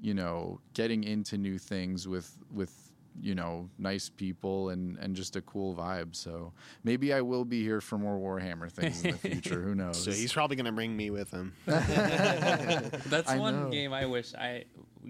you 0.00 0.14
know 0.14 0.60
getting 0.74 1.04
into 1.04 1.36
new 1.38 1.58
things 1.58 2.06
with 2.08 2.36
with 2.50 2.81
you 3.20 3.34
know 3.34 3.68
nice 3.78 4.08
people 4.08 4.70
and 4.70 4.96
and 4.98 5.14
just 5.14 5.36
a 5.36 5.42
cool 5.42 5.74
vibe 5.74 6.16
so 6.16 6.52
maybe 6.82 7.12
i 7.12 7.20
will 7.20 7.44
be 7.44 7.62
here 7.62 7.80
for 7.80 7.98
more 7.98 8.18
warhammer 8.18 8.70
things 8.70 9.04
in 9.04 9.12
the 9.12 9.18
future 9.28 9.60
who 9.62 9.74
knows 9.74 10.02
so 10.02 10.10
he's 10.10 10.32
probably 10.32 10.56
going 10.56 10.66
to 10.66 10.72
bring 10.72 10.96
me 10.96 11.10
with 11.10 11.30
him. 11.30 11.52
That's 11.66 13.28
I 13.28 13.38
one 13.38 13.64
know. 13.64 13.70
game 13.70 13.92
I 13.92 14.06
wish 14.06 14.34
I 14.34 14.64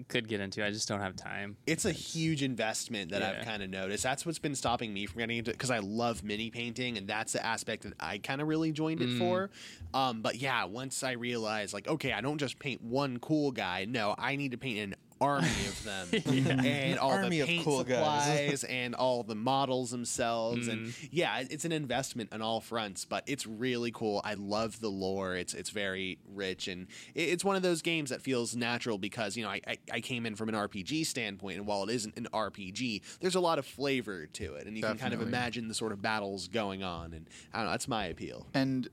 could 0.07 0.27
get 0.27 0.39
into. 0.39 0.65
I 0.65 0.71
just 0.71 0.87
don't 0.87 0.99
have 0.99 1.15
time. 1.15 1.57
It's 1.67 1.85
a 1.85 1.91
huge 1.91 2.43
investment 2.43 3.11
that 3.11 3.21
I've 3.21 3.45
kind 3.45 3.61
of 3.61 3.69
noticed. 3.69 4.03
That's 4.03 4.25
what's 4.25 4.39
been 4.39 4.55
stopping 4.55 4.93
me 4.93 5.05
from 5.05 5.19
getting 5.19 5.37
into 5.37 5.51
because 5.51 5.71
I 5.71 5.79
love 5.79 6.23
mini 6.23 6.49
painting, 6.49 6.97
and 6.97 7.07
that's 7.07 7.33
the 7.33 7.45
aspect 7.45 7.83
that 7.83 7.93
I 7.99 8.17
kind 8.17 8.41
of 8.41 8.47
really 8.47 8.71
joined 8.71 9.01
it 9.01 9.17
for. 9.17 9.49
Um, 9.93 10.21
but 10.21 10.35
yeah, 10.35 10.65
once 10.65 11.03
I 11.03 11.11
realized, 11.11 11.73
like, 11.73 11.87
okay, 11.87 12.13
I 12.13 12.21
don't 12.21 12.37
just 12.39 12.59
paint 12.59 12.81
one 12.81 13.19
cool 13.19 13.51
guy. 13.51 13.85
No, 13.85 14.15
I 14.17 14.35
need 14.35 14.51
to 14.51 14.57
paint 14.57 14.79
an 14.79 14.95
army 15.21 15.47
of 15.47 15.83
them, 15.83 16.07
and 16.65 16.99
all 16.99 17.11
Army 17.11 17.37
the 17.37 17.41
of 17.41 17.47
paint 17.47 17.63
cool 17.63 17.83
guys. 17.83 17.97
supplies 17.97 18.63
and 18.65 18.95
all 18.95 19.23
the 19.23 19.35
models 19.35 19.91
themselves. 19.91 20.67
And 20.67 20.87
mm-hmm. 20.87 21.07
yeah, 21.11 21.43
it's 21.49 21.65
an 21.65 21.71
investment 21.71 22.33
on 22.33 22.41
all 22.41 22.61
fronts, 22.61 23.05
but 23.05 23.23
it's 23.27 23.45
really 23.47 23.91
cool. 23.91 24.21
I 24.23 24.35
love 24.35 24.79
the 24.79 24.89
lore. 24.89 25.35
It's 25.35 25.53
it's 25.53 25.69
very 25.69 26.19
rich, 26.33 26.67
and 26.67 26.87
it's 27.15 27.43
one 27.43 27.55
of 27.55 27.61
those 27.61 27.81
games 27.81 28.09
that 28.09 28.21
feels 28.21 28.55
natural 28.55 28.97
because 28.97 29.37
you 29.37 29.43
know 29.43 29.49
I, 29.49 29.61
I, 29.67 29.77
I 29.93 29.99
came 30.01 30.25
in 30.25 30.35
from 30.35 30.49
an 30.49 30.55
RPG 30.55 31.05
standpoint, 31.05 31.57
and 31.57 31.67
while 31.67 31.83
it 31.83 31.89
isn't 31.93 32.17
an 32.17 32.27
RPG, 32.33 33.19
there's 33.19 33.35
a 33.35 33.39
lot 33.39 33.59
of 33.59 33.65
flavor 33.65 34.25
to 34.27 34.55
it, 34.55 34.67
and 34.67 34.77
you 34.77 34.83
can 34.83 34.97
kind 34.97 35.13
of 35.13 35.21
imagine 35.21 35.67
the 35.67 35.73
sort 35.73 35.91
of 35.91 36.01
battles 36.01 36.47
going 36.47 36.83
on, 36.83 37.13
and 37.13 37.27
I 37.53 37.57
don't 37.57 37.65
know. 37.67 37.71
That's 37.71 37.87
my 37.87 38.05
appeal. 38.05 38.47
and 38.53 38.89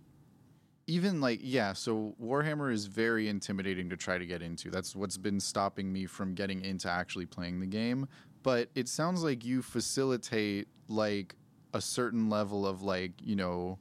even 0.90 1.20
like 1.20 1.38
yeah 1.40 1.72
so 1.72 2.14
warhammer 2.20 2.72
is 2.72 2.86
very 2.86 3.28
intimidating 3.28 3.88
to 3.90 3.96
try 3.96 4.18
to 4.18 4.26
get 4.26 4.42
into. 4.42 4.70
That's 4.70 4.96
what's 4.96 5.16
been 5.16 5.38
stopping 5.38 5.92
me 5.92 6.06
from 6.06 6.34
getting 6.34 6.64
into 6.64 6.90
actually 6.90 7.26
playing 7.26 7.60
the 7.60 7.66
game. 7.66 8.08
But 8.42 8.70
it 8.74 8.88
sounds 8.88 9.22
like 9.22 9.44
you 9.44 9.62
facilitate 9.62 10.66
like 10.88 11.36
a 11.72 11.80
certain 11.80 12.28
level 12.28 12.66
of 12.66 12.82
like 12.82 13.12
you 13.22 13.36
know 13.36 13.78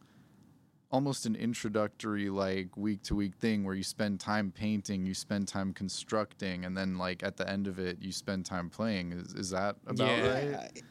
almost 0.92 1.26
an 1.26 1.36
introductory 1.36 2.30
like 2.30 2.78
week 2.78 3.02
to 3.04 3.16
week 3.16 3.36
thing 3.36 3.64
where 3.64 3.76
you 3.76 3.84
spend 3.84 4.20
time 4.20 4.52
painting 4.52 5.06
you 5.06 5.14
spend 5.14 5.48
time 5.48 5.72
constructing 5.72 6.66
and 6.66 6.76
then 6.76 6.98
like 6.98 7.22
at 7.22 7.38
the 7.38 7.48
end 7.48 7.68
of 7.68 7.78
it 7.80 7.98
you 8.02 8.12
spend 8.12 8.46
time 8.46 8.70
playing. 8.70 9.14
Is, 9.14 9.34
is 9.34 9.50
that 9.50 9.76
about 9.88 10.18
Yeah. 10.20 10.52
right 10.52 10.84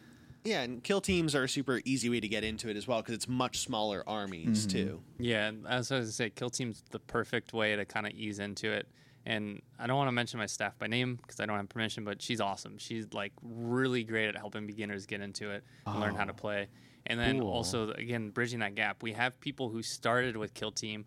Yeah, 0.45 0.55
yeah, 0.55 0.63
and 0.63 0.83
kill 0.83 1.01
teams 1.01 1.35
are 1.35 1.45
a 1.45 1.49
super 1.49 1.81
easy 1.85 2.09
way 2.09 2.21
to 2.21 2.29
get 2.29 2.45
into 2.45 2.69
it 2.69 2.77
as 2.77 2.87
well 2.87 3.01
because 3.01 3.15
it's 3.15 3.29
much 3.29 3.59
smaller 3.59 4.03
armies 4.07 4.67
mm-hmm. 4.67 4.79
too. 4.79 5.03
Yeah, 5.19 5.53
as 5.69 5.93
I 5.93 5.99
was 5.99 6.07
gonna 6.07 6.13
say, 6.13 6.31
Kill 6.31 6.51
Team's 6.51 6.83
the 6.91 6.99
perfect 6.99 7.53
way 7.53 7.77
to 7.77 7.85
kind 7.85 8.07
of 8.07 8.13
ease 8.13 8.39
into 8.39 8.71
it. 8.71 8.89
And 9.27 9.61
I 9.79 9.87
don't 9.87 9.97
want 9.97 10.09
to 10.09 10.13
mention 10.13 10.39
my 10.39 10.47
staff 10.47 10.79
by 10.79 10.87
name 10.87 11.17
because 11.17 11.39
I 11.39 11.45
don't 11.45 11.57
have 11.57 11.69
permission, 11.69 12.03
but 12.03 12.23
she's 12.23 12.41
awesome. 12.41 12.79
She's 12.79 13.13
like 13.13 13.33
really 13.43 14.03
great 14.03 14.29
at 14.29 14.37
helping 14.37 14.67
beginners 14.67 15.05
get 15.05 15.21
into 15.21 15.51
it 15.51 15.65
and 15.87 16.01
learn 16.01 16.15
how 16.15 16.25
to 16.25 16.33
oh. 16.33 16.35
play. 16.35 16.69
And 17.07 17.21
then 17.21 17.41
Cool. 17.41 17.51
also, 17.51 17.91
again, 17.91 18.31
bridging 18.31 18.61
that 18.61 18.75
gap, 18.75 19.03
we 19.03 19.13
have 19.13 19.39
people 19.41 19.69
who 19.69 19.83
started 19.83 20.37
with 20.37 20.55
Kill 20.55 20.73
Team, 20.73 21.05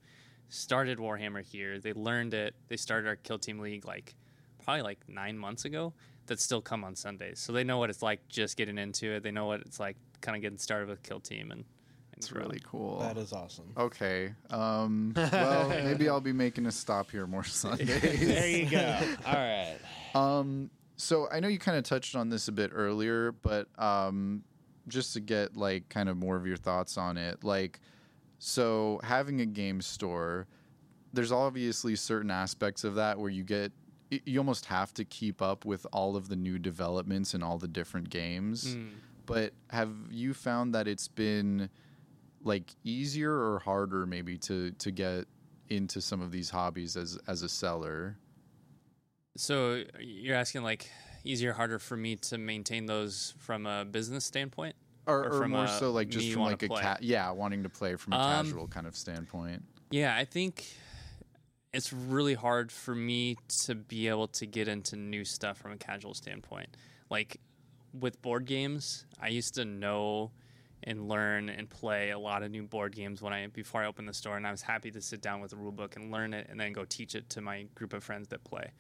started 0.49 0.99
Warhammer 0.99 1.43
here. 1.43 1.79
They 1.79 1.93
learned 1.93 2.35
it. 2.35 2.55
They 2.67 2.77
started 2.77 3.07
our 3.07 3.15
Kill 3.15 3.39
Team 3.39 3.57
League 3.59 3.85
like 3.85 4.13
probably 4.63 4.83
like 4.83 4.99
nine 5.07 5.37
months 5.37 5.65
ago 5.65 5.93
that 6.31 6.39
still 6.39 6.61
come 6.61 6.83
on 6.85 6.95
Sundays. 6.95 7.39
So 7.39 7.51
they 7.51 7.63
know 7.65 7.77
what 7.77 7.89
it's 7.89 8.01
like 8.01 8.25
just 8.29 8.55
getting 8.55 8.77
into 8.77 9.11
it. 9.11 9.21
They 9.23 9.31
know 9.31 9.45
what 9.47 9.59
it's 9.61 9.79
like 9.81 9.97
kind 10.21 10.35
of 10.37 10.41
getting 10.41 10.57
started 10.57 10.87
with 10.87 11.03
Kill 11.03 11.19
Team. 11.19 11.51
And, 11.51 11.59
and 11.61 11.65
it's 12.17 12.29
grow. 12.29 12.43
really 12.43 12.61
cool 12.63 12.99
That 12.99 13.17
is 13.17 13.33
awesome. 13.33 13.71
okay 13.77 14.33
um 14.49 15.13
well 15.15 15.69
maybe 15.83 16.07
i'll 16.09 16.19
be 16.21 16.33
making 16.33 16.65
a 16.67 16.71
stop 16.71 17.09
here 17.11 17.25
more 17.27 17.43
sundays 17.63 17.87
There 18.19 18.47
you 18.47 18.69
go. 18.69 18.99
All 19.25 19.33
right. 19.33 19.77
Um, 20.13 20.69
so 20.97 21.27
I 21.31 21.39
know 21.39 21.47
you 21.47 21.57
kind 21.59 21.77
of 21.77 21.83
touched 21.83 22.15
on 22.15 22.29
this 22.29 22.47
a 22.47 22.51
bit 22.51 22.71
earlier, 22.73 23.31
but 23.31 23.67
um, 23.79 24.43
just 24.87 25.13
to 25.13 25.19
get 25.19 25.57
like 25.57 25.89
kind 25.89 26.07
of 26.09 26.15
more 26.17 26.35
of 26.37 26.45
your 26.47 26.57
thoughts 26.57 26.97
on 26.97 27.17
it, 27.17 27.43
like, 27.43 27.79
so 28.39 28.99
having 29.03 29.41
a 29.41 29.45
game 29.45 29.81
store, 29.81 30.47
there's 31.13 31.31
obviously 31.31 31.95
certain 31.95 32.29
aspects 32.31 32.83
of 32.83 32.95
that 32.95 33.19
where 33.19 33.29
you 33.29 33.43
get 33.43 33.71
y- 33.71 33.80
you 34.25 34.39
almost 34.39 34.65
have 34.65 34.93
to 34.95 35.05
keep 35.05 35.41
up 35.41 35.65
with 35.65 35.87
all 35.93 36.15
of 36.15 36.27
the 36.27 36.35
new 36.35 36.59
developments 36.59 37.33
and 37.33 37.43
all 37.43 37.57
the 37.57 37.67
different 37.67 38.09
games. 38.09 38.75
Mm. 38.75 38.89
But 39.25 39.53
have 39.69 39.93
you 40.09 40.33
found 40.33 40.75
that 40.75 40.87
it's 40.87 41.07
been 41.07 41.69
like 42.43 42.75
easier 42.83 43.31
or 43.31 43.59
harder 43.59 44.05
maybe 44.05 44.37
to 44.39 44.71
to 44.71 44.91
get 44.91 45.25
into 45.69 46.01
some 46.01 46.21
of 46.21 46.31
these 46.31 46.49
hobbies 46.49 46.97
as 46.97 47.17
as 47.27 47.41
a 47.41 47.49
seller? 47.49 48.17
So 49.37 49.83
you're 49.99 50.35
asking 50.35 50.63
like 50.63 50.89
easier, 51.23 51.53
harder 51.53 51.79
for 51.79 51.95
me 51.95 52.15
to 52.17 52.37
maintain 52.37 52.85
those 52.87 53.33
from 53.37 53.65
a 53.65 53.85
business 53.85 54.25
standpoint? 54.25 54.75
or, 55.07 55.25
Or 55.25 55.43
or 55.43 55.47
more 55.47 55.67
so 55.67 55.91
like 55.91 56.09
just 56.09 56.31
from 56.31 56.43
like 56.43 56.61
a 56.61 56.67
play? 56.67 56.81
cat 56.81 57.01
yeah 57.01 57.31
wanting 57.31 57.63
to 57.63 57.69
play 57.69 57.95
from 57.95 58.13
a 58.13 58.17
Um, 58.17 58.45
casual 58.45 58.67
kind 58.67 58.85
of 58.85 58.95
standpoint 58.95 59.63
Yeah, 59.89 60.15
I 60.15 60.25
think 60.25 60.65
it's 61.73 61.93
really 61.93 62.33
hard 62.33 62.71
for 62.71 62.93
me 62.93 63.37
to 63.65 63.75
be 63.75 64.07
able 64.07 64.27
to 64.27 64.45
get 64.45 64.67
into 64.67 64.95
new 64.95 65.23
stuff 65.23 65.57
from 65.57 65.71
a 65.71 65.77
casual 65.77 66.13
standpoint. 66.13 66.75
Like 67.09 67.39
with 67.97 68.21
board 68.21 68.45
games, 68.45 69.05
I 69.21 69.29
used 69.29 69.55
to 69.55 69.65
know 69.65 70.31
and 70.83 71.07
learn 71.07 71.49
and 71.49 71.69
play 71.69 72.09
a 72.09 72.19
lot 72.19 72.43
of 72.43 72.51
new 72.51 72.63
board 72.63 72.95
games 72.95 73.21
when 73.21 73.33
I 73.33 73.47
before 73.47 73.83
I 73.83 73.85
opened 73.85 74.09
the 74.09 74.13
store 74.13 74.35
and 74.35 74.47
I 74.47 74.51
was 74.51 74.63
happy 74.63 74.91
to 74.91 75.01
sit 75.01 75.21
down 75.21 75.39
with 75.39 75.53
a 75.53 75.55
rule 75.55 75.71
book 75.71 75.95
and 75.95 76.11
learn 76.11 76.33
it 76.33 76.47
and 76.49 76.59
then 76.59 76.73
go 76.73 76.85
teach 76.85 77.15
it 77.15 77.29
to 77.31 77.41
my 77.41 77.67
group 77.75 77.93
of 77.93 78.03
friends 78.03 78.29
that 78.29 78.43
play. 78.43 78.71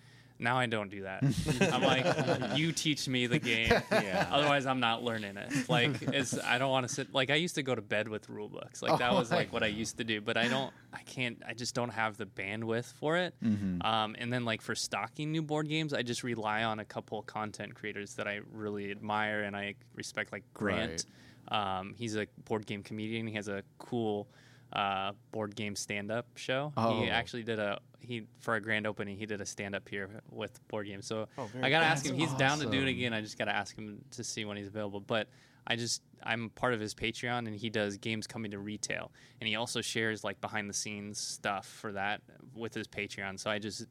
Now 0.41 0.57
I 0.57 0.65
don't 0.65 0.89
do 0.89 1.03
that. 1.03 1.23
I'm 1.73 1.81
like, 1.83 2.57
you 2.57 2.71
teach 2.71 3.07
me 3.07 3.27
the 3.27 3.39
game. 3.39 3.71
Yeah. 3.91 4.27
Otherwise, 4.31 4.65
I'm 4.65 4.79
not 4.79 5.03
learning 5.03 5.37
it. 5.37 5.69
Like, 5.69 6.01
it's 6.01 6.37
I 6.39 6.57
don't 6.57 6.71
want 6.71 6.87
to 6.87 6.93
sit. 6.93 7.13
Like, 7.13 7.29
I 7.29 7.35
used 7.35 7.55
to 7.55 7.63
go 7.63 7.75
to 7.75 7.81
bed 7.81 8.07
with 8.07 8.27
rule 8.29 8.49
books. 8.49 8.81
Like 8.81 8.99
that 8.99 9.11
Oh 9.11 9.15
was 9.15 9.29
my 9.29 9.37
like 9.37 9.53
what 9.53 9.63
I 9.63 9.67
used 9.67 9.97
to 9.97 10.03
do. 10.03 10.21
But 10.21 10.37
I 10.37 10.47
don't. 10.47 10.73
I 10.93 11.01
can't. 11.03 11.41
I 11.47 11.53
just 11.53 11.75
don't 11.75 11.89
have 11.89 12.17
the 12.17 12.25
bandwidth 12.25 12.93
for 12.93 13.17
it. 13.17 13.35
Mm-hmm. 13.43 13.85
Um, 13.85 14.15
and 14.17 14.33
then 14.33 14.43
like 14.43 14.61
for 14.61 14.75
stocking 14.75 15.31
new 15.31 15.41
board 15.41 15.69
games, 15.69 15.93
I 15.93 16.01
just 16.01 16.23
rely 16.23 16.63
on 16.63 16.79
a 16.79 16.85
couple 16.85 17.21
content 17.21 17.75
creators 17.75 18.15
that 18.15 18.27
I 18.27 18.41
really 18.51 18.91
admire 18.91 19.43
and 19.43 19.55
I 19.55 19.75
respect, 19.95 20.31
like 20.31 20.43
Grant. 20.53 21.05
Um, 21.47 21.93
he's 21.97 22.15
a 22.15 22.27
board 22.45 22.65
game 22.65 22.83
comedian. 22.83 23.27
He 23.27 23.33
has 23.35 23.47
a 23.47 23.63
cool 23.77 24.27
uh, 24.73 25.11
board 25.31 25.55
game 25.55 25.75
stand-up 25.75 26.25
show. 26.35 26.71
Oh. 26.77 27.01
He 27.01 27.09
actually 27.09 27.43
did 27.43 27.59
a 27.59 27.79
he 27.99 28.23
for 28.39 28.55
a 28.55 28.61
grand 28.61 28.87
opening. 28.87 29.17
He 29.17 29.25
did 29.25 29.41
a 29.41 29.45
stand-up 29.45 29.87
here 29.87 30.09
with 30.29 30.65
board 30.67 30.87
games. 30.87 31.05
So 31.05 31.27
Oh, 31.37 31.49
I 31.61 31.69
gotta 31.69 31.85
ask 31.85 32.05
him. 32.05 32.15
He's 32.15 32.33
down 32.33 32.59
to 32.59 32.65
do 32.65 32.81
it 32.81 32.87
again. 32.87 33.13
I 33.13 33.21
just 33.21 33.37
gotta 33.37 33.55
ask 33.55 33.75
him 33.75 34.03
to 34.11 34.23
see 34.23 34.45
when 34.45 34.57
he's 34.57 34.67
available. 34.67 34.99
But 34.99 35.27
I 35.67 35.75
just 35.75 36.01
I'm 36.23 36.49
part 36.49 36.73
of 36.73 36.79
his 36.79 36.93
Patreon, 36.93 37.47
and 37.47 37.55
he 37.55 37.69
does 37.69 37.97
games 37.97 38.27
coming 38.27 38.51
to 38.51 38.59
retail, 38.59 39.11
and 39.39 39.47
he 39.47 39.55
also 39.55 39.81
shares 39.81 40.23
like 40.23 40.39
behind 40.41 40.69
the 40.69 40.73
scenes 40.73 41.19
stuff 41.19 41.67
for 41.67 41.91
that 41.91 42.21
with 42.55 42.73
his 42.73 42.87
Patreon. 42.87 43.39
So 43.39 43.49
I 43.51 43.59
just 43.59 43.85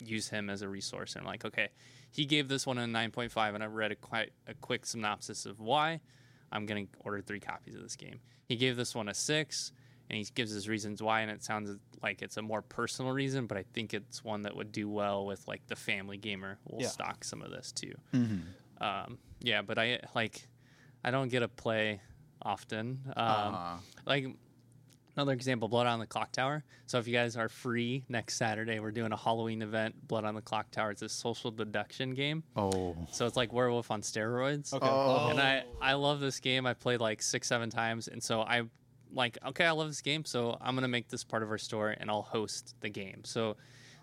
use 0.00 0.28
him 0.28 0.50
as 0.50 0.62
a 0.62 0.68
resource, 0.68 1.14
and 1.14 1.22
I'm 1.22 1.26
like, 1.26 1.44
okay, 1.44 1.68
he 2.10 2.26
gave 2.26 2.48
this 2.48 2.66
one 2.66 2.78
a 2.78 2.82
9.5, 2.84 3.54
and 3.54 3.62
I 3.62 3.66
read 3.66 3.92
a 3.92 3.96
quite 3.96 4.32
a 4.46 4.54
quick 4.54 4.84
synopsis 4.86 5.46
of 5.46 5.60
why. 5.60 6.00
I'm 6.52 6.66
gonna 6.66 6.84
order 7.00 7.20
three 7.20 7.40
copies 7.40 7.74
of 7.74 7.82
this 7.82 7.96
game. 7.96 8.20
He 8.46 8.56
gave 8.56 8.76
this 8.76 8.94
one 8.94 9.08
a 9.08 9.14
six, 9.14 9.72
and 10.10 10.18
he 10.18 10.26
gives 10.34 10.52
his 10.52 10.68
reasons 10.68 11.02
why, 11.02 11.20
and 11.22 11.30
it 11.30 11.42
sounds 11.42 11.78
like 12.02 12.20
it's 12.22 12.36
a 12.36 12.42
more 12.42 12.62
personal 12.62 13.12
reason, 13.12 13.46
but 13.46 13.56
I 13.56 13.64
think 13.72 13.94
it's 13.94 14.22
one 14.22 14.42
that 14.42 14.54
would 14.56 14.70
do 14.72 14.88
well 14.88 15.24
with 15.26 15.46
like 15.48 15.66
the 15.66 15.76
family 15.76 16.16
gamer. 16.18 16.58
We'll 16.68 16.82
Yeah. 16.82 16.88
stock 16.88 17.24
some 17.24 17.40
of 17.42 17.50
this 17.50 17.72
too. 17.72 17.94
Mm-hmm. 18.12 18.82
Um, 18.84 19.18
yeah, 19.40 19.62
but 19.62 19.78
I 19.78 20.00
like 20.14 20.46
I 21.02 21.10
don't 21.10 21.28
get 21.28 21.40
to 21.40 21.48
play 21.48 22.00
often. 22.42 23.00
Um, 23.08 23.14
Ah. 23.16 23.80
like 24.06 24.26
another 25.16 25.32
example, 25.32 25.68
Blood 25.68 25.86
on 25.86 25.98
the 26.00 26.06
Clock 26.06 26.32
Tower. 26.32 26.64
So 26.86 26.98
if 26.98 27.06
you 27.06 27.14
guys 27.14 27.36
are 27.36 27.48
free 27.48 28.04
next 28.08 28.36
Saturday, 28.36 28.80
we're 28.80 28.90
doing 28.90 29.12
a 29.12 29.16
Halloween 29.16 29.62
event. 29.62 30.06
Blood 30.08 30.24
on 30.24 30.34
the 30.34 30.42
Clock 30.42 30.70
Tower. 30.70 30.90
It's 30.90 31.02
a 31.02 31.08
social 31.08 31.50
deduction 31.50 32.14
game. 32.14 32.42
oh. 32.56 32.96
So 33.12 33.24
it's 33.26 33.36
like 33.36 33.52
Werewolf 33.52 33.90
on 33.90 34.02
steroids. 34.02 34.72
Okay. 34.74 34.86
Oh. 34.86 35.28
And 35.30 35.40
I 35.40 35.64
I 35.80 35.94
love 35.94 36.20
this 36.20 36.40
game. 36.40 36.66
I've 36.66 36.80
played 36.80 37.00
like 37.00 37.22
six 37.22 37.48
seven 37.48 37.70
times, 37.70 38.08
and 38.08 38.22
so 38.22 38.42
I 38.42 38.62
like 39.14 39.38
okay, 39.46 39.64
I 39.64 39.70
love 39.72 39.88
this 39.88 40.00
game, 40.00 40.24
so 40.24 40.56
I'm 40.60 40.74
gonna 40.74 40.88
make 40.88 41.08
this 41.08 41.24
part 41.24 41.42
of 41.42 41.50
our 41.50 41.58
store, 41.58 41.90
and 41.90 42.10
I'll 42.10 42.22
host 42.22 42.74
the 42.80 42.88
game. 42.88 43.22
So 43.24 43.56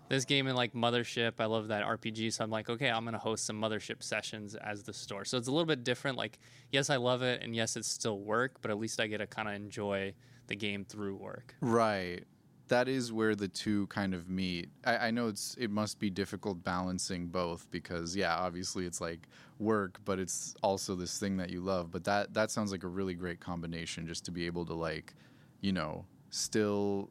this 0.08 0.24
game 0.24 0.46
in 0.46 0.56
like 0.56 0.74
Mothership, 0.74 1.34
I 1.38 1.46
love 1.46 1.68
that 1.68 1.84
RPG, 1.84 2.32
so 2.32 2.44
I'm 2.44 2.50
like 2.50 2.68
okay, 2.68 2.90
I'm 2.90 3.04
gonna 3.04 3.18
host 3.18 3.44
some 3.44 3.60
Mothership 3.60 4.02
sessions 4.02 4.54
as 4.54 4.82
the 4.82 4.92
store. 4.92 5.24
So 5.24 5.38
it's 5.38 5.48
a 5.48 5.52
little 5.52 5.66
bit 5.66 5.84
different. 5.84 6.16
Like 6.16 6.38
yes, 6.70 6.90
I 6.90 6.96
love 6.96 7.22
it, 7.22 7.42
and 7.42 7.54
yes, 7.54 7.76
it's 7.76 7.88
still 7.88 8.18
work, 8.18 8.56
but 8.62 8.70
at 8.70 8.78
least 8.78 9.00
I 9.00 9.06
get 9.06 9.18
to 9.18 9.26
kind 9.26 9.48
of 9.48 9.54
enjoy 9.54 10.14
the 10.48 10.56
game 10.56 10.84
through 10.84 11.16
work. 11.16 11.54
Right. 11.60 12.24
That 12.72 12.88
is 12.88 13.12
where 13.12 13.34
the 13.34 13.48
two 13.48 13.86
kind 13.88 14.14
of 14.14 14.30
meet. 14.30 14.70
I, 14.82 15.08
I 15.08 15.10
know 15.10 15.28
it's 15.28 15.54
it 15.58 15.70
must 15.70 15.98
be 16.00 16.08
difficult 16.08 16.64
balancing 16.64 17.26
both 17.26 17.70
because 17.70 18.16
yeah, 18.16 18.34
obviously 18.34 18.86
it's 18.86 18.98
like 18.98 19.28
work, 19.58 20.00
but 20.06 20.18
it's 20.18 20.54
also 20.62 20.94
this 20.94 21.18
thing 21.18 21.36
that 21.36 21.50
you 21.50 21.60
love. 21.60 21.90
But 21.90 22.04
that 22.04 22.32
that 22.32 22.50
sounds 22.50 22.72
like 22.72 22.82
a 22.82 22.88
really 22.88 23.12
great 23.12 23.40
combination 23.40 24.06
just 24.06 24.24
to 24.24 24.30
be 24.30 24.46
able 24.46 24.64
to 24.64 24.72
like, 24.72 25.12
you 25.60 25.72
know, 25.72 26.06
still 26.30 27.10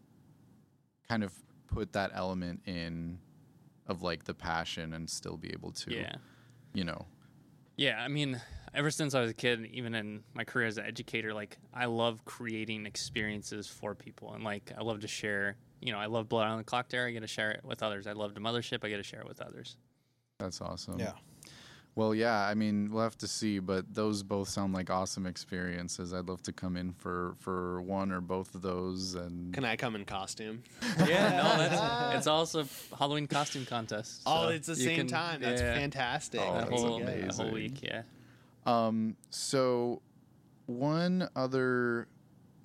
kind 1.07 1.23
of 1.23 1.31
put 1.67 1.93
that 1.93 2.09
element 2.15 2.59
in 2.65 3.19
of 3.85 4.01
like 4.01 4.23
the 4.23 4.33
passion 4.33 4.93
and 4.93 5.07
still 5.07 5.37
be 5.37 5.51
able 5.53 5.71
to 5.71 5.93
Yeah. 5.93 6.15
you 6.73 6.85
know. 6.85 7.05
Yeah, 7.77 8.01
I 8.01 8.07
mean, 8.07 8.41
ever 8.73 8.91
since 8.91 9.13
I 9.15 9.21
was 9.21 9.31
a 9.31 9.33
kid, 9.33 9.69
even 9.73 9.93
in 9.95 10.23
my 10.33 10.43
career 10.43 10.67
as 10.67 10.77
an 10.77 10.85
educator, 10.85 11.33
like 11.33 11.57
I 11.73 11.85
love 11.85 12.23
creating 12.25 12.85
experiences 12.85 13.67
for 13.67 13.95
people, 13.95 14.33
and 14.33 14.43
like 14.43 14.71
I 14.77 14.81
love 14.81 15.01
to 15.01 15.07
share. 15.07 15.55
You 15.81 15.91
know, 15.91 15.99
I 15.99 16.05
love 16.05 16.29
Blood 16.29 16.47
on 16.47 16.57
the 16.59 16.63
Clock 16.63 16.89
Tower. 16.89 17.07
I 17.07 17.11
get 17.11 17.21
to 17.21 17.27
share 17.27 17.51
it 17.51 17.61
with 17.65 17.81
others. 17.81 18.05
I 18.05 18.11
love 18.13 18.35
the 18.35 18.39
Mothership. 18.39 18.83
I 18.85 18.89
get 18.89 18.97
to 18.97 19.03
share 19.03 19.21
it 19.21 19.27
with 19.27 19.41
others. 19.41 19.77
That's 20.37 20.61
awesome. 20.61 20.99
Yeah. 20.99 21.13
Well, 21.93 22.15
yeah, 22.15 22.39
I 22.47 22.53
mean, 22.53 22.89
we'll 22.89 23.03
have 23.03 23.17
to 23.17 23.27
see, 23.27 23.59
but 23.59 23.93
those 23.93 24.23
both 24.23 24.47
sound 24.47 24.73
like 24.73 24.89
awesome 24.89 25.25
experiences. 25.25 26.13
I'd 26.13 26.29
love 26.29 26.41
to 26.43 26.53
come 26.53 26.77
in 26.77 26.93
for 26.93 27.33
for 27.39 27.81
one 27.81 28.11
or 28.13 28.21
both 28.21 28.55
of 28.55 28.61
those, 28.61 29.15
and 29.15 29.53
Can 29.53 29.65
I 29.65 29.75
come 29.75 29.95
in 29.95 30.05
costume? 30.05 30.63
Yeah, 30.99 31.29
no, 31.31 31.57
that's 31.57 32.17
it's 32.19 32.27
also 32.27 32.65
Halloween 32.97 33.27
costume 33.27 33.65
contest. 33.65 34.21
oh, 34.25 34.43
so 34.43 34.49
it's 34.49 34.67
the 34.67 34.75
same 34.77 34.95
can- 34.99 35.07
time. 35.07 35.41
That's 35.41 35.61
yeah, 35.61 35.73
fantastic. 35.75 36.39
Oh, 36.41 36.53
That 36.53 36.69
that's 36.69 36.81
whole, 36.81 37.01
amazing. 37.01 37.27
that 37.27 37.35
whole 37.35 37.51
week, 37.51 37.81
yeah. 37.83 38.03
Um, 38.65 39.15
so 39.29 40.01
one 40.65 41.27
other 41.35 42.07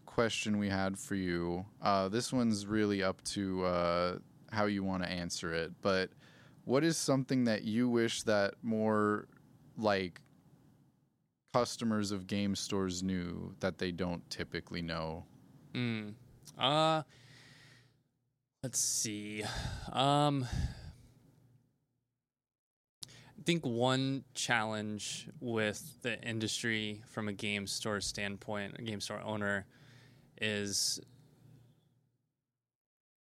question 0.04 0.58
we 0.58 0.68
had 0.68 0.98
for 0.98 1.14
you. 1.14 1.64
Uh, 1.82 2.08
this 2.08 2.32
one's 2.32 2.66
really 2.66 3.02
up 3.02 3.22
to 3.24 3.64
uh, 3.64 4.18
how 4.50 4.66
you 4.66 4.82
want 4.82 5.02
to 5.02 5.08
answer 5.08 5.52
it, 5.52 5.72
but 5.82 6.10
what 6.64 6.82
is 6.82 6.96
something 6.96 7.44
that 7.44 7.62
you 7.62 7.88
wish 7.88 8.22
that 8.24 8.54
more 8.62 9.28
like 9.78 10.20
customers 11.52 12.10
of 12.10 12.26
game 12.26 12.54
stores 12.54 13.02
knew 13.02 13.54
that 13.60 13.78
they 13.78 13.90
don't 13.90 14.28
typically 14.28 14.82
know? 14.82 15.24
Mm. 15.74 16.14
Uh 16.58 17.02
let's 18.62 18.78
see. 18.78 19.44
Um 19.92 20.46
think 23.46 23.64
one 23.64 24.24
challenge 24.34 25.28
with 25.40 26.02
the 26.02 26.20
industry 26.20 27.02
from 27.06 27.28
a 27.28 27.32
game 27.32 27.66
store 27.68 28.00
standpoint, 28.00 28.74
a 28.78 28.82
game 28.82 29.00
store 29.00 29.20
owner, 29.24 29.66
is 30.42 31.00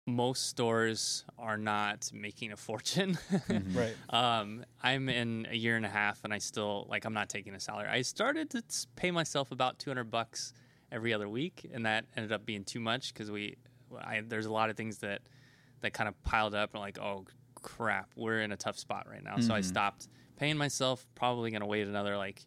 most 0.06 0.48
stores 0.48 1.24
are 1.38 1.56
not 1.58 2.10
making 2.12 2.52
a 2.52 2.56
fortune. 2.56 3.18
Right. 3.74 3.94
Um, 4.10 4.64
I'm 4.82 5.08
in 5.08 5.46
a 5.50 5.56
year 5.56 5.76
and 5.76 5.84
a 5.84 5.90
half, 5.90 6.24
and 6.24 6.32
I 6.32 6.38
still 6.38 6.86
like 6.88 7.04
I'm 7.04 7.14
not 7.14 7.28
taking 7.28 7.54
a 7.54 7.60
salary. 7.60 7.88
I 7.88 8.02
started 8.02 8.50
to 8.50 8.62
pay 8.96 9.10
myself 9.10 9.52
about 9.52 9.78
200 9.78 10.04
bucks 10.04 10.54
every 10.90 11.12
other 11.12 11.28
week, 11.28 11.68
and 11.72 11.84
that 11.86 12.06
ended 12.16 12.32
up 12.32 12.46
being 12.46 12.64
too 12.64 12.80
much 12.80 13.12
because 13.12 13.30
we, 13.30 13.56
I, 13.98 14.22
there's 14.26 14.46
a 14.46 14.52
lot 14.52 14.70
of 14.70 14.76
things 14.76 14.98
that 14.98 15.22
that 15.82 15.92
kind 15.92 16.08
of 16.08 16.22
piled 16.24 16.54
up, 16.54 16.72
and 16.72 16.80
like, 16.80 16.98
oh 16.98 17.24
crap, 17.64 18.10
we're 18.14 18.40
in 18.42 18.52
a 18.52 18.56
tough 18.56 18.78
spot 18.78 19.08
right 19.10 19.24
now. 19.24 19.38
So 19.38 19.54
I 19.54 19.60
Mhm. 19.60 19.64
stopped 19.64 20.08
paying 20.36 20.56
myself. 20.58 21.06
Probably 21.14 21.50
gonna 21.50 21.66
wait 21.66 21.88
another 21.88 22.16
like 22.16 22.44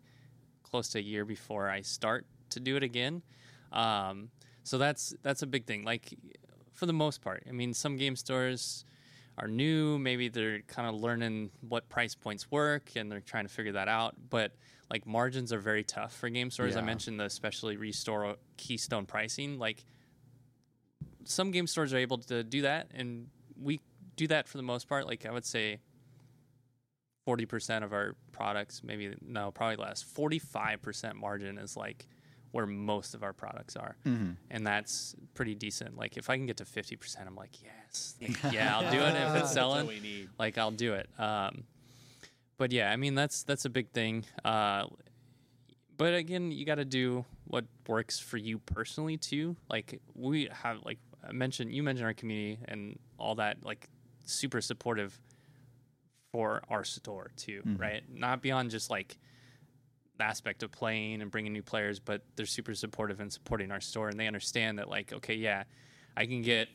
close 0.63 0.89
to 0.89 0.99
a 0.99 1.01
year 1.01 1.25
before 1.25 1.69
I 1.69 1.81
start 1.81 2.27
to 2.51 2.59
do 2.59 2.77
it 2.77 2.83
again. 2.83 3.23
Um, 3.71 4.29
so 4.63 4.77
that's 4.77 5.13
that's 5.23 5.41
a 5.41 5.47
big 5.47 5.65
thing. 5.65 5.83
Like 5.83 6.13
for 6.71 6.85
the 6.85 6.93
most 6.93 7.21
part, 7.21 7.43
I 7.49 7.51
mean, 7.51 7.73
some 7.73 7.97
game 7.97 8.15
stores 8.15 8.85
are 9.39 9.47
new. 9.47 9.97
Maybe 9.97 10.29
they're 10.29 10.61
kind 10.61 10.87
of 10.87 11.01
learning 11.01 11.51
what 11.61 11.89
price 11.89 12.13
points 12.15 12.49
work 12.51 12.95
and 12.95 13.11
they're 13.11 13.21
trying 13.21 13.45
to 13.45 13.53
figure 13.53 13.73
that 13.73 13.87
out. 13.87 14.15
But 14.29 14.53
like 14.89 15.05
margins 15.07 15.51
are 15.51 15.59
very 15.59 15.83
tough 15.83 16.13
for 16.13 16.29
game 16.29 16.51
stores. 16.51 16.75
I 16.75 16.81
mentioned 16.81 17.19
the 17.19 17.25
especially 17.25 17.75
restore 17.75 18.35
keystone 18.57 19.05
pricing. 19.05 19.57
Like 19.57 19.83
some 21.25 21.51
game 21.51 21.67
stores 21.67 21.93
are 21.93 21.97
able 21.97 22.19
to 22.19 22.43
do 22.43 22.61
that, 22.61 22.91
and 22.93 23.29
we 23.59 23.81
do 24.17 24.27
that 24.27 24.47
for 24.49 24.57
the 24.57 24.63
most 24.63 24.89
part. 24.89 25.07
Like 25.07 25.25
I 25.25 25.31
would 25.31 25.45
say. 25.45 25.79
40% 27.27 27.83
of 27.83 27.91
our 27.91 28.15
products, 28.31 28.81
maybe 28.85 29.13
no, 29.21 29.51
probably 29.51 29.75
less. 29.75 30.01
45% 30.01 31.15
margin 31.15 31.57
is 31.57 31.75
like 31.75 32.07
where 32.51 32.65
most 32.65 33.13
of 33.13 33.21
our 33.21 33.33
products 33.33 33.75
are 33.75 33.97
Mm-hmm. 34.05 34.31
and 34.49 34.65
that's 34.65 35.13
pretty 35.33 35.53
decent. 35.53 35.97
Like 35.97 36.15
if 36.15 36.29
I 36.29 36.37
can 36.37 36.45
get 36.45 36.55
to 36.57 36.65
fifty 36.65 36.95
percent, 36.95 37.27
I'm 37.27 37.35
like, 37.35 37.61
yes, 37.61 38.15
Like, 38.21 38.53
yeah, 38.53 38.77
I'll 38.77 38.89
do 38.89 38.97
it 38.99 39.09
if 39.09 39.15
it's 39.15 39.33
That's 39.33 39.57
all 39.57 39.73
selling. 39.73 39.87
we 39.87 39.99
need. 39.99 40.29
Like 40.39 40.57
I'll 40.57 40.71
do 40.71 40.93
it. 40.93 41.09
Um, 41.19 41.65
but 42.57 42.71
yeah, 42.71 42.89
I 42.89 42.95
mean 42.95 43.13
that's 43.13 43.43
that's 43.43 43.65
a 43.65 43.69
big 43.69 43.89
thing. 43.91 44.23
Uh, 44.45 44.85
but 45.97 46.13
again, 46.13 46.51
you 46.53 46.65
got 46.65 46.75
to 46.75 46.85
do 46.85 47.25
what 47.43 47.65
works 47.89 48.19
for 48.19 48.37
you 48.37 48.59
personally 48.59 49.17
too. 49.17 49.57
Like 49.69 49.99
we 50.15 50.47
have, 50.63 50.77
like 50.85 50.99
I 51.27 51.33
mentioned, 51.33 51.73
you 51.73 51.83
mentioned 51.83 52.05
our 52.07 52.13
community 52.13 52.59
and 52.69 52.97
all 53.17 53.35
that, 53.35 53.57
like 53.63 53.89
super 54.29 54.61
supportive 54.61 55.19
for 56.31 56.61
our 56.69 56.83
store 56.83 57.31
too, 57.37 57.63
Mhm. 57.65 57.79
right? 57.79 58.09
Not 58.09 58.41
beyond 58.41 58.69
just 58.71 58.89
like 58.89 59.17
the 60.17 60.23
aspect 60.25 60.63
of 60.63 60.71
playing 60.71 61.21
and 61.21 61.29
bringing 61.31 61.53
new 61.53 61.61
players, 61.63 61.99
but 61.99 62.23
they're 62.35 62.45
super 62.45 62.73
supportive 62.73 63.19
and 63.19 63.31
supporting 63.31 63.71
our 63.71 63.79
store, 63.81 64.09
and 64.09 64.19
they 64.19 64.27
understand 64.27 64.79
that 64.79 64.89
like, 64.89 65.13
okay, 65.13 65.35
yeah, 65.35 65.63
I 66.15 66.25
can 66.25 66.41
get 66.41 66.69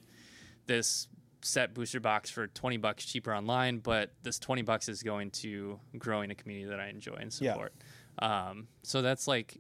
this 0.67 1.09
set 1.45 1.75
booster 1.75 1.99
box 1.99 2.31
for 2.31 2.47
20 2.47 2.77
bucks 2.77 3.05
cheaper 3.05 3.35
online 3.35 3.79
but 3.81 4.13
this 4.23 4.39
20 4.39 4.63
bucks 4.63 4.89
is 4.89 5.03
going 5.03 5.29
to 5.29 5.81
growing 5.99 6.31
a 6.31 6.37
community 6.37 6.71
that 6.71 6.79
i 6.79 6.87
enjoy 6.87 7.15
and 7.15 7.33
Yeah. 7.41 7.55
support 7.55 7.75
um, 8.21 8.69
so 8.85 9.03
that's 9.03 9.27
like 9.27 9.59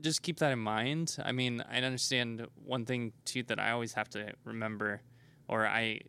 just 0.00 0.22
keep 0.22 0.38
that 0.38 0.50
in 0.50 0.58
mind 0.58 1.18
i 1.22 1.30
mean 1.30 1.62
i 1.70 1.76
understand 1.76 2.46
one 2.64 2.86
thing 2.86 3.12
too 3.26 3.42
that 3.42 3.60
i 3.60 3.70
always 3.72 3.92
have 3.92 4.08
to 4.10 4.32
remember 4.44 5.02
or 5.46 5.66
i 5.66 6.00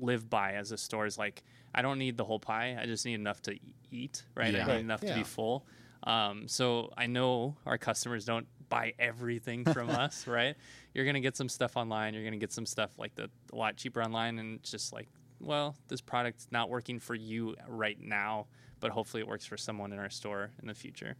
live 0.00 0.28
by 0.28 0.52
as 0.54 0.72
a 0.72 0.76
store 0.76 1.06
is 1.06 1.16
like 1.18 1.42
I 1.74 1.82
don't 1.82 1.98
need 1.98 2.16
the 2.16 2.24
whole 2.24 2.38
pie. 2.38 2.76
I 2.80 2.86
just 2.86 3.04
need 3.04 3.14
enough 3.14 3.42
to 3.42 3.58
eat, 3.90 4.22
right? 4.34 4.52
Yeah. 4.54 4.60
I 4.62 4.66
need 4.66 4.72
Right. 4.72 4.80
enough 4.80 5.00
to 5.00 5.14
be 5.14 5.24
full. 5.24 5.66
Um, 6.04 6.46
so 6.48 6.92
I 6.96 7.06
know 7.06 7.56
our 7.66 7.78
customers 7.78 8.24
don't 8.24 8.46
buy 8.68 8.92
everything 8.98 9.64
from 9.72 9.90
us, 9.90 10.26
right? 10.26 10.54
You're 10.92 11.04
gonna 11.06 11.20
get 11.20 11.36
some 11.36 11.48
stuff 11.48 11.76
online. 11.76 12.14
You're 12.14 12.24
gonna 12.24 12.36
get 12.36 12.52
some 12.52 12.66
stuff 12.66 12.98
like 12.98 13.14
the 13.14 13.30
a 13.52 13.56
lot 13.56 13.76
cheaper 13.76 14.02
online, 14.02 14.38
and 14.38 14.60
it's 14.60 14.70
just 14.70 14.92
like, 14.92 15.08
well, 15.40 15.74
this 15.88 16.00
product's 16.00 16.46
not 16.50 16.68
working 16.70 16.98
for 17.00 17.14
you 17.14 17.56
right 17.68 17.98
now, 18.00 18.46
but 18.80 18.90
hopefully 18.92 19.20
it 19.22 19.26
works 19.28 19.46
for 19.46 19.56
someone 19.56 19.92
in 19.92 19.98
our 19.98 20.10
store 20.10 20.50
in 20.60 20.68
the 20.68 20.74
future. 20.74 21.16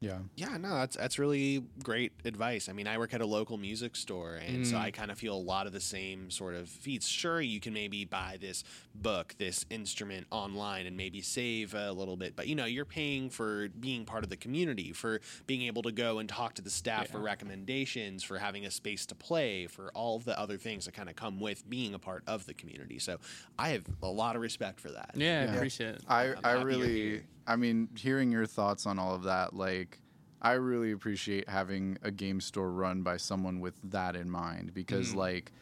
Yeah. 0.00 0.18
Yeah, 0.34 0.56
no, 0.56 0.76
that's 0.76 0.96
that's 0.96 1.18
really 1.18 1.62
great 1.82 2.12
advice. 2.24 2.70
I 2.70 2.72
mean, 2.72 2.86
I 2.86 2.96
work 2.96 3.12
at 3.12 3.20
a 3.20 3.26
local 3.26 3.58
music 3.58 3.96
store, 3.96 4.34
and 4.34 4.66
so 4.66 4.78
I 4.78 4.90
mm. 4.90 4.94
kind 4.94 5.10
of 5.10 5.18
feel 5.18 5.34
a 5.34 5.36
lot 5.36 5.66
of 5.66 5.74
the 5.74 5.80
same 5.80 6.30
sort 6.30 6.54
of 6.54 6.70
feats. 6.70 7.06
Sure, 7.06 7.38
you 7.38 7.60
can 7.60 7.74
maybe 7.74 8.06
buy 8.06 8.38
this 8.40 8.64
book, 8.94 9.34
this 9.36 9.66
instrument 9.68 10.26
online, 10.30 10.86
and 10.86 10.96
maybe 10.96 11.20
save 11.20 11.74
a 11.74 11.92
little 11.92 12.16
bit, 12.16 12.34
but 12.34 12.46
you 12.46 12.54
know, 12.54 12.64
you're 12.64 12.86
paying 12.86 13.28
for 13.28 13.68
being 13.78 14.06
part 14.06 14.24
of 14.24 14.30
the 14.30 14.38
community, 14.38 14.92
for 14.92 15.20
being 15.46 15.62
able 15.62 15.82
to 15.82 15.92
go 15.92 16.18
and 16.18 16.30
talk 16.30 16.54
to 16.54 16.62
the 16.62 16.70
staff 16.70 17.08
for 17.08 17.18
recommendations, 17.18 18.22
for 18.22 18.38
having 18.38 18.64
a 18.64 18.70
space 18.70 19.04
to 19.04 19.14
play, 19.14 19.66
for 19.66 19.90
all 19.94 20.16
of 20.16 20.24
the 20.24 20.38
other 20.40 20.56
things 20.56 20.86
that 20.86 20.94
kind 20.94 21.10
of 21.10 21.16
come 21.16 21.38
with 21.38 21.68
being 21.68 21.92
a 21.92 21.98
part 21.98 22.22
of 22.26 22.46
the 22.46 22.54
community. 22.54 22.98
So, 22.98 23.18
I 23.58 23.70
have 23.70 23.84
a 24.02 24.08
lot 24.08 24.34
of 24.34 24.40
respect 24.40 24.80
for 24.80 24.90
that. 24.92 25.10
Yeah, 25.14 25.46
I 25.46 25.54
appreciate 25.54 25.96
it. 25.96 26.02
I, 26.08 26.28
I'm 26.28 26.38
I 26.44 26.52
really 26.62 27.10
here. 27.10 27.24
I 27.50 27.56
mean 27.56 27.88
hearing 27.96 28.30
your 28.30 28.46
thoughts 28.46 28.86
on 28.86 28.98
all 28.98 29.14
of 29.14 29.24
that 29.24 29.54
like 29.54 30.00
I 30.40 30.52
really 30.52 30.92
appreciate 30.92 31.48
having 31.48 31.98
a 32.02 32.10
game 32.10 32.40
store 32.40 32.70
run 32.70 33.02
by 33.02 33.16
someone 33.18 33.60
with 33.60 33.74
that 33.84 34.14
in 34.16 34.30
mind 34.30 34.72
because 34.72 35.08
Mm-hmm. 35.08 35.18
like 35.18 35.52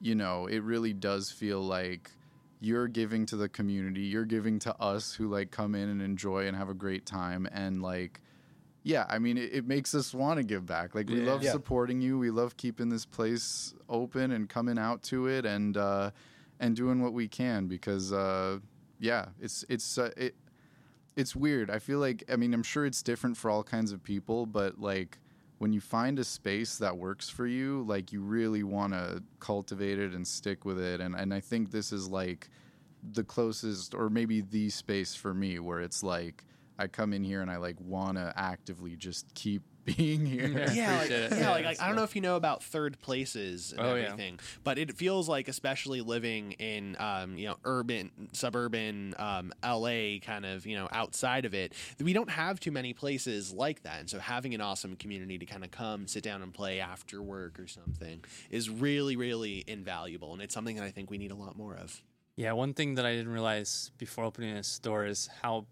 you 0.00 0.14
know 0.14 0.46
it 0.46 0.62
really 0.62 0.92
does 0.92 1.30
feel 1.30 1.60
like 1.60 2.10
you're 2.60 2.88
giving 2.88 3.24
to 3.26 3.36
the 3.36 3.48
community 3.48 4.02
you're 4.02 4.24
giving 4.24 4.58
to 4.60 4.76
us 4.80 5.14
who 5.14 5.28
like 5.28 5.50
come 5.50 5.74
in 5.74 5.88
and 5.88 6.02
enjoy 6.02 6.46
and 6.46 6.56
have 6.56 6.68
a 6.68 6.74
great 6.74 7.06
time 7.06 7.48
and 7.52 7.82
like 7.82 8.20
yeah 8.84 9.06
I 9.08 9.18
mean 9.18 9.38
it, 9.38 9.50
it 9.52 9.66
makes 9.66 9.94
us 9.94 10.12
want 10.14 10.38
to 10.38 10.44
give 10.44 10.66
back 10.66 10.94
like 10.94 11.08
we 11.08 11.20
Yeah. 11.20 11.30
love 11.32 11.42
Yeah. 11.42 11.52
supporting 11.52 12.00
you 12.00 12.18
we 12.18 12.30
love 12.30 12.56
keeping 12.56 12.90
this 12.90 13.06
place 13.06 13.74
open 13.88 14.32
and 14.32 14.48
coming 14.48 14.78
out 14.78 15.02
to 15.04 15.26
it 15.28 15.46
and 15.46 15.76
uh 15.76 16.10
and 16.60 16.76
doing 16.76 17.02
what 17.02 17.12
we 17.12 17.26
can 17.26 17.66
because 17.68 18.12
uh 18.12 18.58
yeah 19.00 19.26
it's 19.40 19.64
it's 19.68 19.98
uh, 19.98 20.10
it 20.16 20.34
it's 21.18 21.34
weird. 21.34 21.68
I 21.68 21.80
feel 21.80 21.98
like 21.98 22.22
I 22.32 22.36
mean 22.36 22.54
I'm 22.54 22.62
sure 22.62 22.86
it's 22.86 23.02
different 23.02 23.36
for 23.36 23.50
all 23.50 23.64
kinds 23.64 23.90
of 23.90 24.02
people, 24.02 24.46
but 24.46 24.80
like 24.80 25.18
when 25.58 25.72
you 25.72 25.80
find 25.80 26.16
a 26.20 26.24
space 26.24 26.78
that 26.78 26.96
works 26.96 27.28
for 27.28 27.44
you, 27.44 27.84
like 27.88 28.12
you 28.12 28.20
really 28.20 28.62
want 28.62 28.92
to 28.92 29.24
cultivate 29.40 29.98
it 29.98 30.12
and 30.14 30.26
stick 30.26 30.64
with 30.64 30.80
it. 30.80 31.00
And 31.00 31.16
and 31.16 31.34
I 31.34 31.40
think 31.40 31.72
this 31.72 31.92
is 31.92 32.08
like 32.08 32.48
the 33.12 33.24
closest 33.24 33.94
or 33.94 34.08
maybe 34.08 34.42
the 34.42 34.70
space 34.70 35.16
for 35.16 35.34
me 35.34 35.58
where 35.58 35.80
it's 35.80 36.04
like 36.04 36.44
I 36.78 36.86
come 36.86 37.12
in 37.12 37.24
here 37.24 37.42
and 37.42 37.50
I 37.50 37.56
like 37.56 37.80
want 37.80 38.16
to 38.16 38.32
actively 38.36 38.94
just 38.94 39.34
keep 39.34 39.62
being 39.96 40.26
here. 40.26 40.48
Yeah. 40.48 40.72
yeah, 40.72 40.98
like, 40.98 41.10
it. 41.10 41.30
yeah, 41.32 41.38
Yeah, 41.38 41.50
like, 41.50 41.64
like 41.64 41.80
I 41.80 41.86
don't 41.86 41.96
know 41.96 42.02
if 42.02 42.14
you 42.14 42.22
know 42.22 42.36
about 42.36 42.62
third 42.62 42.98
places 43.00 43.72
and 43.72 43.80
Oh, 43.80 43.94
yeah. 43.94 44.04
everything, 44.06 44.38
but 44.64 44.78
it 44.78 44.96
feels 44.96 45.28
like, 45.28 45.48
especially 45.48 46.00
living 46.00 46.52
in 46.52 46.96
um, 46.98 47.36
you 47.36 47.46
know 47.48 47.56
urban, 47.64 48.10
suburban 48.32 49.14
um, 49.18 49.52
LA, 49.64 50.18
kind 50.22 50.44
of 50.44 50.66
you 50.66 50.76
know 50.76 50.88
outside 50.92 51.44
of 51.44 51.54
it, 51.54 51.72
we 52.00 52.12
don't 52.12 52.30
have 52.30 52.60
too 52.60 52.70
many 52.70 52.92
places 52.92 53.52
like 53.52 53.82
that. 53.82 54.00
And 54.00 54.10
so 54.10 54.18
having 54.18 54.54
an 54.54 54.60
awesome 54.60 54.96
community 54.96 55.38
to 55.38 55.46
kind 55.46 55.64
of 55.64 55.70
come, 55.70 56.06
sit 56.06 56.22
down, 56.22 56.42
and 56.42 56.52
play 56.52 56.80
after 56.80 57.22
work 57.22 57.58
or 57.58 57.66
something 57.66 58.24
is 58.50 58.68
really, 58.70 59.16
really 59.16 59.64
invaluable, 59.66 60.32
and 60.32 60.42
it's 60.42 60.54
something 60.54 60.76
that 60.76 60.84
I 60.84 60.90
think 60.90 61.10
we 61.10 61.18
need 61.18 61.30
a 61.30 61.36
lot 61.36 61.56
more 61.56 61.74
of. 61.74 62.02
Yeah, 62.36 62.52
one 62.52 62.72
thing 62.72 62.94
that 62.94 63.04
I 63.04 63.12
didn't 63.16 63.32
realize 63.32 63.90
before 63.98 64.24
opening 64.24 64.56
a 64.56 64.62
store 64.62 65.04
is 65.06 65.28
how 65.42 65.66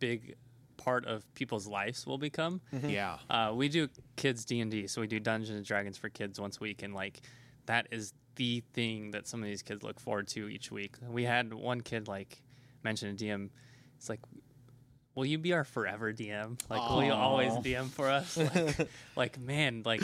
big 0.00 0.34
part 0.78 1.04
of 1.04 1.22
people's 1.34 1.66
lives 1.66 2.06
will 2.06 2.16
become. 2.16 2.62
Yeah. 2.72 3.18
Uh, 3.28 3.52
we 3.54 3.68
do 3.68 3.88
kids 4.16 4.46
D 4.46 4.60
and 4.60 4.70
D, 4.70 4.86
so 4.86 5.02
we 5.02 5.06
do 5.06 5.20
Dungeons 5.20 5.56
and 5.56 5.66
Dragons 5.66 5.98
for 5.98 6.08
kids 6.08 6.40
once 6.40 6.56
a 6.56 6.60
week, 6.60 6.82
and 6.82 6.94
like 6.94 7.20
that 7.66 7.88
is 7.90 8.14
the 8.36 8.62
thing 8.72 9.10
that 9.10 9.26
some 9.28 9.42
of 9.42 9.46
these 9.46 9.62
kids 9.62 9.82
look 9.82 10.00
forward 10.00 10.28
to 10.28 10.48
each 10.48 10.70
week. 10.70 10.96
We 11.06 11.24
had 11.24 11.52
one 11.52 11.82
kid 11.82 12.08
like 12.08 12.40
mention 12.82 13.10
a 13.10 13.14
DM. 13.14 13.50
It's 13.96 14.08
like, 14.08 14.20
will 15.14 15.26
you 15.26 15.36
be 15.38 15.52
our 15.52 15.64
forever 15.64 16.12
DM? 16.12 16.58
Like, 16.70 16.88
will 16.88 17.04
you 17.04 17.12
always 17.12 17.52
Aw. 17.52 17.60
DM 17.60 17.90
for 17.90 18.08
us? 18.08 18.38
Like, 18.54 18.88
like 19.16 19.38
man, 19.40 19.82
like 19.84 20.02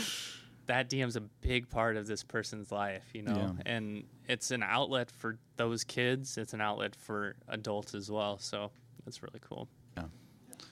that 0.67 0.91
DM's 0.91 1.17
a 1.17 1.21
big 1.21 1.71
part 1.71 1.97
of 1.97 2.07
this 2.07 2.23
person's 2.25 2.73
life, 2.73 3.05
you 3.15 3.23
know, 3.23 3.57
and 3.65 4.05
it's 4.29 4.51
an 4.51 4.63
outlet 4.63 5.11
for 5.11 5.39
those 5.57 5.85
kids. 5.85 6.37
It's 6.37 6.55
an 6.55 6.61
outlet 6.61 6.97
for 6.97 7.37
adults 7.49 7.95
as 7.95 8.11
well. 8.11 8.39
So 8.39 8.71
that's 9.05 9.23
really 9.23 9.41
cool. 9.41 9.69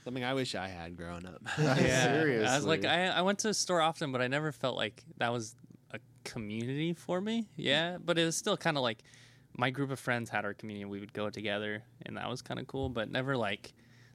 Something 0.04 0.24
I 0.24 0.34
wish 0.34 0.54
I 0.54 0.68
had 0.68 0.96
growing 0.96 1.26
up. 1.26 1.42
Seriously. 1.56 2.46
I 2.46 2.56
was 2.56 2.64
like, 2.64 2.84
I, 2.84 3.06
I 3.06 3.22
went 3.22 3.38
to 3.40 3.48
the 3.48 3.54
store 3.54 3.80
often, 3.80 4.10
but 4.12 4.20
I 4.20 4.28
never 4.28 4.50
felt 4.52 4.76
like 4.76 5.02
that 5.18 5.32
was 5.32 5.54
a 5.92 5.98
community 6.24 6.92
for 6.92 7.20
me. 7.20 7.48
Yeah, 7.56 7.98
but 8.04 8.18
it 8.18 8.24
was 8.24 8.36
still 8.36 8.56
kind 8.56 8.76
of 8.76 8.82
like 8.82 8.98
my 9.56 9.70
group 9.70 9.90
of 9.90 10.00
friends 10.00 10.30
had 10.30 10.44
our 10.44 10.54
community. 10.54 10.84
We 10.86 10.98
would 10.98 11.12
go 11.12 11.30
together, 11.30 11.84
and 12.04 12.16
that 12.16 12.28
was 12.28 12.42
kind 12.42 12.58
of 12.58 12.66
cool, 12.66 12.88
but 12.88 13.10
never 13.10 13.36
like 13.36 13.72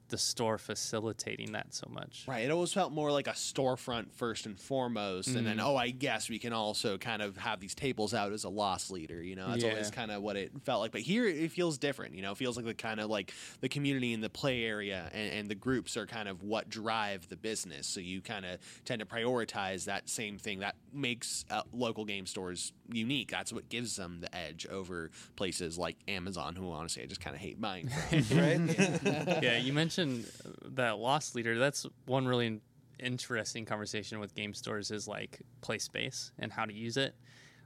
the 0.08 0.18
store 0.18 0.58
facilitating 0.58 1.52
that 1.52 1.74
so 1.74 1.86
much. 1.90 2.24
Right. 2.26 2.44
It 2.44 2.50
always 2.50 2.72
felt 2.72 2.92
more 2.92 3.10
like 3.12 3.26
a 3.26 3.32
storefront 3.32 4.12
first 4.12 4.46
and 4.46 4.58
foremost, 4.58 5.28
and 5.28 5.38
Mm-hmm. 5.38 5.46
then 5.46 5.60
oh, 5.60 5.76
I 5.76 5.90
guess 5.90 6.28
we 6.28 6.38
can 6.38 6.52
also 6.52 6.98
kind 6.98 7.22
of 7.22 7.36
have 7.36 7.60
these 7.60 7.74
tables 7.74 8.12
out 8.14 8.32
as 8.32 8.44
a 8.44 8.48
loss 8.48 8.90
leader. 8.90 9.22
You 9.22 9.36
know, 9.36 9.48
that's 9.50 9.64
always 9.64 9.90
kind 9.90 10.10
of 10.10 10.22
what 10.22 10.36
it 10.36 10.50
felt 10.64 10.80
like. 10.80 10.92
But 10.92 11.02
here 11.02 11.26
it 11.26 11.50
feels 11.52 11.78
different. 11.78 12.14
You 12.14 12.22
know, 12.22 12.32
it 12.32 12.38
feels 12.38 12.56
like 12.56 12.66
the 12.66 12.74
kind 12.74 13.00
of 13.00 13.10
like 13.10 13.32
the 13.60 13.68
community 13.68 14.12
and 14.14 14.22
the 14.22 14.30
play 14.30 14.64
area 14.64 15.10
and, 15.12 15.32
and 15.32 15.48
the 15.48 15.54
groups 15.54 15.96
are 15.96 16.06
kind 16.06 16.28
of 16.28 16.42
what 16.42 16.68
drive 16.68 17.28
the 17.28 17.36
business. 17.36 17.86
So 17.86 18.00
you 18.00 18.20
kind 18.20 18.44
of 18.46 18.58
tend 18.84 19.00
to 19.00 19.06
prioritize 19.06 19.84
that 19.84 20.08
same 20.08 20.38
thing 20.38 20.60
that 20.60 20.74
makes 20.92 21.44
uh, 21.50 21.62
local 21.72 22.04
game 22.04 22.26
stores 22.26 22.72
unique. 22.90 23.30
That's 23.30 23.52
what 23.52 23.68
gives 23.68 23.96
them 23.96 24.20
the 24.20 24.34
edge 24.34 24.66
over 24.70 25.10
places 25.36 25.78
like 25.78 25.96
Amazon, 26.08 26.54
who 26.56 26.70
honestly 26.72 27.02
I 27.02 27.06
just 27.06 27.20
kind 27.20 27.36
of 27.36 27.40
hate 27.42 27.60
buying 27.60 27.88
from. 27.88 28.18
right? 28.38 28.60
yeah, 29.42 29.58
you 29.58 29.72
mentioned 29.72 29.97
Uh, 29.98 30.50
that 30.70 30.98
loss 30.98 31.34
leader. 31.34 31.58
That's 31.58 31.86
one 32.06 32.26
really 32.26 32.60
interesting 32.98 33.64
conversation 33.64 34.18
with 34.20 34.34
game 34.34 34.54
stores 34.54 34.90
is 34.90 35.06
like 35.06 35.40
play 35.60 35.78
space 35.78 36.32
and 36.38 36.52
how 36.52 36.64
to 36.64 36.72
use 36.72 36.96
it. 36.96 37.14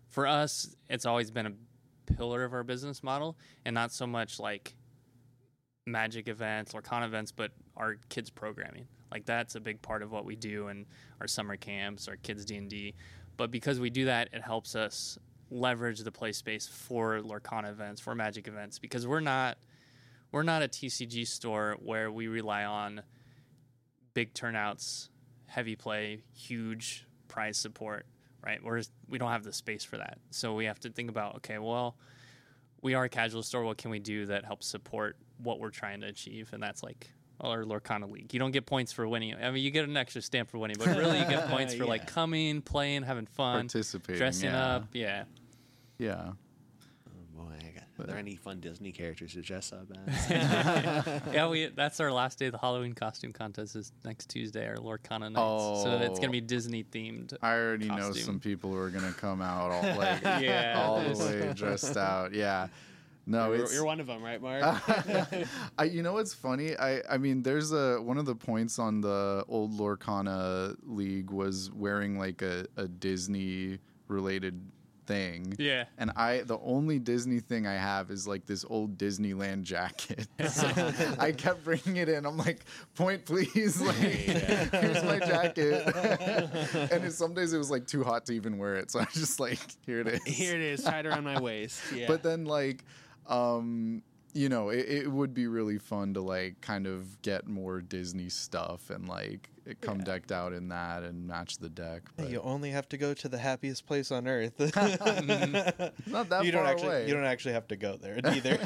For 0.08 0.26
us, 0.26 0.74
it's 0.88 1.06
always 1.06 1.30
been 1.30 1.46
a 1.46 1.52
pillar 2.14 2.44
of 2.44 2.52
our 2.52 2.62
business 2.62 3.02
model 3.02 3.38
and 3.64 3.74
not 3.74 3.92
so 3.92 4.06
much 4.06 4.38
like 4.38 4.74
magic 5.86 6.28
events 6.28 6.74
or 6.74 6.82
con 6.82 7.02
events, 7.02 7.32
but 7.32 7.52
our 7.76 7.96
kids 8.08 8.30
programming. 8.30 8.86
Like 9.10 9.24
that's 9.26 9.54
a 9.54 9.60
big 9.60 9.82
part 9.82 10.02
of 10.02 10.10
what 10.10 10.24
we 10.24 10.36
do 10.36 10.68
in 10.68 10.86
our 11.20 11.26
summer 11.26 11.56
camps, 11.56 12.08
our 12.08 12.16
kids 12.16 12.44
D 12.44 12.56
and 12.56 12.68
D. 12.68 12.94
But 13.36 13.50
because 13.50 13.80
we 13.80 13.90
do 13.90 14.06
that, 14.06 14.28
it 14.32 14.42
helps 14.42 14.74
us 14.74 15.18
leverage 15.50 16.00
the 16.00 16.12
play 16.12 16.32
space 16.32 16.66
for 16.66 17.20
Lorcana 17.20 17.70
events, 17.70 18.00
for 18.00 18.14
magic 18.14 18.48
events, 18.48 18.78
because 18.78 19.06
we're 19.06 19.20
not 19.20 19.58
we're 20.32 20.42
not 20.42 20.62
a 20.62 20.68
TCG 20.68 21.26
store 21.28 21.76
where 21.80 22.10
we 22.10 22.26
rely 22.26 22.64
on 22.64 23.02
big 24.14 24.34
turnouts, 24.34 25.10
heavy 25.46 25.76
play, 25.76 26.22
huge 26.34 27.06
prize 27.28 27.58
support, 27.58 28.06
right? 28.44 28.62
We're 28.62 28.82
we 29.08 29.18
don't 29.18 29.30
have 29.30 29.44
the 29.44 29.52
space 29.52 29.84
for 29.84 29.98
that. 29.98 30.18
So 30.30 30.54
we 30.54 30.64
have 30.64 30.80
to 30.80 30.90
think 30.90 31.10
about 31.10 31.36
okay, 31.36 31.58
well, 31.58 31.96
we 32.80 32.94
are 32.94 33.04
a 33.04 33.08
casual 33.08 33.42
store. 33.42 33.62
What 33.62 33.78
can 33.78 33.90
we 33.90 33.98
do 33.98 34.26
that 34.26 34.44
helps 34.44 34.66
support 34.66 35.16
what 35.38 35.60
we're 35.60 35.70
trying 35.70 36.00
to 36.00 36.08
achieve? 36.08 36.50
And 36.52 36.62
that's 36.62 36.82
like 36.82 37.10
our 37.40 37.64
Lorcana 37.64 38.10
League. 38.10 38.32
You 38.32 38.40
don't 38.40 38.52
get 38.52 38.66
points 38.66 38.92
for 38.92 39.06
winning. 39.06 39.34
I 39.34 39.50
mean, 39.50 39.62
you 39.62 39.70
get 39.70 39.84
an 39.84 39.96
extra 39.96 40.22
stamp 40.22 40.50
for 40.50 40.58
winning, 40.58 40.76
but 40.78 40.88
really 40.88 41.18
you 41.18 41.26
get 41.26 41.48
points 41.50 41.74
for 41.74 41.84
like 41.84 42.06
coming, 42.06 42.62
playing, 42.62 43.02
having 43.02 43.26
fun, 43.26 43.68
participating. 43.68 44.18
dressing 44.18 44.50
yeah. 44.50 44.66
up. 44.66 44.86
Yeah. 44.92 45.24
Yeah. 45.98 46.32
Oh 48.02 48.06
boy, 48.06 48.08
I 48.08 48.08
got- 48.08 48.08
are 48.08 48.12
there 48.12 48.18
any 48.18 48.36
fun 48.36 48.60
Disney 48.60 48.92
characters 48.92 49.32
to 49.34 49.42
dress 49.42 49.72
up 49.72 49.86
as? 50.06 50.30
yeah, 51.32 51.48
we 51.48 51.66
that's 51.66 52.00
our 52.00 52.12
last 52.12 52.38
day. 52.38 52.46
Of 52.46 52.52
The 52.52 52.58
Halloween 52.58 52.92
costume 52.92 53.32
contest 53.32 53.76
is 53.76 53.92
next 54.04 54.26
Tuesday, 54.30 54.66
our 54.68 54.76
Lorcana 54.76 55.30
nights. 55.32 55.82
So 55.82 55.98
it's 56.02 56.18
Oh. 56.18 56.20
gonna 56.20 56.32
be 56.32 56.42
oh. 56.42 56.46
Disney 56.46 56.84
themed. 56.84 57.34
I 57.42 57.54
already 57.54 57.88
know 57.88 58.12
some 58.12 58.40
people 58.40 58.70
who 58.70 58.78
are 58.78 58.90
gonna 58.90 59.12
come 59.12 59.40
out 59.42 59.70
all 59.70 59.82
like 59.96 60.22
Yeah, 60.22 60.82
all 60.84 61.00
the 61.00 61.18
way 61.24 61.52
dressed 61.54 61.96
out. 61.96 62.32
Yeah. 62.34 62.68
No, 63.24 63.52
you're, 63.52 63.62
it's 63.62 63.72
you're 63.74 63.84
one 63.84 64.00
of 64.00 64.08
them, 64.08 64.20
right, 64.20 64.42
Mark? 64.42 64.62
I, 65.78 65.84
you 65.84 66.02
know 66.02 66.14
what's 66.14 66.34
funny? 66.34 66.76
I, 66.76 67.02
I 67.08 67.18
mean, 67.18 67.44
there's 67.44 67.70
a 67.72 68.00
one 68.02 68.18
of 68.18 68.26
the 68.26 68.34
points 68.34 68.80
on 68.80 69.00
the 69.00 69.44
old 69.48 69.78
Lorcana 69.78 70.76
League 70.82 71.30
was 71.30 71.70
wearing 71.70 72.18
like 72.18 72.42
a, 72.42 72.66
a 72.76 72.88
Disney 72.88 73.78
related 74.08 74.60
thing. 75.06 75.54
Yeah. 75.58 75.84
And 75.98 76.12
I, 76.16 76.42
the 76.42 76.58
only 76.58 76.98
Disney 76.98 77.40
thing 77.40 77.66
I 77.66 77.74
have 77.74 78.10
is 78.10 78.26
like 78.26 78.46
this 78.46 78.64
old 78.68 78.98
Disneyland 78.98 79.62
jacket. 79.62 80.28
So 80.52 80.68
I 81.18 81.32
kept 81.32 81.64
bringing 81.64 81.96
it 81.96 82.08
in. 82.08 82.26
I'm 82.26 82.36
like, 82.36 82.64
point 82.94 83.24
please, 83.24 83.80
like, 83.80 83.96
here's 83.96 85.02
my 85.02 85.18
jacket. 85.18 85.82
and 86.92 87.04
it, 87.04 87.12
some 87.12 87.32
days 87.32 87.52
it 87.52 87.58
was 87.58 87.70
like 87.70 87.86
too 87.86 88.04
hot 88.04 88.26
to 88.26 88.32
even 88.32 88.58
wear 88.58 88.74
it, 88.74 88.90
so 88.90 89.00
I 89.00 89.04
was 89.04 89.14
just 89.14 89.40
like, 89.40 89.58
here 89.86 90.00
it 90.00 90.08
is. 90.08 90.22
Here 90.24 90.54
it 90.54 90.60
is, 90.60 90.82
tied 90.82 91.06
around 91.06 91.24
my 91.24 91.40
waist. 91.40 91.80
Yeah. 91.94 92.06
But 92.06 92.22
then 92.22 92.44
like 92.44 92.84
um, 93.26 94.02
you 94.34 94.48
know, 94.48 94.70
it, 94.70 94.88
it 94.88 95.12
would 95.12 95.34
be 95.34 95.46
really 95.46 95.78
fun 95.78 96.14
to 96.14 96.20
like 96.20 96.60
kind 96.60 96.86
of 96.86 97.20
get 97.22 97.46
more 97.46 97.80
Disney 97.80 98.28
stuff 98.28 98.90
and 98.90 99.08
like 99.08 99.50
come 99.80 99.98
Yeah. 99.98 100.04
decked 100.04 100.32
out 100.32 100.52
in 100.52 100.68
that 100.68 101.02
and 101.02 101.26
match 101.26 101.58
the 101.58 101.68
deck. 101.68 102.02
But 102.16 102.30
You 102.30 102.40
only 102.42 102.70
have 102.70 102.88
to 102.90 102.96
go 102.96 103.14
to 103.14 103.28
the 103.28 103.38
happiest 103.38 103.86
place 103.86 104.10
on 104.10 104.26
earth. 104.26 104.58
not 106.06 106.28
that 106.28 106.42
you 106.44 106.52
don't 106.52 106.64
far 106.64 106.72
actually 106.72 106.88
away. 106.88 107.08
you 107.08 107.14
don't 107.14 107.24
actually 107.24 107.54
have 107.54 107.68
to 107.68 107.76
go 107.76 107.96
there 107.96 108.20
either. 108.24 108.58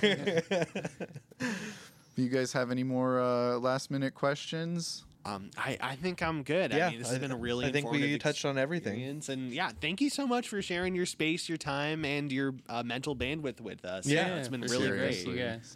Do 2.17 2.23
you 2.23 2.29
guys 2.31 2.53
have 2.55 2.71
any 2.71 2.83
more 2.85 3.21
uh, 3.21 3.59
last 3.59 3.91
minute 3.91 4.15
questions? 4.15 5.05
Um, 5.27 5.51
I, 5.59 5.77
I 5.81 5.97
think 5.97 6.23
I'm 6.23 6.45
good. 6.45 6.73
yeah, 6.73 6.87
I 6.87 6.91
mean, 6.91 7.01
this 7.01 7.11
has 7.11 7.19
been 7.19 7.33
a 7.33 7.37
really 7.37 7.67
I 7.67 7.73
think 7.73 7.91
we 7.91 8.17
touched 8.17 8.45
on 8.45 8.57
everything. 8.57 9.03
And 9.29 9.51
yeah, 9.53 9.71
thank 9.81 10.01
you 10.01 10.09
so 10.09 10.25
much 10.27 10.49
for 10.49 10.63
sharing 10.63 10.95
your 10.95 11.05
space, 11.05 11.49
your 11.49 11.59
time, 11.59 12.05
and 12.05 12.31
your 12.31 12.55
uh, 12.69 12.85
mental 12.85 13.17
bandwidth 13.17 13.61
with 13.61 13.85
us. 13.85 14.07
Yeah, 14.07 14.37
it's 14.37 14.49
been 14.49 14.61
really 14.61 14.87
sure. 14.87 14.97
great. 14.97 15.15
Seriously. 15.15 15.33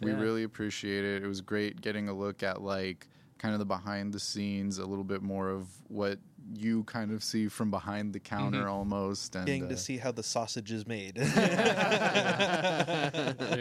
You 0.07 0.13
We 0.13 0.17
yeah. 0.17 0.23
really 0.23 0.43
appreciate 0.43 1.03
it. 1.03 1.23
It 1.23 1.27
was 1.27 1.41
great 1.41 1.81
getting 1.81 2.07
a 2.07 2.13
look 2.13 2.43
at 2.43 2.61
like 2.61 3.07
kind 3.41 3.53
of 3.53 3.59
the 3.59 3.65
behind 3.65 4.13
the 4.13 4.19
scenes, 4.19 4.77
a 4.77 4.85
little 4.85 5.03
bit 5.03 5.23
more 5.23 5.49
of 5.49 5.67
what 5.87 6.19
you 6.53 6.83
kind 6.83 7.11
of 7.11 7.23
see 7.23 7.47
from 7.47 7.71
behind 7.71 8.13
the 8.13 8.19
counter 8.19 8.59
Mm-hmm. 8.59 8.69
almost. 8.69 9.35
And 9.35 9.47
Getting 9.47 9.65
uh, 9.65 9.69
to 9.69 9.77
see 9.77 9.97
how 9.97 10.11
the 10.11 10.21
sausage 10.21 10.71
is 10.71 10.85
made. 10.85 11.17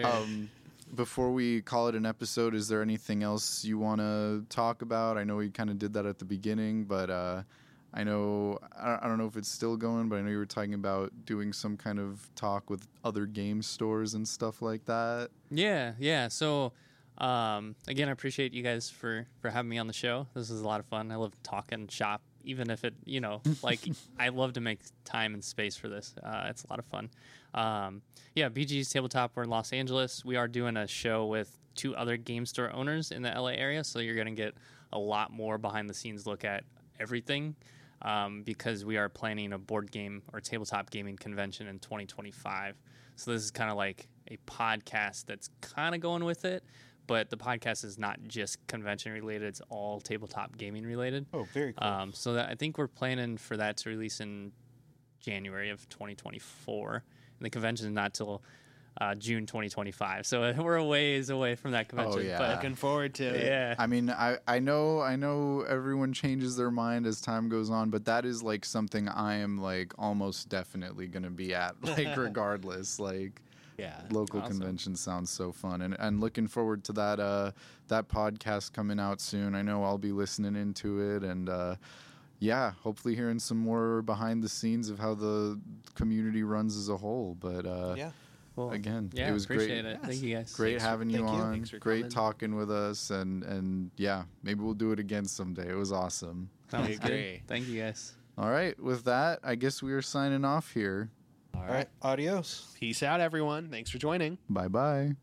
um, 0.04 0.50
before 0.94 1.32
we 1.32 1.62
call 1.62 1.88
it 1.88 1.94
an 1.94 2.04
episode, 2.04 2.54
is 2.54 2.68
there 2.68 2.82
anything 2.82 3.22
else 3.22 3.64
you 3.64 3.78
want 3.78 4.00
to 4.00 4.44
talk 4.48 4.82
about? 4.82 5.16
I 5.16 5.24
know 5.24 5.36
we 5.36 5.50
kind 5.50 5.70
of 5.70 5.78
did 5.78 5.92
that 5.94 6.06
at 6.06 6.18
the 6.18 6.24
beginning, 6.24 6.84
but 6.84 7.10
uh, 7.10 7.42
I 7.94 8.04
know 8.04 8.58
I 8.76 8.98
I 9.02 9.08
don't 9.08 9.18
know 9.18 9.26
if 9.26 9.36
it's 9.36 9.48
still 9.48 9.76
going, 9.76 10.08
but 10.08 10.16
I 10.16 10.22
know 10.22 10.30
you 10.30 10.38
were 10.38 10.46
talking 10.46 10.74
about 10.74 11.12
doing 11.24 11.52
some 11.52 11.76
kind 11.76 11.98
of 11.98 12.28
talk 12.34 12.68
with 12.68 12.86
other 13.04 13.26
game 13.26 13.62
stores 13.62 14.14
and 14.14 14.26
stuff 14.26 14.62
like 14.62 14.84
that. 14.86 15.30
Yeah, 15.50 15.92
yeah. 15.98 16.28
So, 16.28 16.72
um, 17.20 17.76
again, 17.86 18.08
I 18.08 18.12
appreciate 18.12 18.54
you 18.54 18.62
guys 18.62 18.88
for 18.88 19.26
for 19.40 19.50
having 19.50 19.68
me 19.68 19.78
on 19.78 19.86
the 19.86 19.92
show. 19.92 20.26
This 20.34 20.50
is 20.50 20.62
a 20.62 20.66
lot 20.66 20.80
of 20.80 20.86
fun. 20.86 21.12
I 21.12 21.16
love 21.16 21.34
talking 21.42 21.86
shop, 21.88 22.22
even 22.44 22.70
if 22.70 22.82
it, 22.82 22.94
you 23.04 23.20
know, 23.20 23.42
like 23.62 23.80
I 24.18 24.30
love 24.30 24.54
to 24.54 24.60
make 24.60 24.80
time 25.04 25.34
and 25.34 25.44
space 25.44 25.76
for 25.76 25.88
this. 25.88 26.14
Uh, 26.22 26.46
it's 26.48 26.64
a 26.64 26.66
lot 26.70 26.78
of 26.78 26.86
fun. 26.86 27.10
Um, 27.52 28.00
yeah, 28.34 28.48
BG's 28.48 28.88
Tabletop. 28.88 29.32
We're 29.34 29.42
in 29.42 29.50
Los 29.50 29.72
Angeles. 29.72 30.24
We 30.24 30.36
are 30.36 30.48
doing 30.48 30.78
a 30.78 30.86
show 30.86 31.26
with 31.26 31.58
two 31.74 31.94
other 31.94 32.16
game 32.16 32.46
store 32.46 32.72
owners 32.72 33.10
in 33.10 33.22
the 33.22 33.30
LA 33.30 33.50
area, 33.50 33.84
so 33.84 33.98
you're 33.98 34.16
gonna 34.16 34.30
get 34.32 34.54
a 34.92 34.98
lot 34.98 35.30
more 35.30 35.58
behind 35.58 35.90
the 35.90 35.94
scenes 35.94 36.26
look 36.26 36.44
at 36.44 36.64
everything. 36.98 37.54
Um, 38.02 38.44
because 38.44 38.82
we 38.82 38.96
are 38.96 39.10
planning 39.10 39.52
a 39.52 39.58
board 39.58 39.92
game 39.92 40.22
or 40.32 40.40
tabletop 40.40 40.88
gaming 40.88 41.18
convention 41.18 41.66
in 41.66 41.80
2025. 41.80 42.74
So 43.16 43.30
this 43.32 43.42
is 43.42 43.50
kind 43.50 43.70
of 43.70 43.76
like 43.76 44.08
a 44.28 44.38
podcast 44.46 45.26
that's 45.26 45.50
kind 45.60 45.94
of 45.94 46.00
going 46.00 46.24
with 46.24 46.46
it, 46.46 46.64
but 47.06 47.30
the 47.30 47.36
podcast 47.36 47.84
is 47.84 47.98
not 47.98 48.18
just 48.26 48.64
convention 48.66 49.12
related; 49.12 49.48
it's 49.48 49.62
all 49.68 50.00
tabletop 50.00 50.56
gaming 50.56 50.84
related. 50.84 51.26
oh, 51.32 51.44
very 51.52 51.72
cool. 51.72 51.86
Um, 51.86 52.12
so 52.12 52.34
that 52.34 52.48
I 52.48 52.54
think 52.54 52.78
we're 52.78 52.88
planning 52.88 53.36
for 53.36 53.56
that 53.56 53.76
to 53.78 53.88
release 53.90 54.20
in 54.20 54.52
January 55.20 55.70
of 55.70 55.88
2024, 55.88 56.92
and 56.94 57.02
the 57.40 57.50
convention 57.50 57.86
is 57.86 57.92
not 57.92 58.14
till 58.14 58.42
uh, 59.00 59.14
June 59.14 59.46
2025. 59.46 60.26
So 60.26 60.52
we're 60.58 60.76
a 60.76 60.84
ways 60.84 61.30
away 61.30 61.54
from 61.54 61.72
that 61.72 61.88
convention. 61.88 62.20
Oh, 62.20 62.22
yeah. 62.22 62.38
but 62.38 62.56
Looking 62.56 62.74
forward 62.74 63.14
to 63.14 63.24
it. 63.24 63.44
yeah, 63.44 63.74
I 63.78 63.86
mean, 63.86 64.10
I, 64.10 64.38
I 64.46 64.58
know 64.58 65.00
I 65.00 65.16
know 65.16 65.62
everyone 65.62 66.12
changes 66.12 66.56
their 66.56 66.70
mind 66.70 67.06
as 67.06 67.20
time 67.20 67.48
goes 67.48 67.70
on, 67.70 67.90
but 67.90 68.04
that 68.06 68.24
is 68.24 68.42
like 68.42 68.64
something 68.64 69.08
I 69.08 69.36
am 69.36 69.58
like 69.58 69.92
almost 69.98 70.48
definitely 70.48 71.06
gonna 71.06 71.30
be 71.30 71.54
at, 71.54 71.74
like 71.82 72.16
regardless. 72.16 72.98
Like 72.98 73.40
Yeah. 73.80 74.00
local 74.10 74.40
Awesome. 74.40 74.58
convention 74.58 74.94
sounds 74.96 75.30
so 75.30 75.52
fun, 75.52 75.82
and 75.82 75.96
and 75.98 76.20
looking 76.20 76.46
forward 76.46 76.84
to 76.84 76.92
that 76.94 77.18
uh 77.20 77.52
that 77.88 78.08
podcast 78.08 78.72
coming 78.72 79.00
out 79.00 79.20
soon. 79.20 79.54
I 79.54 79.62
know 79.62 79.82
I'll 79.84 79.98
be 79.98 80.12
listening 80.12 80.54
into 80.56 81.00
it, 81.16 81.24
and 81.24 81.48
uh, 81.48 81.76
yeah, 82.38 82.72
hopefully 82.82 83.14
hearing 83.14 83.38
some 83.38 83.58
more 83.58 84.02
behind 84.02 84.42
the 84.42 84.48
scenes 84.48 84.88
of 84.90 84.98
how 84.98 85.14
the 85.14 85.60
community 85.94 86.42
runs 86.42 86.76
as 86.76 86.88
a 86.88 86.96
whole. 86.96 87.36
But 87.40 87.66
uh, 87.66 87.94
yeah. 87.96 88.10
Cool. 88.56 88.72
again, 88.72 89.10
yeah, 89.14 89.30
it 89.30 89.32
was 89.32 89.46
great. 89.46 89.56
appreciate 89.58 89.84
it. 89.84 90.00
Thank 90.02 90.22
you 90.22 90.34
guys. 90.36 90.52
Great 90.54 90.70
Thanks 90.72 90.82
for- 90.84 90.88
having 90.90 91.08
you 91.10 91.18
thank 91.18 91.30
you. 91.30 91.42
on. 91.42 91.52
Thanks 91.52 91.70
for 91.70 91.78
Great 91.78 92.00
coming. 92.02 92.10
talking 92.10 92.56
with 92.56 92.70
us, 92.70 93.10
and 93.10 93.42
and 93.44 93.90
yeah, 93.96 94.24
maybe 94.42 94.60
we'll 94.62 94.74
do 94.74 94.90
it 94.92 94.98
again 94.98 95.24
someday. 95.24 95.70
It 95.70 95.76
was 95.76 95.92
awesome. 95.92 96.50
Sounds 96.70 96.98
I 97.00 97.06
good. 97.08 97.40
Thank 97.46 97.68
you 97.68 97.80
guys. 97.80 98.12
All 98.38 98.50
right, 98.50 98.78
with 98.80 99.04
that, 99.04 99.38
I 99.42 99.54
guess 99.54 99.82
we 99.82 99.92
are 99.92 100.02
signing 100.02 100.44
off 100.44 100.72
here. 100.72 101.10
All 101.54 101.62
All 101.62 101.66
right. 101.66 101.88
Adios. 102.02 102.74
Peace 102.78 103.02
out, 103.02 103.20
everyone. 103.20 103.68
Thanks 103.70 103.90
for 103.90 103.98
joining. 103.98 104.38
Bye 104.48 104.68
bye. 104.68 105.16